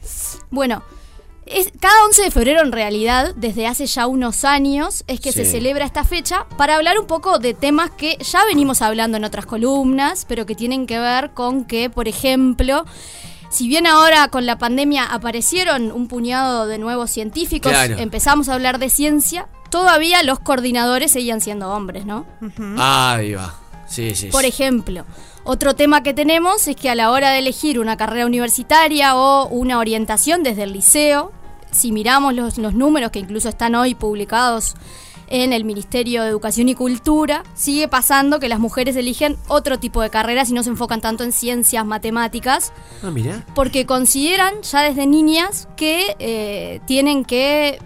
Bueno, 0.50 0.82
es, 1.46 1.70
cada 1.78 1.94
11 2.06 2.22
de 2.22 2.30
febrero 2.30 2.62
en 2.62 2.72
realidad, 2.72 3.34
desde 3.36 3.66
hace 3.66 3.86
ya 3.86 4.06
unos 4.06 4.44
años, 4.44 5.04
es 5.06 5.20
que 5.20 5.32
se 5.32 5.44
celebra 5.44 5.84
esta 5.84 6.04
fecha 6.04 6.46
para 6.56 6.76
hablar 6.76 6.98
un 6.98 7.06
poco 7.06 7.38
de 7.38 7.52
temas 7.52 7.90
que 7.90 8.16
ya 8.18 8.44
venimos 8.46 8.80
hablando 8.80 9.18
en 9.18 9.24
otras 9.24 9.44
columnas, 9.44 10.24
pero 10.26 10.46
que 10.46 10.54
tienen 10.54 10.86
que 10.86 10.98
ver 10.98 11.32
con 11.32 11.64
que, 11.64 11.90
por 11.90 12.08
ejemplo, 12.08 12.86
si 13.54 13.68
bien 13.68 13.86
ahora 13.86 14.28
con 14.28 14.46
la 14.46 14.58
pandemia 14.58 15.04
aparecieron 15.04 15.92
un 15.92 16.08
puñado 16.08 16.66
de 16.66 16.78
nuevos 16.78 17.10
científicos, 17.10 17.70
Claro. 17.72 17.96
empezamos 17.98 18.48
a 18.48 18.54
hablar 18.54 18.78
de 18.78 18.90
ciencia, 18.90 19.48
todavía 19.70 20.22
los 20.24 20.40
coordinadores 20.40 21.12
seguían 21.12 21.40
siendo 21.40 21.70
hombres, 21.70 22.04
¿no? 22.04 22.26
Ahí 22.78 23.34
va. 23.34 23.54
Sí, 23.86 24.14
sí. 24.14 24.26
Por 24.26 24.42
sí. 24.42 24.48
ejemplo, 24.48 25.04
otro 25.44 25.74
tema 25.74 26.02
que 26.02 26.14
tenemos 26.14 26.66
es 26.66 26.74
que 26.74 26.90
a 26.90 26.94
la 26.94 27.10
hora 27.10 27.30
de 27.30 27.38
elegir 27.38 27.78
una 27.78 27.96
carrera 27.96 28.26
universitaria 28.26 29.14
o 29.14 29.46
una 29.48 29.78
orientación 29.78 30.42
desde 30.42 30.64
el 30.64 30.72
liceo, 30.72 31.32
si 31.70 31.92
miramos 31.92 32.34
los, 32.34 32.58
los 32.58 32.74
números 32.74 33.10
que 33.10 33.18
incluso 33.20 33.48
están 33.48 33.74
hoy 33.74 33.94
publicados 33.94 34.74
en 35.28 35.52
el 35.52 35.64
Ministerio 35.64 36.22
de 36.22 36.28
Educación 36.28 36.68
y 36.68 36.74
Cultura, 36.74 37.42
sigue 37.54 37.88
pasando 37.88 38.40
que 38.40 38.48
las 38.48 38.58
mujeres 38.58 38.96
eligen 38.96 39.36
otro 39.48 39.78
tipo 39.78 40.02
de 40.02 40.10
carreras 40.10 40.50
y 40.50 40.52
no 40.54 40.62
se 40.62 40.70
enfocan 40.70 41.00
tanto 41.00 41.24
en 41.24 41.32
ciencias, 41.32 41.84
matemáticas, 41.86 42.72
Ah, 43.02 43.10
mira. 43.10 43.44
porque 43.54 43.86
consideran 43.86 44.62
ya 44.62 44.82
desde 44.82 45.06
niñas 45.06 45.68
que 45.76 46.16
eh, 46.18 46.80
tienen 46.86 47.24
que 47.24 47.78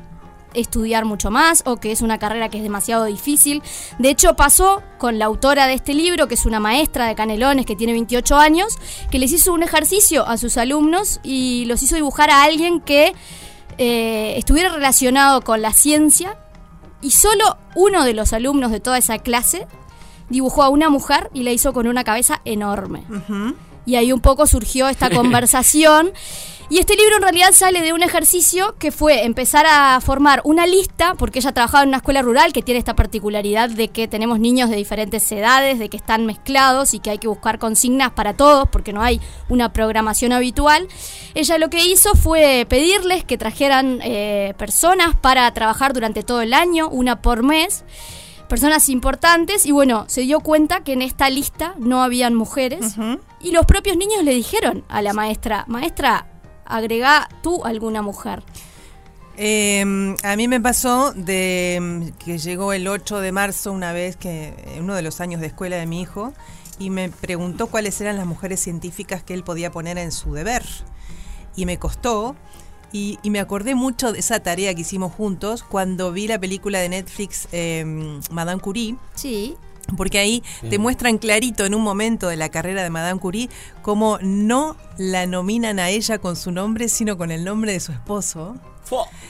estudiar 0.54 1.04
mucho 1.04 1.30
más 1.30 1.62
o 1.66 1.76
que 1.76 1.92
es 1.92 2.00
una 2.00 2.18
carrera 2.18 2.48
que 2.48 2.56
es 2.56 2.62
demasiado 2.62 3.04
difícil. 3.04 3.62
De 3.98 4.08
hecho, 4.08 4.34
pasó 4.34 4.82
con 4.96 5.18
la 5.18 5.26
autora 5.26 5.66
de 5.66 5.74
este 5.74 5.92
libro, 5.94 6.26
que 6.26 6.34
es 6.34 6.46
una 6.46 6.58
maestra 6.58 7.06
de 7.06 7.14
Canelones 7.14 7.66
que 7.66 7.76
tiene 7.76 7.92
28 7.92 8.34
años, 8.36 8.76
que 9.10 9.18
les 9.18 9.30
hizo 9.32 9.52
un 9.52 9.62
ejercicio 9.62 10.26
a 10.26 10.38
sus 10.38 10.56
alumnos 10.56 11.20
y 11.22 11.66
los 11.66 11.82
hizo 11.82 11.94
dibujar 11.96 12.30
a 12.30 12.42
alguien 12.42 12.80
que 12.80 13.14
eh, 13.76 14.34
estuviera 14.36 14.70
relacionado 14.70 15.42
con 15.42 15.62
la 15.62 15.72
ciencia 15.72 16.36
y 17.00 17.10
solo 17.10 17.56
uno 17.74 18.04
de 18.04 18.14
los 18.14 18.32
alumnos 18.32 18.70
de 18.70 18.80
toda 18.80 18.98
esa 18.98 19.18
clase 19.18 19.66
dibujó 20.28 20.62
a 20.62 20.68
una 20.68 20.90
mujer 20.90 21.30
y 21.32 21.42
la 21.42 21.52
hizo 21.52 21.72
con 21.72 21.86
una 21.86 22.04
cabeza 22.04 22.40
enorme. 22.44 23.04
Y 23.86 23.96
ahí 23.96 24.12
un 24.12 24.20
poco 24.20 24.46
surgió 24.46 24.88
esta 24.88 25.10
conversación. 25.14 26.12
Y 26.70 26.78
este 26.78 26.96
libro 26.96 27.16
en 27.16 27.22
realidad 27.22 27.52
sale 27.52 27.80
de 27.80 27.94
un 27.94 28.02
ejercicio 28.02 28.76
que 28.78 28.92
fue 28.92 29.24
empezar 29.24 29.64
a 29.66 29.98
formar 30.02 30.42
una 30.44 30.66
lista, 30.66 31.14
porque 31.14 31.38
ella 31.38 31.52
trabajaba 31.52 31.82
en 31.82 31.88
una 31.88 31.96
escuela 31.96 32.20
rural 32.20 32.52
que 32.52 32.62
tiene 32.62 32.78
esta 32.78 32.94
particularidad 32.94 33.70
de 33.70 33.88
que 33.88 34.06
tenemos 34.06 34.38
niños 34.38 34.68
de 34.68 34.76
diferentes 34.76 35.32
edades, 35.32 35.78
de 35.78 35.88
que 35.88 35.96
están 35.96 36.26
mezclados 36.26 36.92
y 36.92 36.98
que 36.98 37.08
hay 37.08 37.18
que 37.18 37.26
buscar 37.26 37.58
consignas 37.58 38.10
para 38.12 38.34
todos, 38.34 38.68
porque 38.68 38.92
no 38.92 39.02
hay 39.02 39.18
una 39.48 39.72
programación 39.72 40.32
habitual. 40.32 40.88
Ella 41.34 41.56
lo 41.56 41.70
que 41.70 41.86
hizo 41.86 42.14
fue 42.14 42.66
pedirles 42.68 43.24
que 43.24 43.38
trajeran 43.38 44.00
eh, 44.02 44.52
personas 44.58 45.16
para 45.16 45.50
trabajar 45.54 45.94
durante 45.94 46.22
todo 46.22 46.42
el 46.42 46.52
año, 46.52 46.90
una 46.90 47.22
por 47.22 47.42
mes 47.42 47.84
personas 48.48 48.88
importantes 48.88 49.66
y 49.66 49.72
bueno, 49.72 50.06
se 50.08 50.22
dio 50.22 50.40
cuenta 50.40 50.82
que 50.82 50.94
en 50.94 51.02
esta 51.02 51.28
lista 51.28 51.74
no 51.78 52.02
habían 52.02 52.34
mujeres 52.34 52.96
y 53.40 53.52
los 53.52 53.66
propios 53.66 53.98
niños 53.98 54.24
le 54.24 54.34
dijeron 54.34 54.84
a 54.88 55.02
la 55.02 55.12
maestra, 55.12 55.64
maestra, 55.68 56.26
agrega 56.68 57.28
tú 57.42 57.64
alguna 57.64 58.02
mujer. 58.02 58.42
Eh, 59.40 60.16
a 60.24 60.36
mí 60.36 60.48
me 60.48 60.60
pasó 60.60 61.12
de 61.12 61.78
mm, 61.80 62.08
que 62.18 62.38
llegó 62.38 62.72
el 62.72 62.88
8 62.88 63.20
de 63.20 63.30
marzo 63.30 63.72
una 63.72 63.92
vez 63.92 64.16
que 64.16 64.52
en 64.74 64.82
uno 64.82 64.94
de 64.96 65.02
los 65.02 65.20
años 65.20 65.40
de 65.40 65.46
escuela 65.46 65.76
de 65.76 65.86
mi 65.86 66.00
hijo 66.00 66.32
y 66.80 66.90
me 66.90 67.08
preguntó 67.08 67.68
cuáles 67.68 68.00
eran 68.00 68.16
las 68.16 68.26
mujeres 68.26 68.60
científicas 68.60 69.22
que 69.22 69.34
él 69.34 69.44
podía 69.44 69.70
poner 69.70 69.96
en 69.98 70.12
su 70.12 70.32
deber. 70.32 70.64
Y 71.54 71.66
me 71.66 71.78
costó 71.78 72.36
y, 72.92 73.18
y 73.22 73.30
me 73.30 73.40
acordé 73.40 73.74
mucho 73.74 74.12
de 74.12 74.20
esa 74.20 74.40
tarea 74.40 74.74
que 74.74 74.80
hicimos 74.80 75.12
juntos 75.12 75.62
cuando 75.62 76.12
vi 76.12 76.26
la 76.26 76.38
película 76.38 76.78
de 76.78 76.88
Netflix 76.88 77.48
eh, 77.52 77.84
Madame 78.30 78.60
Curie. 78.60 78.96
Sí. 79.14 79.56
Porque 79.96 80.18
ahí 80.18 80.42
te 80.68 80.78
muestran 80.78 81.18
clarito 81.18 81.64
en 81.64 81.74
un 81.74 81.82
momento 81.82 82.28
de 82.28 82.36
la 82.36 82.50
carrera 82.50 82.82
de 82.82 82.90
Madame 82.90 83.18
Curie 83.20 83.48
cómo 83.82 84.18
no 84.20 84.76
la 84.98 85.26
nominan 85.26 85.78
a 85.78 85.88
ella 85.88 86.18
con 86.18 86.36
su 86.36 86.52
nombre, 86.52 86.88
sino 86.88 87.16
con 87.16 87.30
el 87.30 87.44
nombre 87.44 87.72
de 87.72 87.80
su 87.80 87.92
esposo, 87.92 88.56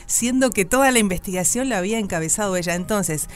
siendo 0.07 0.51
que 0.51 0.65
toda 0.65 0.91
la 0.91 0.99
investigación 0.99 1.69
la 1.69 1.79
había 1.79 1.99
encabezado 1.99 2.57
ella. 2.57 2.75
Entonces, 2.75 3.29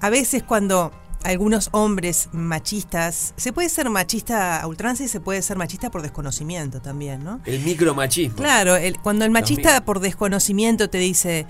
a 0.00 0.10
veces 0.10 0.42
cuando 0.42 0.92
algunos 1.22 1.68
hombres 1.72 2.28
machistas, 2.32 3.32
se 3.36 3.52
puede 3.52 3.68
ser 3.70 3.88
machista 3.88 4.60
a 4.60 4.66
ultranza 4.66 5.04
y 5.04 5.08
se 5.08 5.20
puede 5.20 5.40
ser 5.42 5.56
machista 5.56 5.90
por 5.90 6.02
desconocimiento 6.02 6.82
también, 6.82 7.24
¿no? 7.24 7.40
El 7.46 7.60
micromachismo. 7.60 8.36
Claro, 8.36 8.76
el- 8.76 8.98
cuando 8.98 9.24
el 9.24 9.30
machista 9.30 9.84
por 9.84 10.00
desconocimiento 10.00 10.90
te 10.90 10.98
dice, 10.98 11.46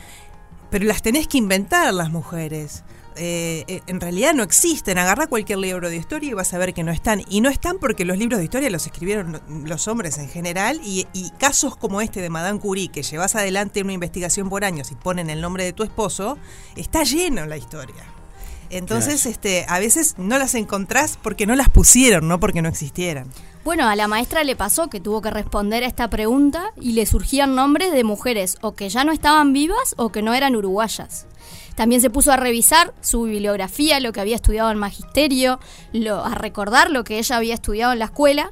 pero 0.70 0.84
las 0.84 1.02
tenés 1.02 1.26
que 1.26 1.38
inventar 1.38 1.92
las 1.92 2.10
mujeres. 2.10 2.84
Eh, 3.16 3.64
eh, 3.68 3.80
en 3.86 4.00
realidad 4.00 4.34
no 4.34 4.42
existen. 4.42 4.98
Agarra 4.98 5.26
cualquier 5.28 5.58
libro 5.58 5.88
de 5.88 5.96
historia 5.96 6.30
y 6.30 6.32
vas 6.34 6.52
a 6.52 6.58
ver 6.58 6.74
que 6.74 6.82
no 6.82 6.90
están. 6.92 7.22
Y 7.28 7.40
no 7.40 7.48
están 7.48 7.78
porque 7.78 8.04
los 8.04 8.18
libros 8.18 8.38
de 8.38 8.44
historia 8.44 8.70
los 8.70 8.86
escribieron 8.86 9.32
lo- 9.32 9.40
los 9.68 9.86
hombres 9.88 10.18
en 10.18 10.28
general. 10.28 10.80
Y, 10.84 11.06
y 11.12 11.30
casos 11.38 11.76
como 11.76 12.00
este 12.00 12.20
de 12.20 12.30
Madame 12.30 12.58
Curie, 12.58 12.88
que 12.88 13.02
llevas 13.02 13.34
adelante 13.36 13.82
una 13.82 13.92
investigación 13.92 14.48
por 14.48 14.64
años 14.64 14.90
y 14.90 14.96
ponen 14.96 15.30
el 15.30 15.40
nombre 15.40 15.64
de 15.64 15.72
tu 15.72 15.82
esposo, 15.84 16.38
está 16.76 17.04
lleno 17.04 17.46
la 17.46 17.56
historia. 17.56 18.04
Entonces, 18.70 19.22
Claro. 19.22 19.30
este, 19.30 19.66
a 19.68 19.78
veces 19.78 20.14
no 20.18 20.38
las 20.38 20.54
encontrás 20.54 21.18
porque 21.22 21.46
no 21.46 21.54
las 21.54 21.68
pusieron, 21.68 22.26
no 22.26 22.40
porque 22.40 22.62
no 22.62 22.68
existieran. 22.68 23.28
Bueno, 23.62 23.86
a 23.88 23.94
la 23.94 24.08
maestra 24.08 24.42
le 24.42 24.56
pasó 24.56 24.88
que 24.88 25.00
tuvo 25.00 25.22
que 25.22 25.30
responder 25.30 25.84
a 25.84 25.86
esta 25.86 26.08
pregunta 26.10 26.64
y 26.80 26.92
le 26.92 27.06
surgían 27.06 27.54
nombres 27.54 27.92
de 27.92 28.04
mujeres 28.04 28.56
o 28.62 28.74
que 28.74 28.88
ya 28.88 29.04
no 29.04 29.12
estaban 29.12 29.52
vivas 29.52 29.94
o 29.96 30.10
que 30.10 30.22
no 30.22 30.34
eran 30.34 30.56
uruguayas. 30.56 31.26
También 31.74 32.00
se 32.00 32.10
puso 32.10 32.32
a 32.32 32.36
revisar 32.36 32.94
su 33.00 33.22
bibliografía, 33.22 34.00
lo 34.00 34.12
que 34.12 34.20
había 34.20 34.36
estudiado 34.36 34.70
en 34.70 34.78
magisterio, 34.78 35.58
lo- 35.92 36.24
a 36.24 36.34
recordar 36.34 36.90
lo 36.90 37.04
que 37.04 37.18
ella 37.18 37.36
había 37.36 37.54
estudiado 37.54 37.92
en 37.92 37.98
la 37.98 38.06
escuela. 38.06 38.50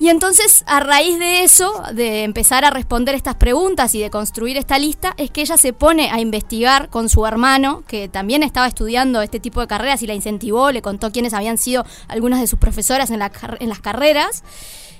Y 0.00 0.10
entonces, 0.10 0.62
a 0.68 0.78
raíz 0.78 1.18
de 1.18 1.42
eso, 1.42 1.82
de 1.92 2.22
empezar 2.22 2.64
a 2.64 2.70
responder 2.70 3.16
estas 3.16 3.34
preguntas 3.34 3.96
y 3.96 4.00
de 4.00 4.10
construir 4.10 4.56
esta 4.56 4.78
lista, 4.78 5.12
es 5.16 5.32
que 5.32 5.40
ella 5.40 5.56
se 5.58 5.72
pone 5.72 6.10
a 6.12 6.20
investigar 6.20 6.88
con 6.88 7.08
su 7.08 7.26
hermano, 7.26 7.82
que 7.88 8.08
también 8.08 8.44
estaba 8.44 8.68
estudiando 8.68 9.22
este 9.22 9.40
tipo 9.40 9.60
de 9.60 9.66
carreras 9.66 10.00
y 10.02 10.06
la 10.06 10.14
incentivó, 10.14 10.70
le 10.70 10.82
contó 10.82 11.10
quiénes 11.10 11.34
habían 11.34 11.58
sido 11.58 11.84
algunas 12.06 12.40
de 12.40 12.46
sus 12.46 12.60
profesoras 12.60 13.10
en, 13.10 13.18
las 13.18 13.80
carreras. 13.80 14.44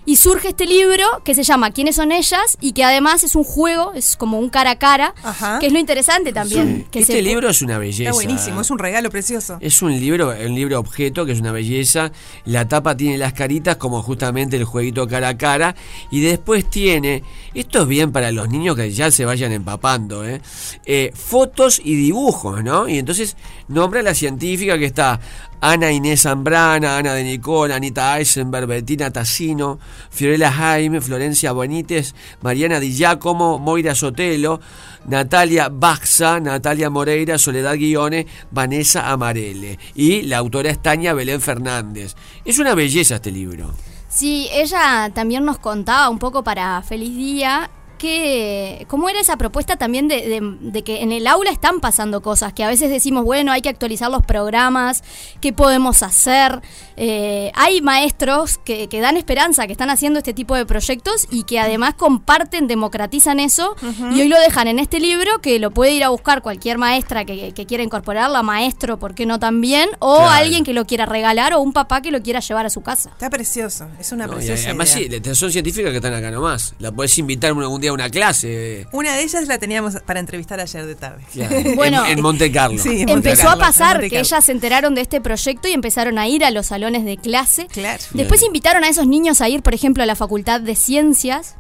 Y 0.09 0.17
surge 0.17 0.49
este 0.49 0.65
libro 0.65 1.05
que 1.23 1.35
se 1.35 1.43
llama 1.43 1.71
¿Quiénes 1.71 1.97
son 1.97 2.13
ellas? 2.13 2.57
y 2.63 2.73
que 2.73 2.83
además 2.83 3.25
es 3.25 3.35
un 3.35 3.45
juego, 3.45 3.93
es 3.93 4.17
como 4.17 4.39
un 4.39 4.49
cara 4.49 4.71
a 4.71 4.77
cara, 4.79 5.13
que 5.61 5.67
es 5.67 5.73
lo 5.73 5.79
interesante 5.79 6.33
también. 6.33 6.87
que 6.91 7.01
este 7.01 7.13
se- 7.13 7.23
libro 7.23 7.51
es 7.51 7.61
una 7.61 7.77
belleza. 7.77 8.05
Está 8.05 8.15
buenísimo, 8.15 8.63
es 8.63 8.71
un 8.71 8.79
regalo 8.79 9.11
precioso. 9.11 9.59
Es 9.61 9.83
un 9.83 9.93
libro, 9.93 10.31
un 10.31 10.55
libro 10.55 10.81
objeto 10.81 11.27
que 11.27 11.33
es 11.33 11.41
una 11.41 11.53
belleza. 11.53 12.11
La 12.47 12.67
tapa 12.67 12.97
tiene 12.97 13.19
las 13.19 13.35
caritas 13.35 13.77
como 13.77 14.03
justamente 14.03 14.57
el 14.57 14.65
jueguito 14.65 15.07
cara 15.07 15.29
a 15.29 15.37
cara. 15.37 15.75
Y 16.11 16.21
después 16.23 16.71
tiene, 16.71 17.23
esto 17.55 17.83
es 17.83 17.89
bien 17.89 18.11
para 18.11 18.33
los 18.33 18.49
niños 18.49 18.77
que 18.77 18.91
ya 18.91 19.11
se 19.11 19.27
vayan 19.27 19.53
empapando, 19.53 20.27
¿eh? 20.27 20.41
Eh, 20.87 21.13
fotos 21.15 21.83
y 21.85 21.95
dibujos, 21.97 22.65
¿no? 22.65 22.89
Y 22.89 22.99
entonces 22.99 23.37
nombra 23.69 24.01
a 24.01 24.03
la 24.03 24.15
científica 24.15 24.79
que 24.79 24.87
está 24.87 25.21
Ana 25.61 25.91
Inés 25.91 26.23
Zambrana, 26.23 26.97
Ana 26.97 27.15
de 27.15 27.25
Nicola, 27.25 27.77
Anita 27.77 28.19
Eisenberg, 28.19 28.67
Bettina 28.67 29.11
Tassino, 29.11 29.79
Fiorella 30.11 30.53
Jaime, 30.53 31.01
Florencia 31.01 31.53
Bonites, 31.53 32.15
Mariana 32.43 32.79
Di 32.79 32.93
Giacomo, 32.93 33.59
Moira 33.59 33.95
Sotelo, 33.95 34.61
Natalia 35.07 35.69
Baxa, 35.69 36.39
Natalia 36.41 36.91
Moreira, 36.91 37.39
Soledad 37.39 37.77
Guione, 37.77 38.27
Vanessa 38.51 39.11
Amarelle. 39.11 39.79
Y 39.95 40.23
la 40.23 40.39
autora 40.39 40.71
es 40.71 40.81
Tania 40.81 41.15
Belén 41.15 41.41
Fernández. 41.41 42.15
Es 42.45 42.59
una 42.59 42.75
belleza 42.75 43.17
este 43.17 43.31
libro. 43.31 43.75
Sí, 44.09 44.49
ella 44.53 45.11
también 45.15 45.45
nos 45.45 45.59
contaba 45.59 46.09
un 46.09 46.19
poco 46.19 46.43
para 46.43 46.81
Feliz 46.83 47.15
Día 47.15 47.71
cómo 48.89 49.09
era 49.09 49.21
esa 49.21 49.37
propuesta 49.37 49.77
también 49.77 50.09
de, 50.09 50.17
de- 50.29 50.57
de 50.61 50.83
que 50.85 51.03
en 51.03 51.13
el 51.13 51.27
aula 51.27 51.51
están 51.51 51.81
pasando 51.81 52.21
cosas, 52.23 52.53
que 52.53 52.65
a 52.65 52.69
veces 52.69 52.91
decimos, 52.91 53.25
bueno, 53.25 53.53
hay 53.53 53.61
que 53.63 53.69
actualizar 53.69 54.11
los 54.11 54.23
programas, 54.25 55.03
qué 55.41 55.53
podemos 55.53 56.03
hacer. 56.03 56.61
Eh, 56.97 57.53
hay 57.55 57.81
maestros 57.81 58.59
que, 58.59 58.89
que 58.89 59.01
dan 59.01 59.17
esperanza, 59.17 59.67
que 59.67 59.73
están 59.73 59.91
haciendo 59.91 60.19
este 60.19 60.35
tipo 60.35 60.55
de 60.57 60.67
proyectos 60.67 61.27
y 61.31 61.45
que 61.45 61.59
además 61.61 61.95
comparten, 61.95 62.67
democratizan 62.67 63.41
eso 63.41 63.77
y 64.15 64.21
hoy 64.21 64.29
lo 64.29 64.39
dejan 64.41 64.69
en 64.69 64.79
este 64.79 65.01
libro 65.01 65.41
que 65.41 65.59
lo 65.59 65.71
puede 65.71 65.93
ir 65.93 66.05
a 66.05 66.09
buscar 66.09 66.43
cualquier 66.43 66.79
maestra 66.79 67.25
que, 67.25 67.53
que 67.53 67.67
quiera 67.67 67.83
incorporarlo, 67.85 68.37
a 68.37 68.43
maestro, 68.43 68.99
¿por 68.99 69.15
qué 69.15 69.27
no 69.27 69.39
también? 69.39 69.89
O 69.99 70.17
Claro. 70.19 70.31
alguien 70.33 70.65
que 70.65 70.73
lo 70.73 70.85
quiera 70.87 71.07
regalar 71.07 71.55
o 71.55 71.61
un 71.61 71.73
papá 71.73 72.01
que 72.03 72.11
lo 72.11 72.21
quiera 72.23 72.41
llevar 72.41 72.67
a 72.67 72.71
su 72.71 72.81
casa. 72.83 73.11
Está 73.11 73.31
precioso, 73.31 73.87
es 74.01 74.11
una 74.13 74.27
¿no? 74.27 74.33
Y 74.33 74.37
preciosa 74.37 74.65
además 74.67 74.97
idea. 74.97 75.21
sí, 75.25 75.35
son 75.35 75.53
científicas 75.53 75.91
que 75.91 75.97
están 75.97 76.15
acá 76.15 76.31
nomás. 76.31 76.75
La 76.79 76.91
podés 76.93 77.17
invitar 77.19 77.51
algún 77.53 77.81
día 77.81 77.88
a 77.89 77.93
una 77.93 78.09
clase. 78.11 78.86
Una 78.93 79.14
de 79.14 79.22
ellas 79.22 79.47
la 79.49 79.59
teníamos 79.59 79.97
para 80.07 80.20
entrevistar 80.20 80.61
ayer 80.61 80.86
de 80.86 80.95
tarde. 80.95 81.22
Claro. 81.32 81.57
Bueno, 81.74 82.05
En- 82.07 82.12
en 82.18 82.22
Monte 82.22 82.51
Carlo. 82.51 82.82
Sí, 82.82 82.89
en 83.03 83.09
Monte 83.09 83.12
Empezó 83.30 83.43
a 83.49 83.51
Carlo, 83.53 83.61
pasar 83.64 84.01
que 84.09 84.18
ellas 84.20 84.45
se 84.45 84.53
enteraron 84.53 84.95
de 84.95 85.01
este 85.03 85.20
proyecto 85.20 85.68
y 85.68 85.72
empezaron 85.72 86.18
a 86.18 86.26
ir 86.28 86.45
a 86.45 86.51
los 86.51 86.66
salones 86.66 87.05
de 87.05 87.16
clase. 87.16 87.66
Claro. 87.66 88.03
Después 88.12 88.43
invitaron 88.43 88.84
a 88.84 88.89
esos 88.89 89.07
niños 89.07 89.41
a 89.41 89.49
ir, 89.49 89.62
por 89.62 89.74
ejemplo, 89.74 90.03
a 90.03 90.07
la 90.07 90.16
Facultad 90.16 90.61
de 90.61 90.74
Ciencias. 90.74 91.55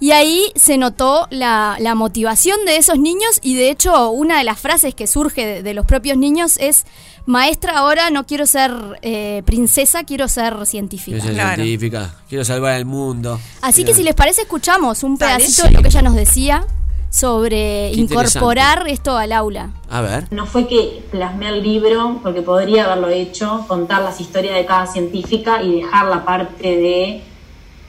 Y 0.00 0.12
ahí 0.12 0.50
se 0.56 0.78
notó 0.78 1.28
la, 1.30 1.76
la 1.78 1.94
motivación 1.94 2.64
de 2.64 2.78
esos 2.78 2.98
niños 2.98 3.38
y 3.42 3.54
de 3.54 3.70
hecho 3.70 4.10
una 4.10 4.38
de 4.38 4.44
las 4.44 4.58
frases 4.58 4.94
que 4.94 5.06
surge 5.06 5.44
de, 5.44 5.62
de 5.62 5.74
los 5.74 5.84
propios 5.84 6.16
niños 6.16 6.56
es, 6.58 6.86
maestra, 7.26 7.78
ahora 7.78 8.10
no 8.10 8.26
quiero 8.26 8.46
ser 8.46 8.72
eh, 9.02 9.42
princesa, 9.46 10.04
quiero 10.04 10.28
ser 10.28 10.66
científica. 10.66 11.18
Quiero 11.18 11.34
ser 11.34 11.54
científica, 11.54 12.14
quiero 12.28 12.44
salvar 12.44 12.74
el 12.78 12.84
mundo. 12.84 13.40
Así 13.62 13.84
que 13.84 13.94
si 13.94 14.02
les 14.02 14.14
parece, 14.14 14.42
escuchamos 14.42 15.02
un 15.02 15.16
pedacito 15.16 15.64
de 15.64 15.70
lo 15.70 15.82
que 15.82 15.88
ella 15.88 16.02
nos 16.02 16.14
decía 16.14 16.66
sobre 17.08 17.90
Qué 17.92 18.00
incorporar 18.00 18.86
esto 18.88 19.16
al 19.16 19.32
aula. 19.32 19.70
A 19.88 20.00
ver. 20.00 20.28
No 20.30 20.46
fue 20.46 20.68
que 20.68 21.02
plasmé 21.10 21.48
el 21.48 21.62
libro, 21.62 22.20
porque 22.22 22.42
podría 22.42 22.84
haberlo 22.84 23.08
hecho, 23.08 23.64
contar 23.66 24.02
las 24.02 24.20
historias 24.20 24.54
de 24.54 24.64
cada 24.64 24.86
científica 24.86 25.62
y 25.62 25.80
dejar 25.82 26.06
la 26.06 26.24
parte 26.24 26.76
de 26.76 27.24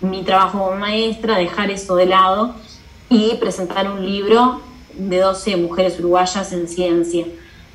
mi 0.01 0.23
trabajo 0.23 0.59
como 0.59 0.75
maestra, 0.75 1.37
dejar 1.37 1.71
eso 1.71 1.95
de 1.95 2.05
lado 2.07 2.55
y 3.09 3.35
presentar 3.35 3.91
un 3.91 4.05
libro 4.05 4.61
de 4.93 5.19
12 5.19 5.57
mujeres 5.57 5.99
uruguayas 5.99 6.51
en 6.53 6.67
ciencia. 6.67 7.25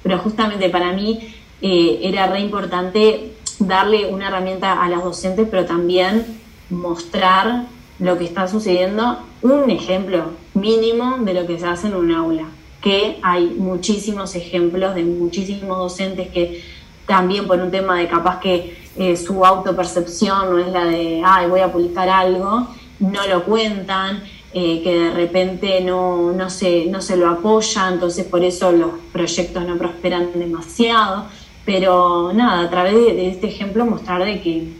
Pero 0.03 0.18
justamente 0.18 0.68
para 0.68 0.93
mí 0.93 1.35
eh, 1.62 2.01
era 2.03 2.27
re 2.27 2.41
importante 2.41 3.33
darle 3.59 4.07
una 4.07 4.29
herramienta 4.29 4.83
a 4.83 4.89
las 4.89 5.03
docentes, 5.03 5.47
pero 5.51 5.64
también 5.64 6.27
mostrar 6.70 7.66
lo 7.99 8.18
que 8.18 8.24
está 8.24 8.47
sucediendo, 8.49 9.18
un 9.43 9.70
ejemplo 9.70 10.33
mínimo 10.55 11.18
de 11.18 11.35
lo 11.35 11.47
que 11.47 11.59
se 11.59 11.66
hace 11.66 11.87
en 11.87 11.95
un 11.95 12.12
aula, 12.12 12.45
que 12.81 13.18
hay 13.22 13.47
muchísimos 13.47 14.35
ejemplos 14.35 14.95
de 14.95 15.05
muchísimos 15.05 15.79
docentes 15.79 16.29
que 16.29 16.62
también 17.07 17.47
por 17.47 17.61
un 17.61 17.70
tema 17.70 17.99
de 17.99 18.09
capaz 18.09 18.41
que 18.41 18.77
eh, 18.99 19.16
su 19.16 19.44
autopercepción 19.44 20.51
no 20.51 20.59
es 20.59 20.68
la 20.68 20.84
de, 20.84 21.22
ay, 21.24 21.49
voy 21.49 21.61
a 21.61 21.70
publicar 21.72 22.09
algo, 22.09 22.68
no 23.01 23.26
lo 23.26 23.44
cuentan, 23.44 24.22
eh, 24.53 24.80
que 24.82 24.99
de 24.99 25.11
repente 25.11 25.80
no, 25.82 26.32
no, 26.32 26.49
se, 26.49 26.86
no 26.86 27.01
se 27.03 27.16
lo 27.16 27.28
apoya, 27.28 27.88
entonces 27.88 28.24
por 28.24 28.42
eso 28.42 28.72
los 28.72 28.90
proyectos 29.12 29.66
no 29.66 29.76
prosperan 29.76 30.30
demasiado. 30.34 31.26
Pero 31.66 32.32
nada, 32.32 32.62
a 32.62 32.70
través 32.70 32.94
de, 32.94 33.12
de 33.14 33.28
este 33.28 33.49
ejemplo 33.49 33.84
mostrar 33.84 34.24
de 34.24 34.40
que, 34.40 34.72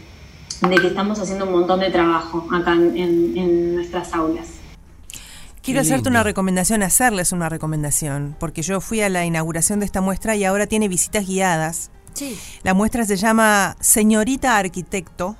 de 0.69 0.77
que 0.77 0.87
estamos 0.87 1.19
haciendo 1.19 1.45
un 1.45 1.53
montón 1.53 1.81
de 1.81 1.91
trabajo 1.91 2.47
acá 2.53 2.73
en, 2.75 2.97
en- 2.97 3.37
en 3.37 3.75
nuestras 3.75 4.15
aulas. 4.15 4.47
Quiero 5.63 5.81
hacerte 5.81 6.09
una 6.09 6.23
recomendación, 6.23 6.85
hacerles 6.85 7.33
una 7.33 7.49
recomendación, 7.49 8.37
porque 8.39 8.63
yo 8.63 8.81
fui 8.81 9.01
a 9.01 9.09
la 9.09 9.25
inauguración 9.25 9.81
de 9.81 9.87
esta 9.87 10.01
muestra 10.01 10.37
y 10.37 10.45
ahora 10.45 10.69
tiene 10.69 10.87
visitas 10.87 11.27
guiadas. 11.27 11.91
Sí. 12.17 12.39
La 12.63 12.73
muestra 12.75 13.05
se 13.05 13.17
llama 13.17 13.77
Señorita 13.81 14.57
Arquitecto 14.57 15.37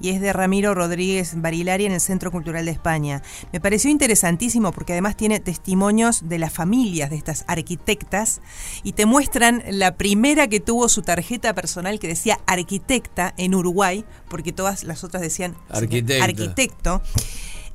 y 0.00 0.10
es 0.10 0.20
de 0.20 0.32
Ramiro 0.32 0.74
Rodríguez 0.74 1.40
Barilari 1.40 1.86
en 1.86 1.92
el 1.92 2.00
Centro 2.00 2.30
Cultural 2.30 2.64
de 2.64 2.70
España. 2.70 3.22
Me 3.52 3.60
pareció 3.60 3.90
interesantísimo 3.90 4.72
porque 4.72 4.92
además 4.92 5.16
tiene 5.16 5.40
testimonios 5.40 6.28
de 6.28 6.38
las 6.38 6.52
familias 6.52 7.10
de 7.10 7.16
estas 7.16 7.44
arquitectas 7.46 8.40
y 8.82 8.92
te 8.92 9.06
muestran 9.06 9.62
la 9.68 9.96
primera 9.96 10.48
que 10.48 10.60
tuvo 10.60 10.88
su 10.88 11.02
tarjeta 11.02 11.54
personal 11.54 11.98
que 11.98 12.08
decía 12.08 12.38
arquitecta 12.46 13.34
en 13.36 13.54
Uruguay, 13.54 14.04
porque 14.28 14.52
todas 14.52 14.84
las 14.84 15.04
otras 15.04 15.22
decían 15.22 15.56
Arquitecta. 15.70 16.24
arquitecto. 16.24 17.02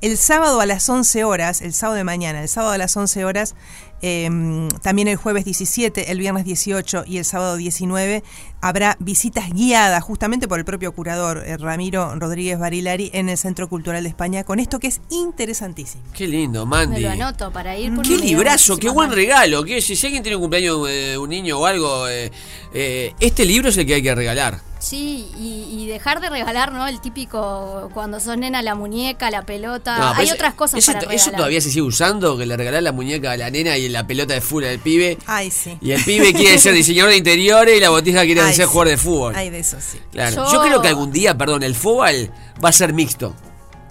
El 0.00 0.16
sábado 0.16 0.62
a 0.62 0.66
las 0.66 0.88
11 0.88 1.24
horas, 1.24 1.60
el 1.60 1.74
sábado 1.74 1.96
de 1.96 2.04
mañana, 2.04 2.40
el 2.40 2.48
sábado 2.48 2.72
a 2.72 2.78
las 2.78 2.96
11 2.96 3.22
horas, 3.26 3.54
Eh, 4.02 4.68
también 4.82 5.08
el 5.08 5.16
jueves 5.16 5.44
17, 5.44 6.10
el 6.10 6.18
viernes 6.18 6.44
18 6.44 7.04
y 7.06 7.18
el 7.18 7.24
sábado 7.24 7.56
19 7.56 8.22
habrá 8.60 8.96
visitas 9.00 9.50
guiadas 9.52 10.02
justamente 10.04 10.46
por 10.48 10.58
el 10.58 10.64
propio 10.64 10.92
curador 10.92 11.42
eh, 11.46 11.56
Ramiro 11.56 12.14
Rodríguez 12.16 12.58
Barilari 12.58 13.10
en 13.14 13.28
el 13.28 13.38
Centro 13.38 13.68
Cultural 13.68 14.02
de 14.02 14.08
España 14.08 14.44
con 14.44 14.60
esto 14.60 14.78
que 14.78 14.88
es 14.88 15.00
interesantísimo. 15.10 16.02
Qué 16.14 16.26
lindo, 16.26 16.66
Me 16.66 16.70
Mandy. 16.86 17.00
lo 17.02 17.10
anoto 17.10 17.50
para 17.50 17.76
ir. 17.78 17.94
porque 17.94 18.10
Qué 18.10 18.16
me 18.16 18.24
librazo, 18.24 18.76
qué 18.76 18.88
buen 18.90 19.10
regalo. 19.12 19.64
Que 19.64 19.80
si, 19.80 19.94
alguien 20.06 20.22
tiene 20.22 20.36
un 20.36 20.42
cumpleaños 20.42 20.86
de 20.86 21.16
un 21.18 21.30
niño 21.30 21.58
o 21.58 21.66
algo, 21.66 22.08
eh, 22.08 22.30
eh, 22.74 23.14
este 23.20 23.44
libro 23.44 23.68
es 23.70 23.76
el 23.78 23.86
que 23.86 23.94
hay 23.94 24.02
que 24.02 24.14
regalar. 24.14 24.60
Sí, 24.80 25.28
y, 25.38 25.66
y 25.82 25.86
dejar 25.88 26.22
de 26.22 26.30
regalar, 26.30 26.72
¿no? 26.72 26.86
El 26.88 27.02
típico 27.02 27.90
cuando 27.92 28.18
sos 28.18 28.38
nena, 28.38 28.62
la 28.62 28.74
muñeca, 28.74 29.30
la 29.30 29.42
pelota. 29.42 29.98
No, 29.98 30.08
Hay 30.14 30.24
ese- 30.24 30.34
otras 30.34 30.54
cosas 30.54 30.78
ese 30.78 30.92
para 30.92 31.00
regalar. 31.00 31.16
¿Eso 31.20 31.30
todavía 31.32 31.60
se 31.60 31.68
sigue 31.68 31.82
usando? 31.82 32.38
Que 32.38 32.46
le 32.46 32.56
regalás 32.56 32.82
la 32.82 32.92
muñeca 32.92 33.32
a 33.32 33.36
la 33.36 33.50
nena 33.50 33.76
y 33.76 33.90
la 33.90 34.06
pelota 34.06 34.32
de 34.32 34.40
fútbol 34.40 34.64
al 34.64 34.78
pibe. 34.78 35.18
Ay, 35.26 35.50
sí. 35.50 35.76
Y 35.82 35.90
el 35.90 36.02
pibe 36.02 36.32
quiere 36.32 36.56
ser 36.58 36.72
diseñador 36.72 37.10
de 37.10 37.18
interiores 37.18 37.76
y 37.76 37.80
la 37.80 37.90
botija 37.90 38.22
quiere 38.24 38.40
Ay, 38.50 38.56
ser 38.56 38.66
jugador 38.66 38.88
de 38.88 38.96
fútbol. 38.96 39.34
Ay, 39.36 39.50
de 39.50 39.58
eso 39.60 39.76
sí. 39.80 39.98
Claro. 40.12 40.36
Yo- 40.36 40.52
Yo... 40.52 40.62
creo 40.62 40.82
que 40.82 40.88
algún 40.88 41.10
día, 41.12 41.36
perdón, 41.36 41.62
el 41.62 41.74
fútbol 41.74 42.30
va 42.62 42.68
a 42.68 42.72
ser 42.72 42.92
mixto. 42.92 43.34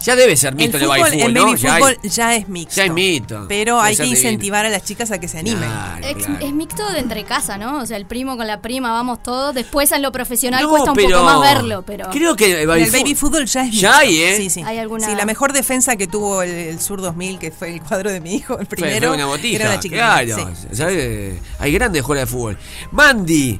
Ya 0.01 0.15
debe 0.15 0.37
ser 0.37 0.51
El 0.51 0.55
mixto 0.55 0.77
el, 0.77 0.83
fútbol, 0.83 0.99
baby 1.01 1.11
fútbol, 1.11 1.27
el 1.27 1.33
¿no? 1.33 1.45
baby 1.47 1.57
Ya 1.59 1.73
hay- 1.75 1.81
fútbol 1.83 1.97
ya 2.09 2.35
es 2.35 2.47
mixto. 2.47 2.75
Ya 2.77 2.85
es 2.85 2.91
mixto. 2.93 3.45
Pero 3.49 3.75
Debe 3.75 3.87
hay 3.89 3.95
que 3.97 4.03
divino. 4.03 4.17
incentivar 4.17 4.65
a 4.65 4.69
las 4.69 4.83
chicas 4.85 5.11
a 5.11 5.19
que 5.19 5.27
se 5.27 5.39
animen. 5.39 5.69
Claro, 5.69 6.07
Es, 6.07 6.25
claro. 6.25 6.45
es 6.45 6.53
mixto 6.53 6.89
de 6.93 6.99
entre 6.99 7.23
casa, 7.25 7.57
¿no? 7.57 7.79
O 7.81 7.85
sea, 7.85 7.97
el 7.97 8.05
primo 8.05 8.37
con 8.37 8.47
la 8.47 8.61
prima, 8.61 8.93
vamos 8.93 9.21
todos. 9.21 9.53
Después 9.53 9.91
en 9.91 10.01
lo 10.01 10.13
profesional 10.13 10.63
No, 10.63 10.69
cuesta 10.69 10.91
un 10.91 10.95
pero 10.95 11.19
poco 11.19 11.23
más 11.41 11.53
verlo, 11.53 11.81
pero. 11.85 12.09
Creo 12.11 12.33
que 12.37 12.61
el 12.61 12.65
baby, 12.67 12.83
el 12.83 12.91
baby 12.91 13.13
fútbol 13.13 13.45
ya 13.45 13.65
es 13.65 13.71
Ya 13.73 13.89
mixto. 13.89 13.97
hay, 14.07 14.21
¿eh? 14.21 14.37
Sí, 14.37 14.49
sí. 14.49 14.63
Hay 14.65 14.77
alguna- 14.77 15.05
Sí, 15.05 15.15
la 15.15 15.25
mejor 15.25 15.51
defensa 15.51 15.97
que 15.97 16.07
tuvo 16.07 16.43
el, 16.43 16.49
el 16.51 16.79
Sur 16.79 17.01
2000, 17.01 17.37
que 17.37 17.51
fue 17.51 17.73
el 17.73 17.81
cuadro 17.81 18.09
de 18.09 18.21
mi 18.21 18.35
hijo, 18.35 18.57
el 18.57 18.67
primero, 18.67 19.09
fue 19.09 19.17
una 19.17 19.25
botija, 19.25 19.65
era 19.65 19.71
una 19.71 19.79
claro. 19.81 20.37
sí. 20.55 20.67
¿sabes? 20.77 21.39
Hay 21.59 21.73
grandes 21.73 22.01
jugadores 22.03 22.29
de 22.31 22.37
fútbol. 22.37 22.57
Mandy. 22.93 23.59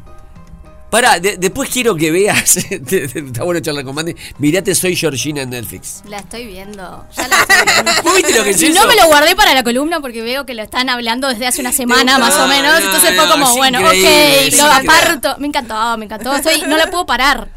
Pará, 0.90 1.20
de- 1.20 1.38
después 1.38 1.70
quiero 1.70 1.96
que 1.96 2.10
veas. 2.12 2.58
Está 2.92 3.44
bueno 3.44 3.60
charlar 3.62 3.86
con 3.86 3.94
Mandy. 3.94 4.16
Mirate, 4.40 4.74
soy 4.74 4.96
Georgina 4.96 5.44
en 5.44 5.52
Netflix. 5.52 6.02
La 6.08 6.18
estoy 6.18 6.48
viendo. 6.48 7.06
Ya 7.16 7.28
la 7.28 7.36
estoy 7.42 7.58
viendo. 7.74 7.92
¿Vos 8.04 8.16
viste 8.16 8.34
lo 8.38 8.44
que 8.44 8.50
es 8.52 8.62
eso? 8.64 8.82
no 8.82 8.88
me 8.88 8.96
lo 8.96 9.06
guardé 9.08 9.36
para 9.36 9.54
la 9.54 9.64
columna 9.64 10.00
porque 10.00 10.22
veo 10.24 10.46
que 10.48 10.56
lo 10.56 10.64
están 10.64 10.90
hablando 10.90 11.28
desde 11.28 11.46
hace 11.46 11.62
una 11.62 11.72
semana 11.72 12.18
más 12.18 12.36
o 12.38 12.48
menos. 12.48 12.80
no, 12.80 12.86
Entonces 12.86 13.16
fue 13.16 13.28
como, 13.30 13.56
bueno, 13.56 13.80
ok, 13.80 14.58
lo 14.58 14.64
aparto. 14.64 15.36
Me 15.38 15.48
encantó, 15.48 15.98
me 15.98 16.06
encantó. 16.06 16.36
Estoy, 16.36 16.62
no 16.68 16.76
la 16.78 16.90
puedo 16.90 17.06
parar. 17.06 17.50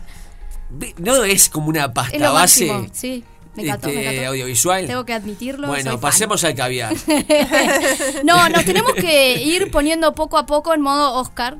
No 0.99 1.24
es 1.24 1.49
como 1.49 1.68
una 1.68 1.85
Es 1.87 1.91
pasta 1.93 2.18
lo 2.18 2.33
base 2.35 2.66
máximo. 2.66 2.89
Sí, 2.95 3.24
me 3.55 3.62
encantó, 3.64 3.89
me 3.89 3.95
este, 3.95 4.11
encantó. 4.11 4.28
audiovisual. 4.30 4.87
Tengo 4.87 5.05
que 5.05 5.12
admitirlo. 5.14 5.68
bueno, 5.68 5.93
fan. 5.93 6.01
pasemos 6.01 6.45
al 6.45 6.55
caviar. 6.55 6.95
No, 8.24 8.49
nos 8.49 8.64
tenemos 8.64 8.93
que 8.95 9.43
ir 9.43 9.70
poniendo 9.70 10.14
poco 10.14 10.39
a 10.39 10.47
poco 10.47 10.72
en 10.74 10.80
modo 10.80 11.14
Oscar, 11.14 11.57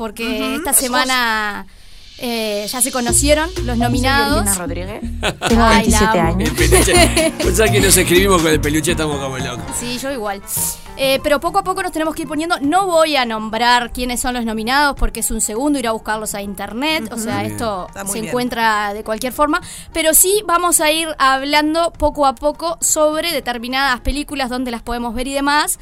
porque 0.00 0.54
esta 0.54 0.72
semana 0.72 1.66
eh, 2.16 2.66
ya 2.72 2.80
se 2.80 2.90
conocieron 2.90 3.50
los 3.64 3.76
nominados. 3.76 4.44
Georgina 4.44 4.54
Rodríguez. 4.64 5.00
Tengo 5.48 5.62
Ay, 5.62 5.90
27 5.90 6.16
la 6.16 6.26
años. 6.26 6.48
El 6.48 6.56
peluche. 6.56 7.32
Vos 7.44 7.54
sabés 7.54 7.72
que 7.72 7.80
nos 7.80 7.96
escribimos 7.98 8.40
con 8.40 8.50
el 8.50 8.60
peluche, 8.62 8.92
estamos 8.92 9.18
como 9.18 9.36
locos. 9.36 9.76
Sí, 9.78 9.98
yo 9.98 10.10
igual. 10.10 10.40
Eh, 10.96 11.20
pero 11.22 11.38
poco 11.38 11.58
a 11.58 11.64
poco 11.64 11.82
nos 11.82 11.92
tenemos 11.92 12.14
que 12.14 12.22
ir 12.22 12.28
poniendo. 12.28 12.58
No 12.62 12.86
voy 12.86 13.16
a 13.16 13.26
nombrar 13.26 13.92
quiénes 13.92 14.20
son 14.20 14.32
los 14.32 14.46
nominados 14.46 14.96
porque 14.96 15.20
es 15.20 15.30
un 15.30 15.42
segundo 15.42 15.78
ir 15.78 15.86
a 15.86 15.92
buscarlos 15.92 16.34
a 16.34 16.40
internet. 16.40 17.12
O 17.12 17.18
sea, 17.18 17.40
bien. 17.40 17.52
esto 17.52 17.86
se 18.06 18.12
bien. 18.14 18.24
encuentra 18.24 18.94
de 18.94 19.04
cualquier 19.04 19.34
forma. 19.34 19.60
Pero 19.92 20.14
sí 20.14 20.42
vamos 20.46 20.80
a 20.80 20.90
ir 20.90 21.08
hablando 21.18 21.92
poco 21.92 22.24
a 22.24 22.34
poco 22.34 22.78
sobre 22.80 23.32
determinadas 23.32 24.00
películas, 24.00 24.48
donde 24.48 24.70
las 24.70 24.80
podemos 24.80 25.14
ver 25.14 25.28
y 25.28 25.34
demás. 25.34 25.78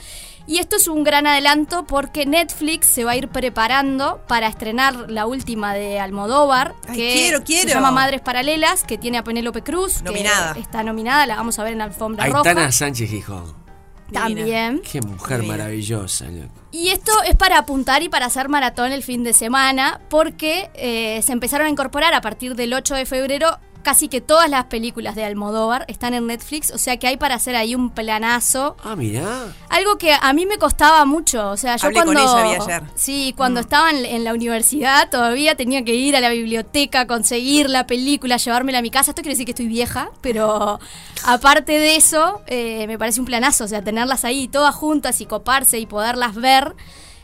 Y 0.48 0.58
esto 0.58 0.76
es 0.76 0.88
un 0.88 1.04
gran 1.04 1.26
adelanto 1.26 1.84
porque 1.84 2.24
Netflix 2.24 2.86
se 2.86 3.04
va 3.04 3.10
a 3.12 3.16
ir 3.16 3.28
preparando 3.28 4.22
para 4.26 4.46
estrenar 4.48 5.10
la 5.10 5.26
última 5.26 5.74
de 5.74 6.00
Almodóvar, 6.00 6.74
Ay, 6.88 6.96
que 6.96 7.12
quiero, 7.12 7.38
se 7.38 7.44
quiero. 7.44 7.68
llama 7.68 7.90
Madres 7.90 8.22
Paralelas, 8.22 8.82
que 8.82 8.96
tiene 8.96 9.18
a 9.18 9.24
Penélope 9.24 9.62
Cruz, 9.62 10.02
Nominada. 10.02 10.54
que 10.54 10.60
está 10.60 10.82
nominada, 10.82 11.26
la 11.26 11.36
vamos 11.36 11.58
a 11.58 11.64
ver 11.64 11.72
en 11.74 11.78
la 11.78 11.84
alfombra 11.84 12.24
roja. 12.26 12.38
Aitana 12.38 12.72
Sánchez 12.72 13.10
Gijón. 13.10 13.54
También. 14.10 14.80
Qué 14.90 15.02
mujer 15.02 15.42
maravillosa. 15.42 16.24
Y 16.70 16.88
esto 16.88 17.12
es 17.26 17.36
para 17.36 17.58
apuntar 17.58 18.02
y 18.02 18.08
para 18.08 18.24
hacer 18.24 18.48
maratón 18.48 18.92
el 18.92 19.02
fin 19.02 19.22
de 19.22 19.34
semana, 19.34 20.00
porque 20.08 20.70
eh, 20.74 21.20
se 21.22 21.32
empezaron 21.32 21.66
a 21.66 21.70
incorporar 21.70 22.14
a 22.14 22.22
partir 22.22 22.54
del 22.54 22.72
8 22.72 22.94
de 22.94 23.04
febrero. 23.04 23.58
Casi 23.82 24.08
que 24.08 24.20
todas 24.20 24.50
las 24.50 24.64
películas 24.66 25.14
de 25.14 25.24
Almodóvar 25.24 25.84
están 25.88 26.12
en 26.12 26.26
Netflix, 26.26 26.70
o 26.72 26.78
sea 26.78 26.98
que 26.98 27.06
hay 27.06 27.16
para 27.16 27.36
hacer 27.36 27.56
ahí 27.56 27.74
un 27.74 27.90
planazo. 27.90 28.76
Ah, 28.84 28.96
mirá. 28.96 29.46
Algo 29.68 29.96
que 29.98 30.12
a 30.12 30.32
mí 30.32 30.46
me 30.46 30.58
costaba 30.58 31.04
mucho, 31.04 31.50
o 31.50 31.56
sea, 31.56 31.76
yo 31.76 31.86
Hablé 31.86 32.00
con 32.02 32.12
cuando 32.14 32.22
ella, 32.22 32.42
vi 32.42 32.62
ayer. 32.72 32.82
sí, 32.94 33.34
cuando 33.36 33.60
estaba 33.60 33.90
en, 33.90 34.04
en 34.04 34.24
la 34.24 34.34
universidad 34.34 35.08
todavía 35.10 35.54
tenía 35.56 35.84
que 35.84 35.94
ir 35.94 36.16
a 36.16 36.20
la 36.20 36.30
biblioteca, 36.30 37.06
conseguir 37.06 37.70
la 37.70 37.86
película, 37.86 38.36
llevármela 38.36 38.78
a 38.78 38.82
mi 38.82 38.90
casa. 38.90 39.12
Esto 39.12 39.22
quiere 39.22 39.34
decir 39.34 39.46
que 39.46 39.52
estoy 39.52 39.68
vieja, 39.68 40.10
pero 40.20 40.78
aparte 41.24 41.72
de 41.72 41.96
eso, 41.96 42.42
eh, 42.46 42.86
me 42.88 42.98
parece 42.98 43.20
un 43.20 43.26
planazo, 43.26 43.64
o 43.64 43.68
sea, 43.68 43.82
tenerlas 43.82 44.24
ahí 44.24 44.48
todas 44.48 44.74
juntas 44.74 45.20
y 45.20 45.26
coparse 45.26 45.78
y 45.78 45.86
poderlas 45.86 46.34
ver. 46.34 46.74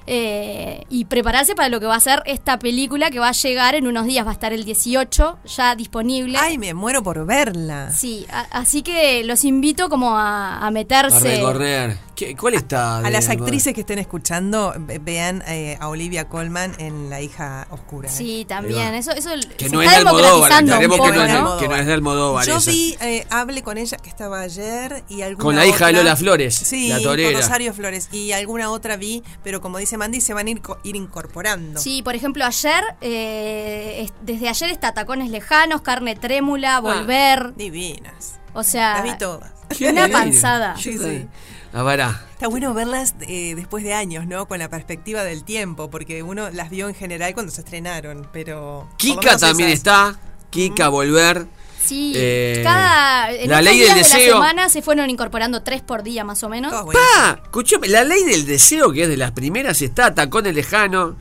Eh, 0.06 0.84
y 0.90 1.06
prepararse 1.06 1.54
para 1.54 1.68
lo 1.68 1.80
que 1.80 1.86
va 1.86 1.96
a 1.96 2.00
ser 2.00 2.22
esta 2.26 2.58
película 2.58 3.10
que 3.10 3.18
va 3.18 3.28
a 3.28 3.32
llegar 3.32 3.74
en 3.74 3.86
unos 3.86 4.06
días, 4.06 4.26
va 4.26 4.30
a 4.30 4.34
estar 4.34 4.52
el 4.52 4.64
18 4.64 5.38
ya 5.56 5.74
disponible. 5.74 6.38
Ay, 6.40 6.58
me 6.58 6.74
muero 6.74 7.02
por 7.02 7.24
verla. 7.26 7.90
Sí, 7.90 8.26
a- 8.30 8.46
así 8.50 8.82
que 8.82 9.24
los 9.24 9.44
invito 9.44 9.88
como 9.88 10.16
a, 10.16 10.58
a 10.58 10.66
A 10.66 10.70
meterse. 10.70 11.36
recorrer. 11.36 11.96
¿Qué- 12.14 12.36
¿Cuál 12.36 12.54
está? 12.54 12.98
A 12.98 13.10
las 13.10 13.28
actrices 13.28 13.74
que 13.74 13.80
estén 13.80 13.98
escuchando, 13.98 14.72
ve- 14.78 14.98
vean 14.98 15.42
eh, 15.48 15.76
a 15.80 15.88
Olivia 15.88 16.28
Colman 16.28 16.72
en 16.78 17.10
La 17.10 17.20
hija 17.20 17.66
oscura. 17.70 18.08
¿eh? 18.08 18.12
Sí, 18.12 18.44
también. 18.48 18.94
Eso, 18.94 19.10
eso 19.10 19.30
Que 19.56 19.68
se 19.68 19.74
no 19.74 19.82
es 19.82 19.88
Almodóvar, 19.92 20.62
democratizando 20.64 20.72
un 20.72 20.76
aclaremos 20.76 20.96
que 20.96 20.96
no, 20.96 20.96
poco, 20.96 21.08
es 21.08 21.58
de, 21.58 21.62
que 21.62 21.68
no 21.68 21.76
es 21.76 21.86
de 21.86 21.92
Almodóvar. 21.92 22.46
Yo 22.46 22.56
esa. 22.58 22.70
vi, 22.70 22.96
eh, 23.00 23.26
hablé 23.30 23.62
con 23.62 23.78
ella 23.78 23.96
que 23.96 24.08
estaba 24.08 24.40
ayer 24.42 25.02
y 25.08 25.22
alguna 25.22 25.42
Con 25.44 25.56
la 25.56 25.66
hija 25.66 25.86
de 25.86 25.92
Lola 25.94 26.14
Flores, 26.16 26.54
sí, 26.54 26.88
la 26.88 27.00
torera. 27.00 27.32
con 27.32 27.40
Rosario 27.42 27.74
Flores 27.74 28.08
y 28.12 28.32
alguna 28.32 28.70
otra 28.70 28.96
vi, 28.96 29.22
pero 29.42 29.60
como 29.60 29.78
dice 29.78 29.96
Mandy 29.96 30.20
se 30.20 30.34
van 30.34 30.46
a 30.46 30.50
ir, 30.50 30.60
co- 30.62 30.78
ir 30.84 30.94
incorporando. 30.96 31.80
Sí, 31.80 32.02
por 32.02 32.14
ejemplo, 32.14 32.44
ayer, 32.44 32.84
eh, 33.00 34.02
es- 34.04 34.12
desde 34.22 34.48
ayer 34.48 34.70
está 34.70 34.92
Tacones 34.94 35.30
Lejanos, 35.30 35.82
Carne 35.82 36.14
Trémula, 36.16 36.80
Volver. 36.80 37.54
Divinas. 37.56 38.34
O 38.52 38.62
sea, 38.62 38.94
Las 38.94 39.02
vi 39.04 39.18
todas. 39.18 39.50
una 39.80 40.08
panzada. 40.08 40.76
Sí, 40.76 40.96
sí. 40.98 41.26
A 41.74 41.82
verá. 41.82 42.22
Está 42.32 42.46
bueno 42.46 42.72
verlas 42.72 43.14
eh, 43.22 43.54
después 43.56 43.82
de 43.82 43.94
años, 43.94 44.26
¿no? 44.26 44.46
Con 44.46 44.58
la 44.60 44.68
perspectiva 44.70 45.24
del 45.24 45.44
tiempo, 45.44 45.90
porque 45.90 46.22
uno 46.22 46.48
las 46.50 46.70
vio 46.70 46.88
en 46.88 46.94
general 46.94 47.34
cuando 47.34 47.50
se 47.52 47.62
estrenaron, 47.62 48.28
pero... 48.32 48.88
Kika 48.96 49.36
también 49.36 49.68
esas. 49.70 49.78
está. 49.78 50.16
Kika, 50.50 50.88
volver. 50.88 51.46
Sí, 51.84 52.12
Eh, 52.14 52.60
cada. 52.64 53.30
En 53.32 53.50
la 53.50 53.60
ley 53.60 53.78
del 53.78 53.86
días 53.88 53.96
de 53.96 54.02
la 54.02 54.08
deseo. 54.16 54.34
semana 54.34 54.68
se 54.68 54.80
fueron 54.82 55.10
incorporando 55.10 55.62
tres 55.62 55.82
por 55.82 56.02
día 56.02 56.22
más 56.24 56.42
o 56.44 56.48
menos. 56.48 56.72
¡Pa! 56.72 57.40
Escuchame, 57.42 57.88
la 57.88 58.04
ley 58.04 58.22
del 58.24 58.46
deseo, 58.46 58.92
que 58.92 59.02
es 59.02 59.08
de 59.08 59.16
las 59.18 59.32
primeras, 59.32 59.82
está. 59.82 60.14
Tacones 60.14 60.54
lejano. 60.54 61.16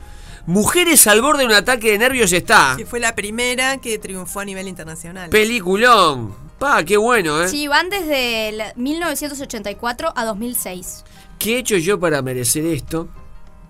Mujeres 0.46 1.06
al 1.06 1.20
borde 1.20 1.40
de 1.40 1.46
un 1.46 1.52
ataque 1.52 1.90
de 1.90 1.98
nervios 1.98 2.32
está. 2.32 2.74
Que 2.78 2.86
fue 2.86 3.00
la 3.00 3.14
primera 3.14 3.78
que 3.78 3.98
triunfó 3.98 4.40
a 4.40 4.44
nivel 4.44 4.68
internacional. 4.68 5.30
Peliculón. 5.30 6.43
Pa, 6.58 6.84
qué 6.84 6.96
bueno, 6.96 7.42
¿eh? 7.42 7.48
Sí, 7.48 7.66
van 7.68 7.90
desde 7.90 8.52
la- 8.52 8.72
1984 8.76 10.12
a 10.16 10.24
2006. 10.24 11.04
¿Qué 11.38 11.56
he 11.56 11.58
hecho 11.58 11.76
yo 11.76 11.98
para 11.98 12.22
merecer 12.22 12.64
esto? 12.66 13.08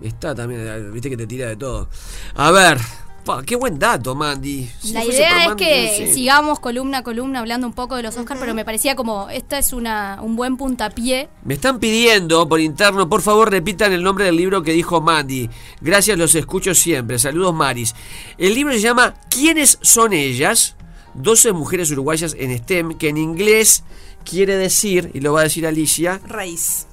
Está 0.01 0.35
también, 0.35 0.91
viste 0.93 1.09
que 1.09 1.17
te 1.17 1.25
tira 1.27 1.47
de 1.47 1.55
todo. 1.55 1.89
A 2.35 2.51
ver, 2.51 2.77
pa, 3.25 3.41
qué 3.43 3.55
buen 3.55 3.79
dato, 3.79 4.13
Mandy. 4.13 4.69
Si 4.79 4.93
La 4.93 5.03
idea 5.03 5.41
es 5.43 5.47
Mandy, 5.49 5.63
que 5.65 5.97
no 6.01 6.07
sé. 6.07 6.13
sigamos 6.13 6.59
columna 6.59 6.99
a 6.99 7.03
columna 7.03 7.39
hablando 7.39 7.65
un 7.65 7.73
poco 7.73 7.95
de 7.95 8.03
los 8.03 8.15
Oscars, 8.17 8.39
pero 8.39 8.53
me 8.53 8.63
parecía 8.65 8.95
como, 8.95 9.29
esta 9.29 9.57
es 9.57 9.73
una, 9.73 10.19
un 10.21 10.35
buen 10.35 10.55
puntapié. 10.57 11.27
Me 11.43 11.55
están 11.55 11.79
pidiendo 11.79 12.47
por 12.47 12.59
interno, 12.59 13.09
por 13.09 13.21
favor 13.21 13.49
repitan 13.49 13.93
el 13.93 14.03
nombre 14.03 14.25
del 14.25 14.35
libro 14.37 14.61
que 14.61 14.73
dijo 14.73 15.01
Mandy. 15.01 15.49
Gracias, 15.81 16.17
los 16.17 16.35
escucho 16.35 16.75
siempre. 16.75 17.17
Saludos, 17.17 17.53
Maris. 17.55 17.95
El 18.37 18.53
libro 18.53 18.73
se 18.73 18.81
llama 18.81 19.15
¿Quiénes 19.29 19.79
son 19.81 20.13
ellas? 20.13 20.75
12 21.15 21.53
mujeres 21.53 21.91
uruguayas 21.91 22.35
en 22.37 22.57
STEM, 22.57 22.97
que 22.97 23.09
en 23.09 23.17
inglés 23.17 23.83
quiere 24.23 24.57
decir, 24.57 25.11
y 25.13 25.21
lo 25.21 25.33
va 25.33 25.41
a 25.41 25.43
decir 25.43 25.65
Alicia, 25.65 26.21
Raíz. 26.25 26.87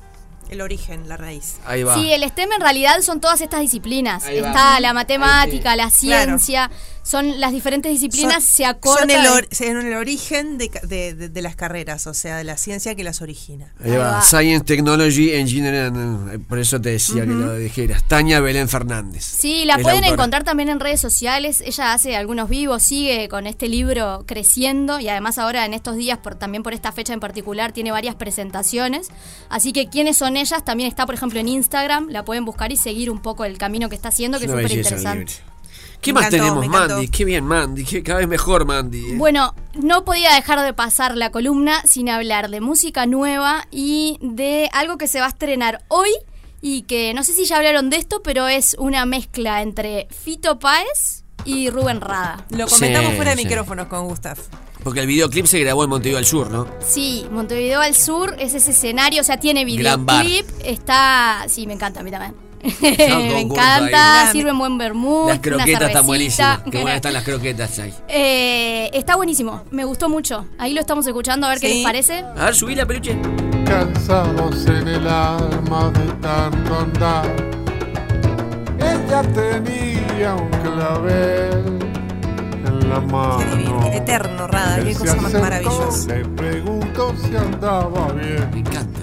El 0.50 0.60
origen, 0.60 1.08
la 1.08 1.16
raíz. 1.16 1.56
ahí 1.64 1.82
va. 1.82 1.94
Sí, 1.94 2.12
el 2.12 2.22
STEM 2.28 2.52
en 2.52 2.60
realidad 2.60 3.00
son 3.00 3.20
todas 3.22 3.40
estas 3.40 3.60
disciplinas. 3.60 4.24
Ahí 4.24 4.38
va. 4.38 4.48
Está 4.48 4.80
la 4.80 4.92
matemática, 4.92 5.74
la 5.76 5.88
ciencia, 5.90 6.70
son 7.02 7.40
las 7.40 7.52
diferentes 7.52 7.90
disciplinas, 7.92 8.44
Son- 8.44 8.54
se 8.56 8.64
acortan. 8.64 9.10
Son 9.10 9.18
el, 9.18 9.26
or- 9.30 9.48
son 9.50 9.86
el 9.86 9.94
origen 9.94 10.56
de, 10.58 10.68
ca- 10.68 10.80
de- 10.80 11.14
de- 11.14 11.28
de 11.28 11.42
las 11.42 11.56
carreras, 11.56 12.06
o 12.06 12.14
sea, 12.14 12.36
de 12.36 12.44
la 12.44 12.56
ciencia 12.56 12.94
que 12.94 13.02
las 13.04 13.20
origina. 13.22 13.72
Ahí 13.82 13.90
va. 13.96 14.22
Science, 14.22 14.64
Technology, 14.64 15.32
Engineering. 15.32 16.30
eh, 16.32 16.38
Por 16.38 16.58
eso 16.58 16.80
te 16.80 16.90
decía 16.90 17.22
que 17.22 17.28
lo 17.32 17.54
dijeras. 17.56 18.04
Tania 18.04 18.40
Belén 18.40 18.68
Fernández. 18.68 19.24
Sí, 19.24 19.64
la 19.64 19.78
pueden 19.78 20.04
encontrar 20.04 20.44
también 20.44 20.68
en 20.68 20.80
redes 20.80 21.00
sociales. 21.00 21.60
Ella 21.64 21.92
hace 21.92 22.16
algunos 22.16 22.48
vivos, 22.48 22.82
sigue 22.82 23.28
con 23.28 23.46
este 23.46 23.68
libro 23.68 24.24
creciendo 24.26 25.00
y 25.00 25.08
además 25.08 25.38
ahora 25.38 25.64
en 25.66 25.74
estos 25.74 25.96
días, 25.96 26.18
por, 26.18 26.34
también 26.36 26.62
por 26.62 26.72
esta 26.72 26.92
fecha 26.92 27.12
en 27.12 27.20
particular, 27.20 27.72
tiene 27.72 27.90
varias 27.90 28.14
presentaciones. 28.14 29.08
Así 29.48 29.72
que 29.72 29.88
quiénes 29.88 30.16
son 30.16 30.36
ellas 30.36 30.64
también 30.64 30.88
está, 30.88 31.06
por 31.06 31.14
ejemplo, 31.14 31.40
en 31.40 31.48
Instagram. 31.48 32.08
La 32.10 32.24
pueden 32.24 32.44
buscar 32.44 32.70
y 32.72 32.76
seguir 32.76 33.10
un 33.10 33.20
poco 33.20 33.44
el 33.44 33.58
camino 33.58 33.88
que 33.88 33.94
está 33.96 34.08
haciendo, 34.08 34.38
que 34.38 34.44
Es 34.46 34.50
súper 34.50 34.70
interesante. 34.72 35.32
¿Qué 36.02 36.12
Me 36.12 36.20
más 36.20 36.32
encantó, 36.34 36.60
tenemos. 36.60 36.68
Mandy? 36.68 37.08
Qué 37.08 37.24
bien, 37.24 37.44
Mandy. 37.46 37.84
Qué, 37.84 38.02
cada 38.02 38.18
vez 38.18 38.28
mejor, 38.28 38.66
Mandy. 38.66 39.12
¿eh? 39.12 39.14
Bueno, 39.16 39.54
no 39.74 40.04
podía 40.04 40.34
dejar 40.34 40.60
de 40.60 40.74
pasar 40.74 41.16
la 41.16 41.30
columna 41.30 41.80
sin 41.86 42.10
hablar 42.10 42.50
de 42.50 42.60
música 42.60 43.06
nueva 43.06 43.66
y 43.70 44.18
de 44.20 44.68
algo 44.72 44.98
que 44.98 45.06
se 45.06 45.20
va 45.20 45.26
a 45.26 45.28
estrenar 45.30 45.84
hoy 45.88 46.10
y 46.60 46.82
que 46.82 47.14
no 47.14 47.24
sé 47.24 47.32
si 47.34 47.44
ya 47.44 47.56
hablaron 47.56 47.88
de 47.88 47.96
esto, 47.96 48.20
pero 48.22 48.48
es 48.48 48.76
una 48.78 49.06
mezcla 49.06 49.62
entre 49.62 50.08
Fito 50.10 50.58
Páez 50.58 51.24
y 51.44 51.70
Rubén 51.70 52.00
Rada. 52.00 52.44
Lo 52.50 52.66
comentamos 52.66 53.10
Sí, 53.10 53.16
fuera 53.16 53.30
de 53.32 53.36
sí. 53.38 53.44
micrófonos 53.46 53.86
con 53.86 54.06
Gustav. 54.08 54.38
Porque 54.84 54.98
el 55.00 55.06
videoclip 55.06 55.46
se 55.46 55.60
grabó 55.60 55.84
en 55.84 55.90
Montevideo 55.90 56.18
al 56.18 56.26
Sur, 56.26 56.50
¿no? 56.50 56.66
Sí, 56.84 57.24
Montevideo 57.30 57.80
al 57.80 57.94
Sur 57.94 58.34
es 58.40 58.54
ese 58.54 58.72
escenario, 58.72 59.20
o 59.20 59.24
sea, 59.24 59.38
tiene 59.38 59.64
Gran 59.76 60.04
bar. 60.04 60.24
videoclip, 60.26 60.50
está... 60.64 61.44
Sí, 61.48 61.68
me 61.68 61.74
encanta, 61.74 62.00
a 62.00 62.02
mí 62.02 62.10
también. 62.10 62.34
me 62.80 63.40
encanta, 63.40 64.30
sirven 64.30 64.56
buen 64.56 64.78
vermut, 64.78 65.28
Las 65.28 65.40
croquetas 65.40 65.88
están 65.88 66.06
buenísimas. 66.06 66.62
Qué 66.62 66.78
buenas 66.78 66.96
están 66.96 67.12
las 67.12 67.24
croquetas 67.24 67.78
ahí. 67.78 67.92
Eh, 68.08 68.90
está 68.92 69.16
buenísimo, 69.16 69.62
me 69.70 69.84
gustó 69.84 70.08
mucho. 70.08 70.46
Ahí 70.58 70.72
lo 70.72 70.80
estamos 70.80 71.06
escuchando, 71.06 71.46
a 71.46 71.50
ver 71.50 71.58
qué 71.60 71.68
les 71.68 71.84
parece. 71.84 72.24
A 72.36 72.44
ver, 72.46 72.54
subí 72.54 72.74
la 72.74 72.86
peluche. 72.86 73.18
Cansados 73.66 74.66
en 74.66 74.86
el 74.88 75.08
alma 75.08 75.90
de 75.90 76.12
tanto 76.20 76.78
andar. 76.78 77.26
Ella 78.78 79.22
tenía 79.22 80.34
un 80.34 80.50
clavel 80.50 81.78
en 82.66 82.88
la 82.88 83.00
mano. 83.00 83.90
Eterno, 83.92 84.46
Rada, 84.46 84.84
qué 84.84 84.94
cosa 84.94 85.16
más 85.16 85.32
maravillosa. 85.32 86.14
Le 86.14 86.24
preguntó 86.26 87.14
si 87.16 87.34
andaba 87.36 88.12
bien. 88.12 88.48
Me 88.52 88.60
encanta. 88.60 89.00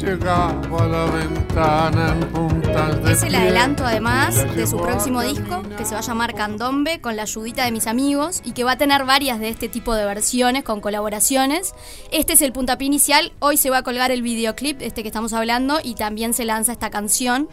Llegaba 0.00 0.84
a 0.84 0.86
la 0.86 1.04
ventana 1.06 2.12
en 2.12 2.20
puntas 2.30 3.02
de 3.02 3.12
Es 3.12 3.22
el 3.22 3.34
adelanto 3.34 3.84
además 3.86 4.34
de 4.54 4.66
su 4.66 4.76
próximo 4.76 5.22
disco 5.22 5.62
que 5.76 5.84
se 5.84 5.94
va 5.94 6.00
a 6.00 6.02
llamar 6.02 6.34
Candombe 6.34 7.00
con 7.00 7.16
la 7.16 7.22
ayudita 7.22 7.64
de 7.64 7.70
mis 7.70 7.86
amigos 7.86 8.40
y 8.44 8.52
que 8.52 8.64
va 8.64 8.72
a 8.72 8.78
tener 8.78 9.04
varias 9.04 9.38
de 9.38 9.48
este 9.48 9.68
tipo 9.68 9.94
de 9.94 10.04
versiones 10.04 10.64
con 10.64 10.80
colaboraciones. 10.80 11.74
Este 12.10 12.32
es 12.34 12.42
el 12.42 12.52
puntapié 12.52 12.86
inicial, 12.86 13.32
hoy 13.38 13.56
se 13.56 13.70
va 13.70 13.78
a 13.78 13.82
colgar 13.82 14.10
el 14.10 14.22
videoclip, 14.22 14.82
este 14.82 15.02
que 15.02 15.08
estamos 15.08 15.32
hablando, 15.32 15.78
y 15.82 15.94
también 15.94 16.34
se 16.34 16.44
lanza 16.44 16.72
esta 16.72 16.90
canción. 16.90 17.48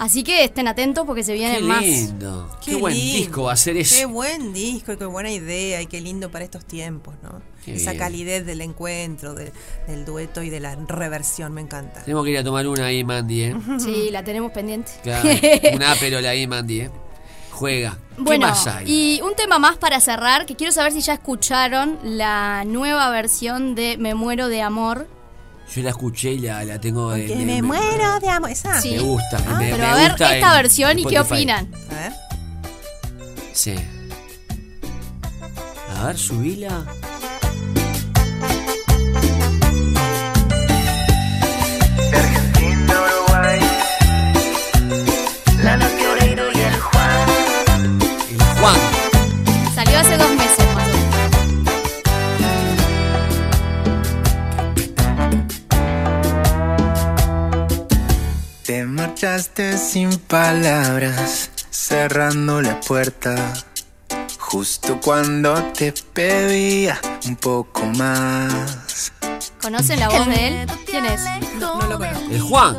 Así 0.00 0.24
que 0.24 0.44
estén 0.44 0.66
atentos 0.66 1.04
porque 1.06 1.22
se 1.22 1.32
Qué 1.34 1.38
vienen 1.38 1.66
más. 1.66 1.82
lindo. 1.82 2.50
Qué, 2.64 2.74
buen 2.74 2.94
lindo. 2.94 3.18
disco 3.18 3.42
va 3.44 3.52
a 3.52 3.56
ser 3.56 3.76
ese. 3.76 3.96
Qué 3.98 4.06
buen 4.06 4.52
disco 4.54 4.92
y 4.92 4.96
qué 4.96 5.04
buena 5.04 5.30
idea 5.30 5.82
y 5.82 5.86
qué 5.86 6.00
lindo 6.00 6.30
para 6.30 6.42
estos 6.44 6.64
tiempos, 6.64 7.14
¿no? 7.22 7.42
Qué 7.64 7.74
Esa 7.74 7.90
bien. 7.90 7.98
calidez 8.02 8.46
del 8.46 8.62
encuentro, 8.62 9.34
de- 9.34 9.52
del 9.86 10.06
dueto 10.06 10.42
y 10.42 10.48
de 10.48 10.58
la 10.58 10.74
reversión, 10.74 11.52
me 11.52 11.60
encanta. 11.60 12.02
Tenemos 12.02 12.24
que 12.24 12.30
ir 12.30 12.38
a 12.38 12.44
tomar 12.44 12.66
una 12.66 12.86
ahí, 12.86 13.04
Mandy, 13.04 13.42
¿eh? 13.42 13.56
Sí, 13.78 14.08
la 14.10 14.24
tenemos 14.24 14.52
pendiente. 14.52 14.90
Claro, 15.02 15.28
un 15.74 15.82
Aperol 15.82 16.24
ahí, 16.24 16.46
Mandy, 16.46 16.80
¿eh? 16.80 16.90
Juega. 17.50 17.98
¿Qué 18.16 18.22
Bueno, 18.22 18.46
más 18.48 18.66
hay? 18.68 18.86
y 18.90 19.20
un 19.20 19.34
tema 19.34 19.58
más 19.58 19.76
para 19.76 20.00
cerrar, 20.00 20.46
que 20.46 20.56
quiero 20.56 20.72
saber 20.72 20.92
si 20.92 21.02
ya 21.02 21.12
escucharon 21.12 21.98
la 22.02 22.64
nueva 22.64 23.10
versión 23.10 23.74
de 23.74 23.98
Me 23.98 24.14
muero 24.14 24.48
de 24.48 24.62
amor. 24.62 25.06
Yo 25.74 25.82
la 25.82 25.90
escuché 25.90 26.32
y 26.32 26.38
la, 26.40 26.64
la 26.64 26.80
tengo 26.80 27.12
de, 27.12 27.26
Que 27.26 27.36
me 27.36 27.62
muero 27.62 28.18
de 28.20 28.28
amor. 28.28 28.50
Esa. 28.50 28.80
Sí. 28.80 28.90
Me 28.92 29.00
gusta. 29.00 29.38
me, 29.58 29.70
Pero 29.70 29.78
me 29.78 29.84
a 29.84 29.94
ver 29.94 30.10
gusta 30.10 30.34
esta 30.34 30.48
en 30.48 30.62
versión 30.62 30.98
y 30.98 31.04
qué 31.04 31.20
opinan. 31.20 31.72
A 31.90 31.94
ver. 31.94 32.12
Sí. 33.52 33.74
A 35.96 36.06
ver, 36.06 36.18
subila. 36.18 36.84
Sin 59.38 60.10
palabras, 60.18 61.50
cerrando 61.70 62.60
la 62.60 62.80
puerta. 62.80 63.54
Justo 64.40 64.98
cuando 65.00 65.54
te 65.72 65.92
pedía 65.92 67.00
un 67.26 67.36
poco 67.36 67.86
más. 67.96 69.12
¿Conocen 69.62 70.00
la 70.00 70.08
voz 70.08 70.26
de 70.26 70.48
él? 70.48 70.66
¿Quién 70.84 71.06
es? 71.06 71.20
No, 71.60 71.80
lo 71.82 71.98
conozco. 71.98 72.28
El 72.28 72.40
Juan. 72.40 72.76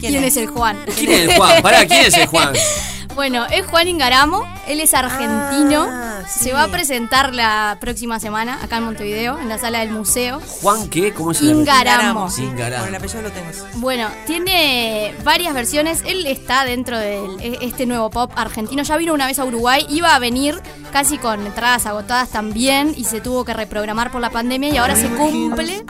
¿Quién, 0.00 0.24
es 0.24 0.36
el 0.36 0.48
Juan? 0.48 0.76
¿Quién 0.98 1.12
es 1.12 1.20
el 1.28 1.36
Juan? 1.36 1.62
Pará, 1.62 1.86
¿quién 1.86 2.06
es 2.06 2.14
el 2.14 2.26
Juan? 2.26 2.52
Bueno, 3.14 3.46
es 3.46 3.64
Juan 3.64 3.88
Ingaramo, 3.88 4.46
él 4.68 4.78
es 4.78 4.92
argentino, 4.92 5.86
Ah, 5.88 6.15
sí. 6.28 6.44
se 6.44 6.52
va 6.52 6.64
a 6.64 6.68
presentar 6.68 7.34
la 7.34 7.76
próxima 7.80 8.20
semana 8.20 8.62
acá 8.62 8.78
en 8.78 8.84
Montevideo, 8.84 9.38
en 9.38 9.48
la 9.48 9.58
sala 9.58 9.80
del 9.80 9.90
museo. 9.90 10.40
¿Juan 10.62 10.88
qué? 10.88 11.12
¿Cómo 11.12 11.34
se 11.34 11.44
llama? 11.44 11.60
Ingaramo. 11.60 12.28
Ingaramo. 12.38 12.84
Por 12.84 12.88
el 12.88 12.94
apellido 12.94 13.22
lo 13.22 13.30
tengo. 13.32 13.48
Bueno, 13.74 14.08
tiene 14.26 15.14
varias 15.24 15.54
versiones, 15.54 16.02
él 16.06 16.26
está 16.26 16.64
dentro 16.64 16.98
de 16.98 17.58
este 17.60 17.86
nuevo 17.86 18.10
pop 18.10 18.32
argentino, 18.36 18.82
ya 18.82 18.96
vino 18.96 19.14
una 19.14 19.26
vez 19.26 19.38
a 19.38 19.44
Uruguay, 19.44 19.86
iba 19.88 20.14
a 20.14 20.18
venir 20.18 20.60
casi 20.92 21.18
con 21.18 21.46
entradas 21.46 21.86
agotadas 21.86 22.30
también 22.30 22.94
y 22.96 23.04
se 23.04 23.20
tuvo 23.20 23.44
que 23.44 23.54
reprogramar 23.54 24.10
por 24.10 24.20
la 24.20 24.30
pandemia 24.30 24.70
y 24.70 24.76
ahora 24.76 24.96
se 24.96 25.08
cumple, 25.08 25.84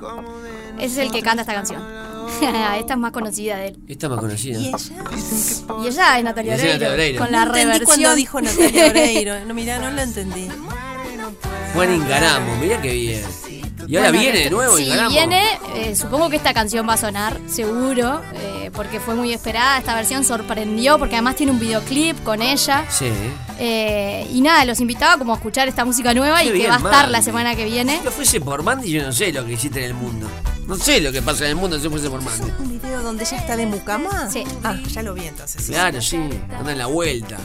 es 0.78 0.97
el 0.97 1.11
que 1.12 1.22
canta 1.22 1.43
esta 1.43 1.55
canción. 1.55 2.16
esta 2.78 2.93
es 2.95 2.99
más 2.99 3.12
conocida 3.12 3.57
de 3.57 3.68
él. 3.68 3.78
Esta 3.89 4.09
más 4.09 4.18
conocida. 4.20 4.59
¿Y 4.59 4.68
ella? 4.68 4.78
Y 5.82 5.87
ella 5.89 6.18
es 6.18 6.24
Natalia 6.24 6.55
es 6.55 6.61
Oreiro, 6.61 6.72
Natalia 6.78 6.93
Oreiro. 6.95 7.18
con 7.18 7.32
la 7.32 7.39
no 7.45 7.57
entendí 7.57 7.64
reversión. 7.72 7.87
cuando 7.87 8.14
dijo 8.16 8.41
Natalia 8.41 8.87
Oreiro. 8.91 9.45
No, 9.47 9.55
mira, 9.55 9.78
no 9.78 9.91
lo 9.91 10.01
entendí. 10.03 10.49
Juan 11.74 11.95
Ingaramo, 11.95 12.57
mirá 12.57 12.80
qué 12.80 12.93
bien. 12.93 13.22
Y 13.89 13.97
ahora 13.97 14.09
Bueno, 14.09 14.22
viene 14.22 14.39
de 14.41 14.51
nuevo 14.51 14.76
Si 14.76 14.84
Ingaramo. 14.84 15.11
viene, 15.11 15.43
eh, 15.76 15.95
supongo 15.95 16.28
que 16.30 16.37
esta 16.37 16.53
canción 16.55 16.89
va 16.89 16.95
a 16.95 16.97
sonar, 16.97 17.39
seguro, 17.47 18.20
eh, 18.34 18.70
porque 18.72 18.99
fue 18.99 19.14
muy 19.14 19.32
esperada. 19.32 19.78
Esta 19.78 19.95
versión 19.95 20.24
sorprendió, 20.24 20.99
porque 20.99 21.14
además 21.14 21.37
tiene 21.37 21.53
un 21.53 21.61
videoclip 21.61 22.20
con 22.24 22.43
ella. 22.43 22.84
Sí. 22.91 23.11
Eh, 23.59 24.26
y 24.32 24.40
nada, 24.42 24.64
los 24.64 24.80
invitaba 24.80 25.16
como 25.18 25.32
a 25.32 25.36
escuchar 25.36 25.66
esta 25.68 25.84
música 25.84 26.12
nueva 26.12 26.40
Qué 26.40 26.44
y 26.44 26.48
que 26.48 26.52
bien, 26.54 26.70
va 26.70 26.74
a 26.74 26.78
estar 26.78 26.92
Mandy. 26.92 27.12
la 27.12 27.22
semana 27.22 27.54
que 27.57 27.64
viene. 27.64 27.98
Si 27.98 28.04
no 28.04 28.11
fuese 28.11 28.40
por 28.40 28.62
Mandy, 28.62 28.90
yo 28.90 29.02
no 29.02 29.12
sé 29.12 29.32
lo 29.32 29.44
que 29.46 29.52
hiciste 29.54 29.78
en 29.80 29.84
el 29.86 29.94
mundo. 29.94 30.28
No 30.66 30.76
sé 30.76 31.00
lo 31.00 31.11
que 31.12 31.22
pasa 31.22 31.44
en 31.44 31.50
el 31.50 31.57
mundo 31.57 31.78
si 31.78 31.84
no 31.84 31.90
fuese 31.90 32.11
por 32.11 32.20
Mandy. 32.22 32.50
¿Un 32.59 32.80
video 32.80 33.02
donde 33.02 33.24
ella 33.24 33.36
está 33.36 33.57
de 33.57 33.66
mucama? 33.66 34.28
Sí. 34.30 34.44
Ah, 34.62 34.76
ya 34.90 35.02
lo 35.02 35.14
vi 35.14 35.26
entonces. 35.26 35.64
Claro, 35.66 36.02
sí. 36.02 36.16
Anda 36.59 36.72
en 36.72 36.78
la 36.78 36.86
vuelta. 36.86 37.38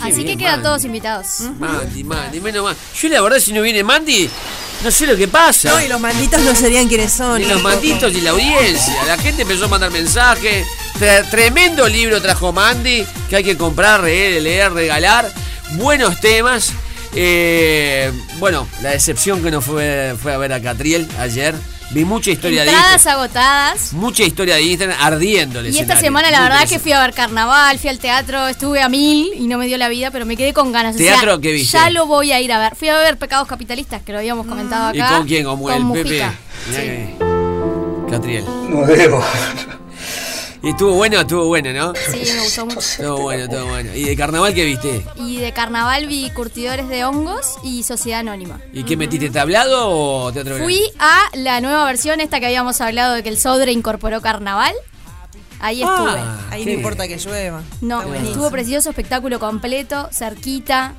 Qué 0.00 0.04
Así 0.04 0.24
que 0.24 0.36
quedan 0.36 0.52
Mandy. 0.54 0.64
todos 0.64 0.84
invitados. 0.84 1.26
Mandy, 1.58 2.04
Mandy, 2.04 2.40
menos 2.40 2.64
mal. 2.64 2.76
Yo 3.00 3.08
la 3.08 3.20
verdad 3.20 3.38
si 3.38 3.52
no 3.52 3.62
viene 3.62 3.82
Mandy, 3.82 4.30
no 4.84 4.90
sé 4.92 5.06
lo 5.06 5.16
que 5.16 5.26
pasa. 5.28 5.70
No, 5.70 5.80
y 5.80 5.88
los 5.88 6.00
malditos 6.00 6.40
no 6.40 6.54
serían 6.54 6.86
quienes 6.88 7.12
son. 7.12 7.40
Ni 7.40 7.46
los 7.48 7.60
malditos 7.62 8.12
ni 8.12 8.20
la 8.20 8.30
audiencia. 8.30 8.94
La 9.06 9.18
gente 9.18 9.42
empezó 9.42 9.64
a 9.64 9.68
mandar 9.68 9.90
mensajes. 9.90 10.66
Tre- 10.98 11.28
tremendo 11.30 11.86
libro 11.88 12.20
trajo 12.20 12.52
Mandy 12.52 13.04
que 13.30 13.36
hay 13.36 13.44
que 13.44 13.56
comprar, 13.56 14.02
leer, 14.02 14.42
leer, 14.42 14.72
regalar. 14.72 15.30
Buenos 15.72 16.18
temas. 16.20 16.72
Eh, 17.14 18.12
bueno, 18.38 18.66
la 18.82 18.90
decepción 18.90 19.42
que 19.42 19.50
nos 19.50 19.64
fue, 19.64 20.14
fue 20.20 20.32
a 20.34 20.38
ver 20.38 20.52
a 20.52 20.60
Catriel 20.60 21.06
ayer. 21.18 21.54
Vi 21.90 22.04
mucha 22.04 22.30
historia 22.30 22.64
de 22.64 22.70
Instagram. 22.72 23.16
agotadas. 23.18 23.92
Mucha 23.94 24.22
historia 24.22 24.56
de 24.56 24.62
Instagram 24.62 24.96
ardiendo 25.00 25.60
el 25.60 25.74
Y 25.74 25.78
esta 25.78 25.96
semana 25.98 26.30
la 26.30 26.40
Muy 26.40 26.48
verdad 26.50 26.68
que 26.68 26.78
fui 26.78 26.92
a 26.92 27.00
ver 27.00 27.14
carnaval, 27.14 27.78
fui 27.78 27.88
al 27.88 27.98
teatro, 27.98 28.46
estuve 28.46 28.82
a 28.82 28.90
mil 28.90 29.30
y 29.34 29.46
no 29.46 29.56
me 29.56 29.66
dio 29.66 29.78
la 29.78 29.88
vida, 29.88 30.10
pero 30.10 30.26
me 30.26 30.36
quedé 30.36 30.52
con 30.52 30.70
ganas. 30.70 30.96
O 30.96 30.98
sea, 30.98 31.12
¿Teatro 31.14 31.40
qué 31.40 31.52
viste? 31.52 31.78
Ya 31.78 31.88
lo 31.88 32.06
voy 32.06 32.32
a 32.32 32.40
ir 32.42 32.52
a 32.52 32.58
ver. 32.58 32.74
Fui 32.76 32.88
a 32.88 32.94
ver 32.98 33.16
Pecados 33.16 33.48
Capitalistas, 33.48 34.02
que 34.02 34.12
lo 34.12 34.18
habíamos 34.18 34.46
comentado 34.46 34.94
¿Y 34.94 35.00
acá. 35.00 35.16
con 35.16 35.26
quién? 35.26 35.44
Con, 35.44 35.60
el 35.72 35.92
Pepe. 36.02 36.26
Que- 36.72 37.14
Catriel. 38.10 38.44
No 38.68 38.84
debo. 38.86 39.24
Y 40.62 40.70
estuvo 40.70 40.92
bueno, 40.94 41.20
estuvo 41.20 41.46
bueno, 41.46 41.72
¿no? 41.72 41.92
Sí, 42.10 42.32
me 42.34 42.40
gustó 42.42 42.66
mucho. 42.66 42.80
Estuvo 42.80 43.18
bueno, 43.20 43.44
estuvo 43.44 43.64
bueno. 43.66 43.94
¿Y 43.94 44.02
de 44.04 44.16
carnaval 44.16 44.54
qué 44.54 44.64
viste? 44.64 45.06
Y 45.16 45.36
de 45.36 45.52
carnaval 45.52 46.06
vi 46.08 46.30
Curtidores 46.30 46.88
de 46.88 47.04
Hongos 47.04 47.54
y 47.62 47.84
Sociedad 47.84 48.20
Anónima. 48.20 48.60
¿Y 48.72 48.82
qué 48.82 48.96
metiste 48.96 49.30
tablado 49.30 49.88
o 49.88 50.32
teatro 50.32 50.56
Fui 50.58 50.80
a 50.98 51.20
la 51.34 51.60
nueva 51.60 51.84
versión, 51.84 52.20
esta 52.20 52.40
que 52.40 52.46
habíamos 52.46 52.80
hablado 52.80 53.14
de 53.14 53.22
que 53.22 53.28
el 53.28 53.38
Sodre 53.38 53.70
incorporó 53.70 54.20
carnaval. 54.20 54.74
Ahí 55.60 55.82
estuve. 55.82 56.10
Ah, 56.18 56.38
Ahí 56.50 56.64
no 56.64 56.72
importa 56.72 57.06
que 57.06 57.18
llueva. 57.18 57.62
No, 57.80 58.02
Está 58.02 58.16
estuvo 58.28 58.50
precioso, 58.50 58.90
espectáculo 58.90 59.38
completo, 59.38 60.08
cerquita. 60.12 60.94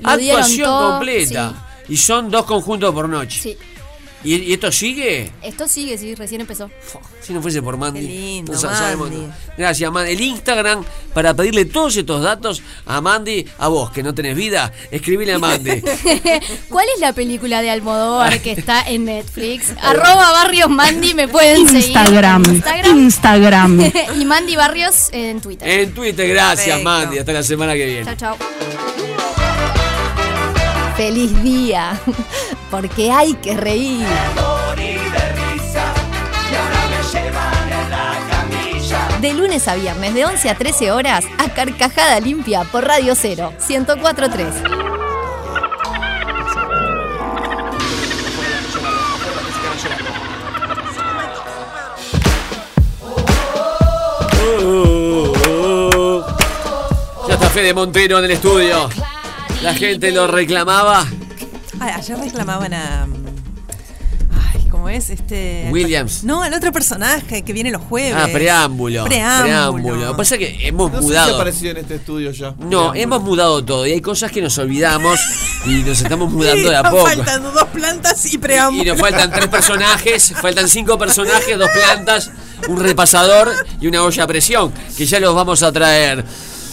Lo 0.00 0.16
dieron 0.16 0.40
Actuación 0.40 0.64
todo. 0.66 0.90
completa. 0.92 1.66
Y 1.88 1.96
son 1.98 2.30
dos 2.30 2.46
conjuntos 2.46 2.94
por 2.94 3.08
noche. 3.08 3.40
Sí. 3.40 3.58
¿Y, 4.24 4.34
y 4.36 4.52
esto 4.52 4.70
sigue? 4.70 5.30
Esto 5.42 5.66
sigue, 5.68 5.98
sí, 5.98 6.14
recién 6.14 6.40
empezó. 6.40 6.70
Si 7.20 7.32
no 7.32 7.42
fuese 7.42 7.60
por 7.62 7.76
Mandy. 7.76 8.00
Qué 8.00 8.06
lindo, 8.06 8.52
no 8.52 8.58
sa- 8.58 8.74
sabemos- 8.76 9.10
Mandy. 9.10 9.26
Gracias, 9.58 9.90
Mandy. 9.92 10.12
El 10.12 10.20
Instagram 10.20 10.84
para 11.14 11.34
pedirle 11.34 11.64
todos 11.64 11.96
estos 11.96 12.22
datos 12.22 12.62
a 12.86 13.00
Mandy, 13.00 13.46
a 13.58 13.68
vos 13.68 13.90
que 13.90 14.02
no 14.02 14.14
tenés 14.14 14.36
vida, 14.36 14.72
escribile 14.90 15.34
a 15.34 15.38
Mandy. 15.38 15.80
¿Cuál 16.68 16.86
es 16.94 17.00
la 17.00 17.12
película 17.12 17.62
de 17.62 17.70
Almodóvar 17.70 18.40
que 18.40 18.52
está 18.52 18.82
en 18.82 19.04
Netflix? 19.06 19.70
Arroba 19.82 20.32
Barrios 20.32 20.70
Mandy, 20.70 21.14
me 21.14 21.28
pueden 21.28 21.60
Instagram. 21.62 22.44
seguir. 22.44 22.56
Instagram. 22.56 22.98
Instagram. 22.98 23.92
y 24.20 24.24
Mandy 24.24 24.56
Barrios 24.56 25.08
en 25.12 25.40
Twitter. 25.40 25.68
en 25.68 25.92
Twitter, 25.94 26.28
gracias, 26.28 26.66
Perfecto. 26.66 26.84
Mandy. 26.84 27.18
Hasta 27.18 27.32
la 27.32 27.42
semana 27.42 27.74
que 27.74 27.86
viene. 27.86 28.04
Chao, 28.16 28.36
chao. 28.36 29.11
Feliz 31.04 31.42
día, 31.42 32.00
porque 32.70 33.10
hay 33.10 33.34
que 33.34 33.56
reír. 33.56 34.06
De 39.20 39.34
lunes 39.34 39.66
a 39.66 39.74
viernes, 39.74 40.14
de 40.14 40.24
11 40.24 40.48
a 40.48 40.54
13 40.56 40.92
horas, 40.92 41.24
a 41.38 41.52
Carcajada 41.52 42.20
Limpia 42.20 42.62
por 42.70 42.84
Radio 42.84 43.16
0, 43.16 43.52
1043. 43.68 44.54
Ya 57.26 57.34
está 57.34 57.50
Fede 57.50 57.74
Montero 57.74 58.20
en 58.20 58.24
el 58.24 58.30
estudio. 58.30 58.88
La 59.62 59.74
gente 59.74 60.10
lo 60.10 60.26
reclamaba. 60.26 61.06
Ay, 61.80 61.92
ayer 61.96 62.18
reclamaban 62.18 62.74
a. 62.74 63.06
Ay, 64.54 64.68
¿cómo 64.70 64.88
es? 64.88 65.10
Este. 65.10 65.68
Williams. 65.70 66.24
No, 66.24 66.42
al 66.42 66.52
otro 66.54 66.72
personaje 66.72 67.42
que 67.42 67.52
viene 67.52 67.70
los 67.70 67.82
jueves. 67.82 68.14
Ah, 68.16 68.28
preámbulo. 68.32 69.04
Preámbulo. 69.04 69.96
Lo 69.96 70.10
que 70.12 70.16
pasa 70.16 70.34
es 70.34 70.38
que 70.40 70.66
hemos 70.66 70.90
No 70.90 70.96
sé 70.98 71.02
si 71.02 71.08
mudado. 71.08 71.34
apareció 71.36 71.70
en 71.70 71.76
este 71.76 71.94
estudio 71.96 72.32
ya. 72.32 72.54
No, 72.58 72.92
hemos 72.94 73.22
mudado 73.22 73.64
todo 73.64 73.86
y 73.86 73.92
hay 73.92 74.00
cosas 74.00 74.32
que 74.32 74.42
nos 74.42 74.58
olvidamos 74.58 75.20
y 75.66 75.70
nos 75.82 76.00
estamos 76.00 76.30
mudando 76.32 76.68
de 76.70 76.76
a 76.76 76.82
Nos 76.82 76.92
poco. 76.92 77.06
faltan 77.06 77.42
dos 77.44 77.64
plantas 77.72 78.32
y 78.32 78.38
preámbulo. 78.38 78.82
Y 78.82 78.86
nos 78.86 78.98
faltan 79.00 79.30
tres 79.30 79.48
personajes, 79.48 80.32
faltan 80.42 80.68
cinco 80.68 80.98
personajes, 80.98 81.56
dos 81.56 81.70
plantas, 81.70 82.30
un 82.68 82.80
repasador 82.80 83.52
y 83.80 83.86
una 83.86 84.02
olla 84.02 84.24
a 84.24 84.26
presión, 84.26 84.72
que 84.96 85.06
ya 85.06 85.20
los 85.20 85.34
vamos 85.36 85.62
a 85.62 85.70
traer. 85.70 86.24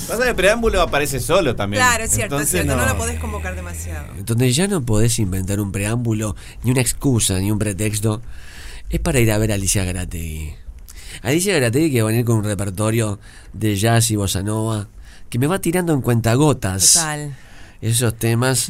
Pasa 0.10 0.24
que 0.24 0.30
el 0.30 0.36
preámbulo 0.36 0.82
aparece 0.82 1.20
solo 1.20 1.56
también. 1.56 1.84
Claro, 1.84 2.04
es 2.04 2.12
cierto, 2.12 2.36
Entonces 2.36 2.56
es 2.56 2.66
cierto. 2.66 2.76
No. 2.76 2.88
lo 2.92 2.98
podés 2.98 3.20
convocar 3.20 3.56
demasiado. 3.56 4.08
Donde 4.26 4.52
ya 4.52 4.68
no 4.68 4.82
podés 4.82 5.20
inventar 5.20 5.60
un 5.60 5.72
preámbulo, 5.72 6.36
ni 6.64 6.72
una 6.72 6.82
excusa, 6.82 7.38
ni 7.40 7.52
un 7.52 7.60
pretexto, 7.60 8.22
es 8.90 9.00
para 9.00 9.20
ir 9.20 9.32
a 9.32 9.38
ver 9.38 9.52
a 9.52 9.56
Alicia 9.56 9.84
Garategui. 9.86 10.54
Alicia 11.22 11.54
Garategui 11.54 11.92
que 11.92 12.02
va 12.02 12.10
a 12.10 12.12
venir 12.12 12.26
con 12.26 12.38
un 12.38 12.44
repertorio 12.44 13.20
de 13.54 13.76
jazz 13.76 14.10
y 14.10 14.16
bossa 14.16 14.42
nova, 14.42 14.88
que 15.30 15.38
me 15.38 15.46
va 15.48 15.60
tirando 15.60 15.94
en 15.94 16.02
cuentagotas 16.02 16.94
Total. 16.94 17.36
esos 17.82 18.16
temas. 18.16 18.68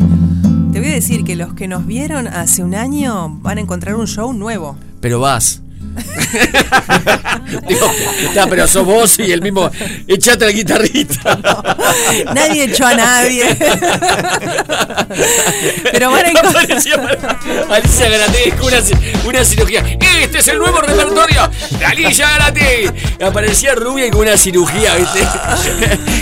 Te 0.73 0.79
voy 0.79 0.89
a 0.89 0.93
decir 0.93 1.23
que 1.23 1.35
los 1.35 1.53
que 1.53 1.67
nos 1.67 1.85
vieron 1.85 2.27
hace 2.27 2.63
un 2.63 2.75
año 2.75 3.29
van 3.41 3.59
a 3.59 3.61
encontrar 3.61 3.95
un 3.95 4.07
show 4.07 4.33
nuevo. 4.33 4.77
Pero 4.99 5.19
vas. 5.21 5.61
Digo, 7.67 7.91
"Ya, 8.33 8.47
pero 8.47 8.67
sos 8.67 8.85
vos 8.85 9.19
y 9.19 9.31
el 9.31 9.41
mismo. 9.41 9.69
Echate 10.07 10.45
al 10.45 10.53
guitarrista. 10.53 11.37
Nadie 12.33 12.65
echó 12.65 12.85
a 12.85 12.93
nadie. 12.93 13.45
Pero 15.91 16.11
van 16.11 16.25
a. 16.25 16.29
Alicia 16.29 16.97
con 18.57 18.67
una, 18.67 18.79
una 19.25 19.45
cirugía. 19.45 19.83
Este 20.21 20.39
es 20.39 20.47
el 20.47 20.59
nuevo 20.59 20.81
repertorio 20.81 21.49
de 21.77 21.85
Alicia 21.85 22.29
Garategui. 22.29 22.89
Aparecía 23.23 23.75
rubia 23.75 24.05
y 24.07 24.11
con 24.11 24.21
una 24.21 24.37
cirugía, 24.37 24.95
¿viste? 24.95 25.27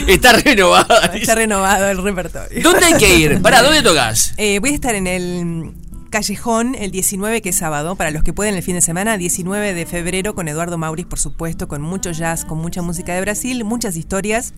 Está 0.08 0.34
renovada. 0.34 1.12
Está 1.14 1.36
renovado 1.36 1.90
el 1.90 2.02
repertorio. 2.04 2.62
¿Dónde 2.64 2.86
hay 2.86 2.94
que 2.94 3.16
ir? 3.16 3.42
Pará, 3.42 3.62
¿dónde 3.62 3.82
tocas? 3.82 4.34
Eh, 4.38 4.60
voy 4.60 4.72
a 4.72 4.76
estar 4.76 4.96
en 4.96 5.08
el 5.08 5.72
Callejón 6.10 6.76
el 6.76 6.92
19, 6.92 7.42
que 7.42 7.50
es 7.50 7.56
sábado, 7.58 7.96
para 7.96 8.12
los 8.12 8.24
que 8.24 8.34
pueden 8.34 8.56
el 8.56 8.64
fin 8.64 8.76
de 8.76 8.82
semana, 8.82 9.18
19 9.18 9.74
de 9.74 9.86
febrero, 9.86 10.36
con 10.36 10.48
Eduardo 10.48 10.78
Mauriz, 10.78 11.06
por 11.06 11.20
supuesto, 11.20 11.68
con 11.68 11.82
mucho 11.82 12.12
jazz, 12.12 12.46
con 12.46 12.60
mucha 12.60 12.82
música 12.82 13.14
de 13.14 13.22
Brasil, 13.22 13.64
muchas 13.66 13.98
historias. 13.98 14.54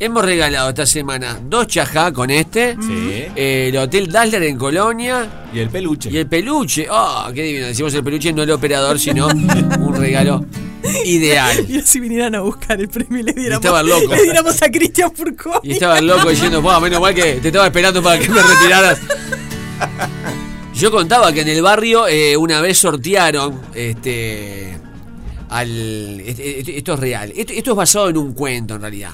hemos 0.00 0.24
regalado 0.24 0.68
esta 0.70 0.86
semana 0.86 1.38
dos 1.48 1.66
chajá 1.66 2.12
con 2.12 2.30
este, 2.30 2.76
Sí. 2.80 3.24
eh, 3.36 3.68
el 3.72 3.76
Hotel 3.76 4.10
Dazzler 4.10 4.42
en 4.44 4.56
Colonia 4.58 5.46
Y 5.52 5.60
el 5.60 5.70
peluche. 5.70 6.10
y 6.10 6.16
el 6.18 6.26
peluche. 6.26 6.86
¡Ah, 6.90 7.30
qué 7.34 7.42
divino! 7.42 7.66
Decimos 7.66 7.94
el 7.94 8.02
peluche, 8.04 8.32
no 8.32 8.42
el 8.42 8.50
operador, 8.50 8.98
sino 8.98 9.26
un 9.78 9.94
regalo 9.96 10.44
ideal. 11.04 11.64
Y 11.68 11.80
si 11.82 12.00
vinieran 12.00 12.34
a 12.34 12.40
buscar 12.40 12.78
el 12.80 12.88
premio 12.88 13.20
y 13.20 13.22
le 13.22 13.32
diéramos, 13.32 13.64
estaba 13.64 13.82
loco. 13.82 14.14
le 14.14 14.22
diéramos 14.22 14.60
a 14.62 14.70
Cristian 14.70 15.12
Furcó. 15.14 15.60
Y 15.62 15.72
estaba 15.72 16.00
loco 16.00 16.28
diciendo, 16.28 16.60
"Buah, 16.60 16.80
menos 16.80 17.00
mal 17.00 17.14
que 17.14 17.34
te 17.34 17.48
estaba 17.48 17.66
esperando 17.66 18.02
para 18.02 18.18
que 18.18 18.28
me 18.28 18.42
retiraras. 18.42 18.98
Yo 20.74 20.90
contaba 20.90 21.32
que 21.32 21.42
en 21.42 21.48
el 21.48 21.62
barrio 21.62 22.08
eh, 22.08 22.36
una 22.36 22.60
vez 22.60 22.78
sortearon 22.78 23.60
este 23.74 24.76
al 25.48 26.20
este- 26.20 26.58
este- 26.60 26.76
esto 26.78 26.94
es 26.94 26.98
real. 27.00 27.32
Esto, 27.36 27.52
esto 27.52 27.70
es 27.70 27.76
basado 27.76 28.08
en 28.08 28.16
un 28.16 28.32
cuento 28.34 28.74
en 28.74 28.80
realidad. 28.80 29.10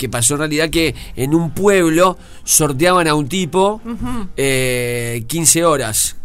Que 0.00 0.08
pasó 0.08 0.32
en 0.32 0.38
realidad 0.38 0.70
que 0.70 0.94
en 1.14 1.34
un 1.34 1.50
pueblo 1.50 2.16
sorteaban 2.42 3.06
a 3.06 3.12
un 3.12 3.28
tipo 3.28 3.82
eh, 4.34 5.24
15 5.28 5.64
horas. 5.66 6.16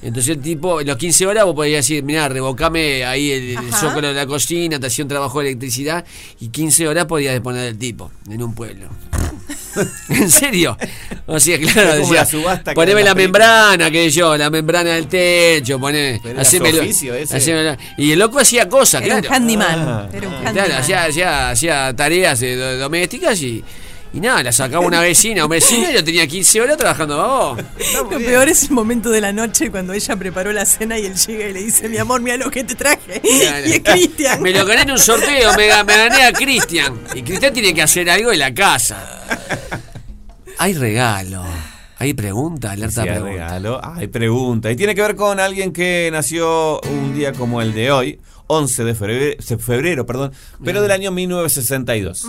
Entonces 0.00 0.36
el 0.36 0.40
tipo, 0.42 0.80
en 0.80 0.86
los 0.86 0.96
15 0.96 1.26
horas 1.26 1.44
vos 1.44 1.54
podías 1.56 1.84
decir, 1.84 2.02
mirá, 2.04 2.28
revocame 2.28 3.04
ahí 3.04 3.32
el, 3.32 3.58
el 3.64 3.72
zócalo 3.74 4.08
de 4.08 4.14
la 4.14 4.26
cocina, 4.26 4.78
te 4.78 4.86
hacía 4.86 5.04
un 5.04 5.08
trabajo 5.08 5.40
de 5.40 5.48
electricidad 5.48 6.04
y 6.38 6.48
15 6.50 6.86
horas 6.86 7.06
podías 7.06 7.34
disponer 7.34 7.62
del 7.64 7.78
tipo 7.78 8.10
en 8.30 8.42
un 8.42 8.54
pueblo. 8.54 8.86
¿En 10.08 10.30
serio? 10.30 10.76
O 11.26 11.38
sea, 11.38 11.58
claro, 11.58 11.94
decía, 11.96 12.26
la 12.44 12.74
poneme 12.74 13.02
la 13.02 13.14
películas. 13.14 13.14
membrana, 13.16 13.90
que 13.90 14.10
yo, 14.10 14.36
la 14.36 14.50
membrana 14.50 14.90
del 14.90 15.06
techo, 15.06 15.78
poné, 15.78 16.18
Pero 16.22 16.34
era 16.34 16.42
haceme 16.42 16.70
su 16.70 16.76
lo- 16.76 16.82
oficio 16.82 17.14
ese. 17.14 17.36
haceme 17.36 17.64
lo- 17.64 17.76
y 17.96 18.12
el 18.12 18.18
loco 18.18 18.38
hacía 18.40 18.68
cosas, 18.68 19.02
Era 19.02 19.16
un 19.16 19.20
claro. 19.20 19.36
handyman. 19.36 19.78
Ah. 19.88 20.08
Era 20.12 20.28
un 20.28 20.34
Claro, 20.34 20.48
handyman. 20.60 20.72
hacía, 20.80 21.04
hacía, 21.04 21.50
hacía 21.50 21.94
tareas 21.96 22.40
eh, 22.42 22.56
do- 22.56 22.78
domésticas 22.78 23.40
y, 23.42 23.62
y 24.12 24.20
nada, 24.20 24.42
la 24.42 24.52
sacaba 24.52 24.84
una 24.86 25.00
vecina, 25.00 25.44
un 25.44 25.50
vecino 25.50 25.90
y 25.90 25.94
yo 25.94 26.02
tenía 26.04 26.26
15 26.26 26.60
horas 26.62 26.76
trabajando 26.76 27.16
para 27.16 27.28
vos. 27.28 27.58
Lo 28.10 28.18
peor 28.18 28.48
es 28.48 28.62
el 28.64 28.70
momento 28.70 29.10
de 29.10 29.20
la 29.20 29.32
noche 29.32 29.70
cuando 29.70 29.92
ella 29.92 30.16
preparó 30.16 30.52
la 30.52 30.64
cena 30.64 30.98
y 30.98 31.06
él 31.06 31.14
llega 31.14 31.48
y 31.48 31.52
le 31.52 31.62
dice, 31.62 31.88
mi 31.88 31.98
amor, 31.98 32.20
mira 32.20 32.36
lo 32.36 32.50
que 32.50 32.64
te 32.64 32.74
traje. 32.74 33.20
Y 33.68 33.72
es 33.72 33.80
Cristian. 33.80 34.40
Me 34.42 34.52
lo 34.52 34.64
gané 34.64 34.82
en 34.82 34.92
un 34.92 34.98
sorteo, 34.98 35.54
me, 35.56 35.68
ga- 35.68 35.84
me 35.84 35.96
gané 35.96 36.22
a 36.24 36.32
Cristian. 36.32 36.98
Y 37.14 37.22
Cristian 37.22 37.52
tiene 37.52 37.74
que 37.74 37.82
hacer 37.82 38.08
algo 38.08 38.32
en 38.32 38.38
la 38.38 38.54
casa. 38.54 39.26
Hay 40.58 40.74
regalo. 40.74 41.44
Hay 42.00 42.14
pregunta, 42.14 42.70
alerta 42.72 43.02
Sí, 43.02 43.08
hay 43.08 43.14
pregunta. 43.18 43.32
regalo. 43.46 43.80
Hay 43.84 44.06
pregunta. 44.06 44.70
Y 44.70 44.76
tiene 44.76 44.94
que 44.94 45.02
ver 45.02 45.16
con 45.16 45.40
alguien 45.40 45.72
que 45.72 46.08
nació 46.12 46.80
un 46.82 47.14
día 47.14 47.32
como 47.32 47.60
el 47.60 47.74
de 47.74 47.90
hoy, 47.90 48.20
11 48.46 48.84
de 48.84 48.94
febrero, 48.94 49.36
febrero 49.58 50.06
perdón, 50.06 50.32
pero 50.64 50.80
del 50.80 50.92
año 50.92 51.10
1962. 51.10 52.22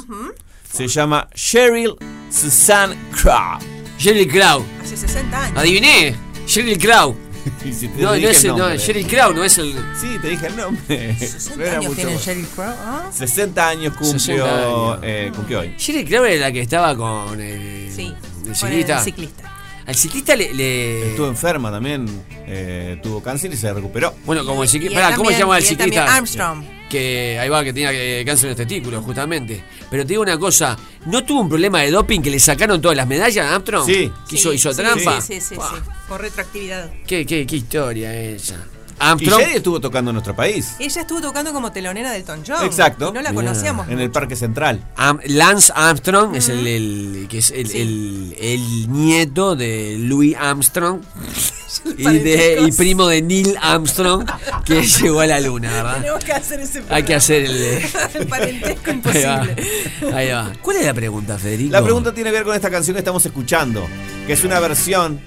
Se 0.71 0.87
llama 0.87 1.27
Cheryl 1.33 1.95
Suzanne 2.31 2.95
Crow. 3.11 3.59
Sheryl 3.97 4.27
Crow. 4.27 4.63
Hace 4.81 4.97
60 4.97 5.43
años. 5.45 5.57
Adiviné. 5.57 6.15
Sheryl 6.47 6.77
Crow. 6.77 7.15
Si 7.63 7.87
te 7.87 8.01
No, 8.01 8.09
no 8.09 8.15
es 8.15 8.43
el 8.43 8.51
el, 8.51 8.57
no, 8.57 8.57
nombre. 8.59 8.77
Sheryl 8.77 9.07
Crow, 9.07 9.33
no 9.33 9.43
es 9.43 9.57
el. 9.57 9.73
Sí, 9.99 10.17
te 10.21 10.29
dije 10.29 10.47
el 10.47 10.55
nombre. 10.57 11.17
No 11.57 11.63
era 11.63 11.77
años 11.77 11.95
tiene. 11.95 12.17
Sheryl 12.17 12.47
Crow? 12.47 12.65
¿ah? 12.67 13.09
60 13.11 13.67
años 13.67 13.93
cumplió, 13.93 14.19
60 14.19 14.55
años. 14.57 14.99
eh, 15.03 15.31
cumplió 15.35 15.59
hoy. 15.61 15.75
Sheryl 15.77 16.07
Crow 16.07 16.25
era 16.25 16.41
la 16.47 16.51
que 16.51 16.61
estaba 16.61 16.95
con 16.95 17.39
el, 17.41 17.91
Sí, 17.93 18.13
el 18.45 18.57
con 18.57 18.71
el 18.71 18.99
ciclista. 19.03 19.58
Al 19.85 19.95
ciclista 19.95 20.35
le. 20.35 20.53
le- 20.53 21.09
Estuvo 21.09 21.27
enferma 21.27 21.71
también, 21.71 22.05
eh, 22.47 22.99
tuvo 23.01 23.21
cáncer 23.23 23.51
y 23.53 23.57
se 23.57 23.73
recuperó. 23.73 24.13
Bueno, 24.25 24.45
como 24.45 24.63
el 24.63 24.69
ciclista. 24.69 25.01
Pará, 25.01 25.15
¿cómo 25.15 25.31
se 25.31 25.39
llama 25.39 25.57
el 25.57 25.63
ciclista? 25.63 26.15
Armstrong. 26.15 26.63
Que 26.89 27.37
ahí 27.39 27.49
va, 27.49 27.63
que 27.63 27.71
tenía 27.71 27.91
eh, 27.93 28.23
cáncer 28.25 28.45
en 28.45 28.49
los 28.51 28.57
testículos, 28.57 29.03
justamente. 29.05 29.63
Pero 29.91 30.03
te 30.03 30.09
digo 30.09 30.23
una 30.23 30.39
cosa, 30.39 30.75
¿no 31.05 31.23
tuvo 31.23 31.41
un 31.41 31.49
problema 31.49 31.81
de 31.81 31.91
doping 31.91 32.19
que 32.21 32.31
le 32.31 32.39
sacaron 32.39 32.81
todas 32.81 32.97
las 32.97 33.07
medallas 33.07 33.45
a 33.45 33.53
Armstrong? 33.55 33.85
Sí. 33.85 34.11
Que 34.27 34.35
hizo, 34.35 34.51
hizo 34.53 34.73
Sí, 34.73 34.81
trampa. 34.81 35.21
Sí, 35.21 35.35
sí, 35.35 35.41
sí, 35.41 35.55
sí. 35.55 35.91
Por 36.07 36.21
retroactividad. 36.21 36.89
¿Qué, 37.05 37.25
qué, 37.27 37.45
qué 37.45 37.55
historia 37.57 38.13
esa. 38.15 38.65
Y 38.99 39.03
Armstrong. 39.05 39.39
Sherry 39.41 39.53
estuvo 39.55 39.79
tocando 39.79 40.11
en 40.11 40.15
nuestro 40.15 40.35
país. 40.35 40.71
Ella 40.79 41.01
estuvo 41.01 41.21
tocando 41.21 41.53
como 41.53 41.71
telonera 41.71 42.11
del 42.11 42.21
Elton 42.21 42.43
John. 42.45 42.65
Exacto. 42.65 43.09
Y 43.09 43.13
no 43.13 43.21
la 43.21 43.31
Mirá. 43.31 43.43
conocíamos. 43.43 43.87
En 43.89 43.99
el 43.99 44.11
Parque 44.11 44.35
Central. 44.35 44.83
Am- 44.97 45.19
Lance 45.25 45.71
Armstrong 45.75 46.35
es 46.35 46.49
el, 46.49 46.67
el- 46.67 47.27
que 47.29 47.37
es 47.39 47.51
el, 47.51 47.71
el- 47.71 48.35
el 48.39 48.91
nieto 48.91 49.55
de 49.55 49.95
Louis 49.99 50.35
Armstrong 50.37 51.01
y, 51.97 52.03
de, 52.03 52.61
y 52.67 52.71
primo 52.73 53.07
de 53.07 53.21
Neil 53.21 53.55
Armstrong 53.61 54.25
que 54.65 54.81
llegó 55.01 55.21
a 55.21 55.27
la 55.27 55.39
luna, 55.39 55.71
¿verdad? 55.71 55.97
Tenemos 55.99 56.23
que 56.23 56.33
hacer 56.33 56.59
ese 56.59 56.83
Hay 56.89 57.03
que 57.03 57.15
hacer 57.15 57.45
el, 57.45 57.55
el 58.15 58.27
parentesco 58.27 58.89
ahí 58.89 59.23
va, 59.23 59.43
imposible. 59.45 60.13
ahí 60.13 60.29
va. 60.29 60.51
¿Cuál 60.61 60.77
es 60.77 60.85
la 60.85 60.93
pregunta, 60.93 61.37
Federico? 61.37 61.71
La 61.71 61.81
pregunta 61.83 62.13
tiene 62.13 62.31
que 62.31 62.37
ver 62.37 62.45
con 62.45 62.55
esta 62.55 62.69
canción 62.69 62.95
que 62.95 62.99
estamos 62.99 63.25
escuchando, 63.25 63.85
que 64.27 64.33
es 64.33 64.43
una 64.43 64.59
versión 64.59 65.21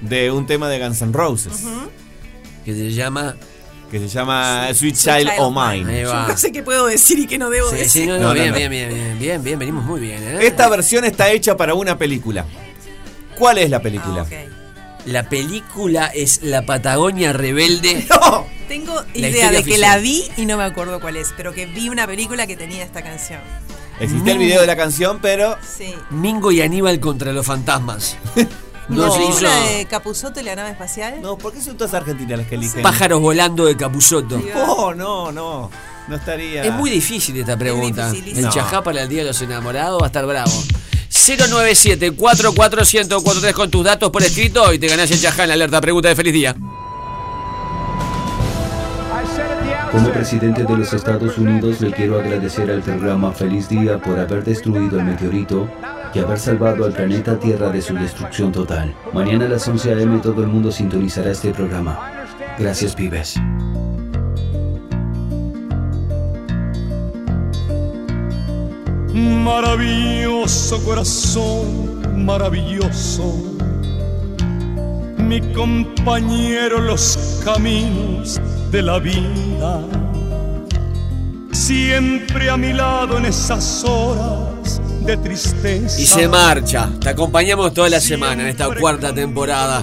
de 0.00 0.30
un 0.30 0.46
tema 0.46 0.68
de 0.68 0.78
Guns 0.78 1.02
N' 1.02 1.12
Roses, 1.12 1.52
que 2.64 2.74
se 2.74 2.90
llama 2.92 3.36
que 3.90 3.98
se 4.00 4.08
llama 4.08 4.68
Sweet 4.74 4.96
Child 4.96 5.30
O' 5.38 5.50
Mine. 5.52 6.02
Yo 6.02 6.12
no 6.26 6.36
sé 6.36 6.50
qué 6.50 6.62
puedo 6.64 6.86
decir 6.86 7.18
y 7.20 7.26
qué 7.26 7.38
no 7.38 7.48
debo 7.50 7.70
Sí, 7.70 7.76
decir. 7.76 8.02
sí, 8.02 8.06
no, 8.08 8.14
no, 8.14 8.22
No, 8.22 8.28
no, 8.28 8.34
bien, 8.34 8.48
no. 8.50 8.56
bien, 8.56 8.70
bien, 8.70 8.88
bien, 8.88 9.18
bien, 9.18 9.42
bien, 9.44 9.58
venimos 9.58 9.84
muy 9.84 10.00
bien, 10.00 10.20
¿eh? 10.22 10.38
Esta 10.46 10.68
versión 10.68 11.04
está 11.04 11.30
hecha 11.30 11.56
para 11.56 11.74
una 11.74 11.96
película. 11.96 12.44
¿Cuál 13.38 13.58
es 13.58 13.70
la 13.70 13.80
película? 13.80 14.26
La 15.06 15.28
película 15.28 16.06
es 16.06 16.42
La 16.42 16.62
Patagonia 16.66 17.32
Rebelde. 17.32 18.06
Tengo 18.68 18.94
La 19.14 19.28
idea 19.28 19.48
de 19.50 19.56
que 19.58 19.72
oficial. 19.72 19.80
la 19.82 19.98
vi 19.98 20.24
y 20.38 20.46
no 20.46 20.56
me 20.56 20.64
acuerdo 20.64 20.98
cuál 21.00 21.16
es, 21.16 21.32
pero 21.36 21.52
que 21.52 21.66
vi 21.66 21.88
una 21.90 22.06
película 22.06 22.46
que 22.46 22.56
tenía 22.56 22.82
esta 22.82 23.02
canción. 23.02 23.40
Existe 24.00 24.32
el 24.32 24.38
video 24.38 24.60
de 24.62 24.66
la 24.66 24.76
canción, 24.76 25.18
pero 25.20 25.56
Sí. 25.62 25.94
Mingo 26.10 26.50
y 26.50 26.62
Aníbal 26.62 26.98
contra 26.98 27.32
los 27.32 27.46
fantasmas. 27.46 28.16
No, 28.88 29.10
se 29.10 29.24
hizo 29.24 29.40
¿La 29.42 29.60
de 29.60 29.86
Capuzoto 29.86 30.40
y 30.40 30.42
la 30.42 30.56
nave 30.56 30.70
espacial? 30.70 31.20
No, 31.22 31.38
¿por 31.38 31.52
qué 31.52 31.60
son 31.60 31.76
todas 31.76 31.94
argentinas 31.94 32.38
las 32.38 32.48
que 32.48 32.56
eligen? 32.56 32.82
pájaros 32.82 33.20
volando 33.20 33.64
de 33.64 33.76
Capuzoto. 33.76 34.42
Oh, 34.54 34.92
no, 34.94 35.32
no. 35.32 35.70
No 36.06 36.16
estaría. 36.16 36.62
Es 36.64 36.72
muy 36.72 36.90
difícil 36.90 37.36
esta 37.38 37.56
pregunta. 37.56 38.10
dificilísimo. 38.10 38.48
El 38.48 38.52
chajá 38.52 38.82
para 38.82 39.02
el 39.02 39.08
Día 39.08 39.22
de 39.22 39.28
los 39.28 39.40
Enamorados 39.40 40.00
va 40.02 40.06
a 40.06 40.08
estar 40.08 40.26
bravo. 40.26 40.52
097-44143 41.10 43.52
con 43.52 43.70
tus 43.70 43.84
datos 43.84 44.10
por 44.10 44.22
escrito 44.22 44.72
y 44.72 44.78
te 44.78 44.88
ganás 44.88 45.10
el 45.10 45.20
chajá 45.20 45.42
en 45.44 45.48
la 45.48 45.54
alerta. 45.54 45.80
Pregunta 45.80 46.08
de 46.08 46.16
feliz 46.16 46.32
día. 46.34 46.54
Como 49.90 50.10
presidente 50.10 50.64
de 50.64 50.76
los 50.76 50.92
Estados 50.92 51.38
Unidos 51.38 51.80
le 51.80 51.92
quiero 51.92 52.18
agradecer 52.18 52.68
al 52.70 52.82
programa 52.82 53.30
Feliz 53.32 53.68
Día 53.68 53.98
por 53.98 54.18
haber 54.18 54.42
destruido 54.42 54.98
el 54.98 55.04
meteorito 55.04 55.68
y 56.14 56.20
haber 56.20 56.38
salvado 56.38 56.84
al 56.84 56.92
planeta 56.92 57.38
Tierra 57.38 57.70
de 57.70 57.82
su 57.82 57.94
destrucción 57.94 58.52
total. 58.52 58.94
Mañana 59.12 59.46
a 59.46 59.48
las 59.48 59.66
11 59.66 59.92
a.m. 59.94 60.18
todo 60.18 60.42
el 60.42 60.48
mundo 60.48 60.70
sintonizará 60.70 61.32
este 61.32 61.52
programa. 61.52 62.26
Gracias, 62.56 62.94
pibes. 62.94 63.34
Maravilloso 69.12 70.84
corazón, 70.84 72.24
maravilloso. 72.24 73.56
Mi 75.18 75.40
compañero 75.52 76.80
los 76.80 77.40
caminos 77.44 78.40
de 78.70 78.82
la 78.82 78.98
vida. 79.00 79.80
Siempre 81.50 82.50
a 82.50 82.56
mi 82.56 82.72
lado 82.72 83.18
en 83.18 83.26
esas 83.26 83.84
horas 83.84 84.53
de 85.04 85.16
tristeza. 85.16 86.00
Y 86.00 86.06
se 86.06 86.28
marcha. 86.28 86.90
Te 87.00 87.10
acompañamos 87.10 87.74
toda 87.74 87.88
la 87.88 88.00
semana 88.00 88.42
en 88.42 88.48
esta 88.48 88.74
cuarta 88.74 89.14
temporada. 89.14 89.82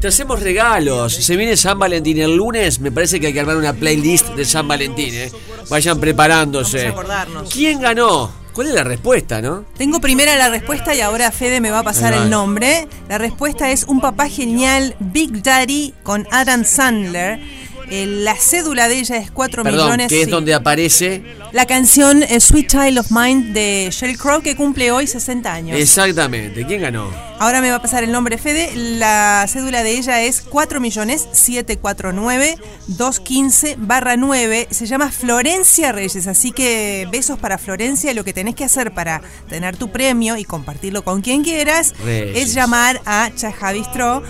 Te 0.00 0.08
hacemos 0.08 0.40
regalos. 0.40 1.14
Se 1.14 1.36
viene 1.36 1.56
San 1.56 1.78
Valentín 1.78 2.18
el 2.18 2.36
lunes. 2.36 2.80
Me 2.80 2.92
parece 2.92 3.18
que 3.18 3.28
hay 3.28 3.32
que 3.32 3.40
armar 3.40 3.56
una 3.56 3.72
playlist 3.72 4.28
de 4.30 4.44
San 4.44 4.68
Valentín. 4.68 5.14
¿eh? 5.14 5.32
Vayan 5.70 5.98
preparándose. 5.98 6.92
¿Quién 7.50 7.80
ganó? 7.80 8.30
¿Cuál 8.52 8.68
es 8.68 8.74
la 8.74 8.84
respuesta, 8.84 9.42
no? 9.42 9.66
Tengo 9.76 10.00
primera 10.00 10.34
la 10.36 10.48
respuesta 10.48 10.94
y 10.94 11.02
ahora 11.02 11.30
Fede 11.30 11.60
me 11.60 11.70
va 11.70 11.80
a 11.80 11.82
pasar 11.82 12.14
el 12.14 12.30
nombre. 12.30 12.88
La 13.06 13.18
respuesta 13.18 13.70
es 13.70 13.84
Un 13.84 14.00
papá 14.00 14.30
genial, 14.30 14.96
Big 14.98 15.42
Daddy, 15.42 15.92
con 16.02 16.26
Adam 16.30 16.64
Sandler. 16.64 17.38
Eh, 17.88 18.06
la 18.06 18.34
cédula 18.36 18.88
de 18.88 18.98
ella 18.98 19.16
es 19.16 19.30
4 19.30 19.62
Perdón, 19.62 19.84
millones. 19.84 20.08
que 20.08 20.20
es 20.20 20.24
sí. 20.26 20.30
donde 20.30 20.54
aparece. 20.54 21.22
La 21.52 21.66
canción 21.66 22.22
eh, 22.22 22.40
Sweet 22.40 22.68
Child 22.68 22.98
of 22.98 23.10
Mine 23.10 23.52
de 23.52 23.88
Sheryl 23.92 24.18
Crow 24.18 24.42
que 24.42 24.56
cumple 24.56 24.90
hoy 24.90 25.06
60 25.06 25.52
años. 25.52 25.78
Exactamente. 25.78 26.66
¿Quién 26.66 26.80
ganó? 26.82 27.10
Ahora 27.38 27.60
me 27.60 27.70
va 27.70 27.76
a 27.76 27.82
pasar 27.82 28.02
el 28.02 28.10
nombre 28.12 28.38
Fede. 28.38 28.70
La 28.74 29.44
cédula 29.48 29.82
de 29.82 29.92
ella 29.92 30.22
es 30.22 30.40
4 30.40 30.80
millones 30.80 31.28
749 31.32 32.56
215 32.88 33.76
barra 33.78 34.16
9. 34.16 34.68
Se 34.70 34.86
llama 34.86 35.10
Florencia 35.10 35.92
Reyes. 35.92 36.26
Así 36.26 36.50
que 36.52 37.06
besos 37.12 37.38
para 37.38 37.58
Florencia. 37.58 38.12
Lo 38.14 38.24
que 38.24 38.32
tenés 38.32 38.54
que 38.54 38.64
hacer 38.64 38.92
para 38.94 39.20
tener 39.48 39.76
tu 39.76 39.90
premio 39.90 40.36
y 40.36 40.44
compartirlo 40.44 41.04
con 41.04 41.20
quien 41.22 41.44
quieras 41.44 41.94
Reyes. 42.04 42.36
es 42.48 42.54
llamar 42.54 43.00
a 43.06 43.30
Chaja 43.36 43.72
Bistro 43.72 44.22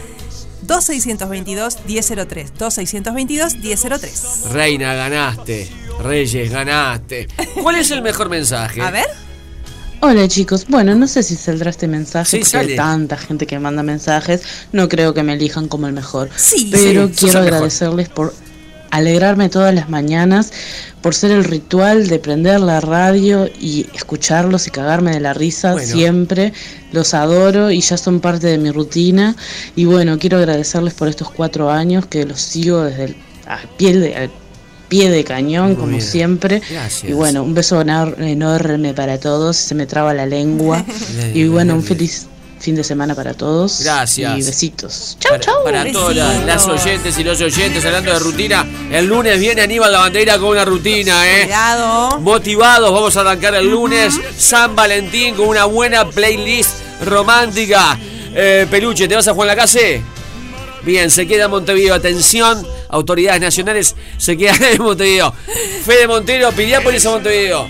2622 0.66 1.78
1003. 1.86 2.52
2622 2.58 3.56
1003. 3.56 4.52
Reina, 4.52 4.94
ganaste. 4.94 5.68
Reyes, 6.02 6.50
ganaste. 6.50 7.28
¿Cuál 7.62 7.76
es 7.76 7.90
el 7.90 8.02
mejor 8.02 8.28
mensaje? 8.28 8.80
A 8.82 8.90
ver. 8.90 9.06
Hola 10.00 10.28
chicos, 10.28 10.66
bueno, 10.68 10.94
no 10.94 11.08
sé 11.08 11.22
si 11.22 11.36
saldrá 11.36 11.70
este 11.70 11.88
mensaje 11.88 12.30
Sí, 12.30 12.36
porque 12.38 12.50
sale. 12.50 12.72
hay 12.72 12.76
tanta 12.76 13.16
gente 13.16 13.46
que 13.46 13.58
manda 13.58 13.82
mensajes, 13.82 14.42
no 14.70 14.90
creo 14.90 15.14
que 15.14 15.22
me 15.22 15.32
elijan 15.32 15.68
como 15.68 15.86
el 15.86 15.94
mejor. 15.94 16.28
Sí, 16.36 16.68
pero 16.70 17.08
sí, 17.08 17.14
quiero 17.14 17.40
mejor. 17.40 17.54
agradecerles 17.54 18.08
por 18.10 18.34
alegrarme 18.91 19.49
todas 19.49 19.74
las 19.74 19.89
mañanas, 19.89 20.53
por 21.03 21.14
ser 21.14 21.30
el 21.30 21.45
ritual 21.45 22.09
de 22.09 22.18
prender 22.18 22.61
la 22.61 22.80
radio 22.80 23.49
y 23.61 23.87
escucharlos 23.95 24.66
y 24.66 24.70
cagarme 24.70 25.12
de 25.12 25.20
la 25.20 25.34
risa 25.34 25.72
Bueno. 25.72 25.87
siempre. 25.87 26.53
Los 26.93 27.14
adoro 27.14 27.70
y 27.70 27.80
ya 27.80 27.97
son 27.97 28.20
parte 28.20 28.47
de 28.49 28.59
mi 28.59 28.70
rutina. 28.70 29.37
Y 29.76 29.84
bueno, 29.84 30.18
quiero 30.18 30.39
agradecerles 30.39 30.95
por 30.95 31.09
estos 31.09 31.30
cuatro 31.30 31.70
años 31.70 32.07
que 32.07 32.24
los 32.24 32.41
sigo 32.41 32.82
desde 32.82 33.05
el 33.05 33.16
al 33.47 33.68
pie 33.76 33.97
de, 33.97 34.16
al 34.16 34.30
pie 34.89 35.09
de 35.11 35.22
cañón, 35.22 35.66
Muy 35.68 35.76
como 35.76 35.89
bien. 35.89 36.03
siempre. 36.03 36.61
Gracias. 36.68 37.09
Y 37.09 37.12
bueno, 37.12 37.43
un 37.45 37.55
beso 37.55 37.80
enor- 37.80 38.20
enorme 38.20 38.93
para 38.95 39.18
todos, 39.18 39.57
se 39.57 39.74
me 39.76 39.87
traba 39.87 40.12
la 40.14 40.26
lengua. 40.26 40.84
y 41.34 41.45
bueno, 41.47 41.74
un 41.74 41.82
feliz 41.84 42.26
fin 42.59 42.74
de 42.74 42.84
semana 42.84 43.14
para 43.14 43.34
todos. 43.34 43.80
Gracias. 43.82 44.38
Y 44.38 44.42
besitos. 44.42 45.16
Chau, 45.20 45.38
chau. 45.38 45.64
Para 45.64 45.90
todas 45.92 46.16
las, 46.16 46.44
las 46.44 46.66
oyentes 46.66 47.18
y 47.18 47.24
los 47.24 47.40
oyentes, 47.40 47.84
hablando 47.84 48.12
de 48.12 48.18
rutina, 48.18 48.66
el 48.90 49.07
lunes 49.07 49.38
viene 49.38 49.62
Aníbal 49.62 49.92
la 49.92 50.00
bandera 50.00 50.38
con 50.38 50.48
una 50.50 50.64
rutina, 50.64 51.26
¿eh? 51.28 51.44
Cuidado. 51.44 52.20
Motivados, 52.20 52.92
vamos 52.92 53.16
a 53.16 53.20
arrancar 53.20 53.54
el 53.54 53.70
lunes 53.70 54.18
San 54.38 54.74
Valentín 54.74 55.34
con 55.34 55.48
una 55.48 55.64
buena 55.64 56.09
playlist 56.09 56.70
romántica. 57.04 57.98
Eh, 58.34 58.66
Peluche, 58.70 59.09
¿te 59.09 59.14
vas 59.14 59.28
a 59.28 59.34
Juan 59.34 59.48
la 59.48 59.57
Case? 59.57 60.02
Bien, 60.82 61.11
se 61.11 61.26
queda 61.26 61.46
en 61.46 61.50
Montevideo. 61.50 61.94
Atención, 61.94 62.66
autoridades 62.88 63.40
nacionales, 63.40 63.96
se 64.18 64.36
quedan 64.36 64.62
en 64.62 64.82
Montevideo. 64.82 65.34
Fede 65.84 66.07
Montero, 66.07 66.52
Piriápolis 66.52 67.04
a 67.07 67.11
Montevideo. 67.11 67.68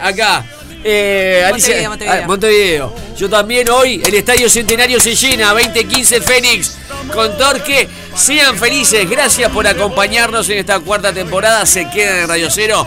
Acá. 0.00 0.44
Eh, 0.82 1.42
Alicia- 1.46 1.88
Montevideo, 1.88 1.90
Montevideo. 1.90 2.22
ah, 2.22 2.26
Montevideo. 2.26 2.94
Yo 3.16 3.28
también 3.28 3.68
hoy, 3.70 4.02
el 4.04 4.14
Estadio 4.14 4.48
Centenario 4.48 4.98
se 5.00 5.14
llena, 5.14 5.52
2015 5.52 6.20
Fénix, 6.22 6.76
con 7.12 7.36
Torque. 7.36 7.88
Sean 8.14 8.56
felices, 8.56 9.08
gracias 9.08 9.50
por 9.52 9.66
acompañarnos 9.66 10.48
en 10.48 10.58
esta 10.58 10.80
cuarta 10.80 11.12
temporada. 11.12 11.66
Se 11.66 11.88
quedan 11.90 12.20
en 12.20 12.28
Radio 12.28 12.48
Cero. 12.50 12.86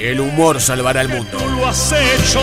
El 0.00 0.20
humor 0.20 0.60
salvará 0.60 1.00
el 1.00 1.08
mundo. 1.08 1.38
Lo 1.56 1.66
has 1.66 1.92
hecho. 1.92 2.40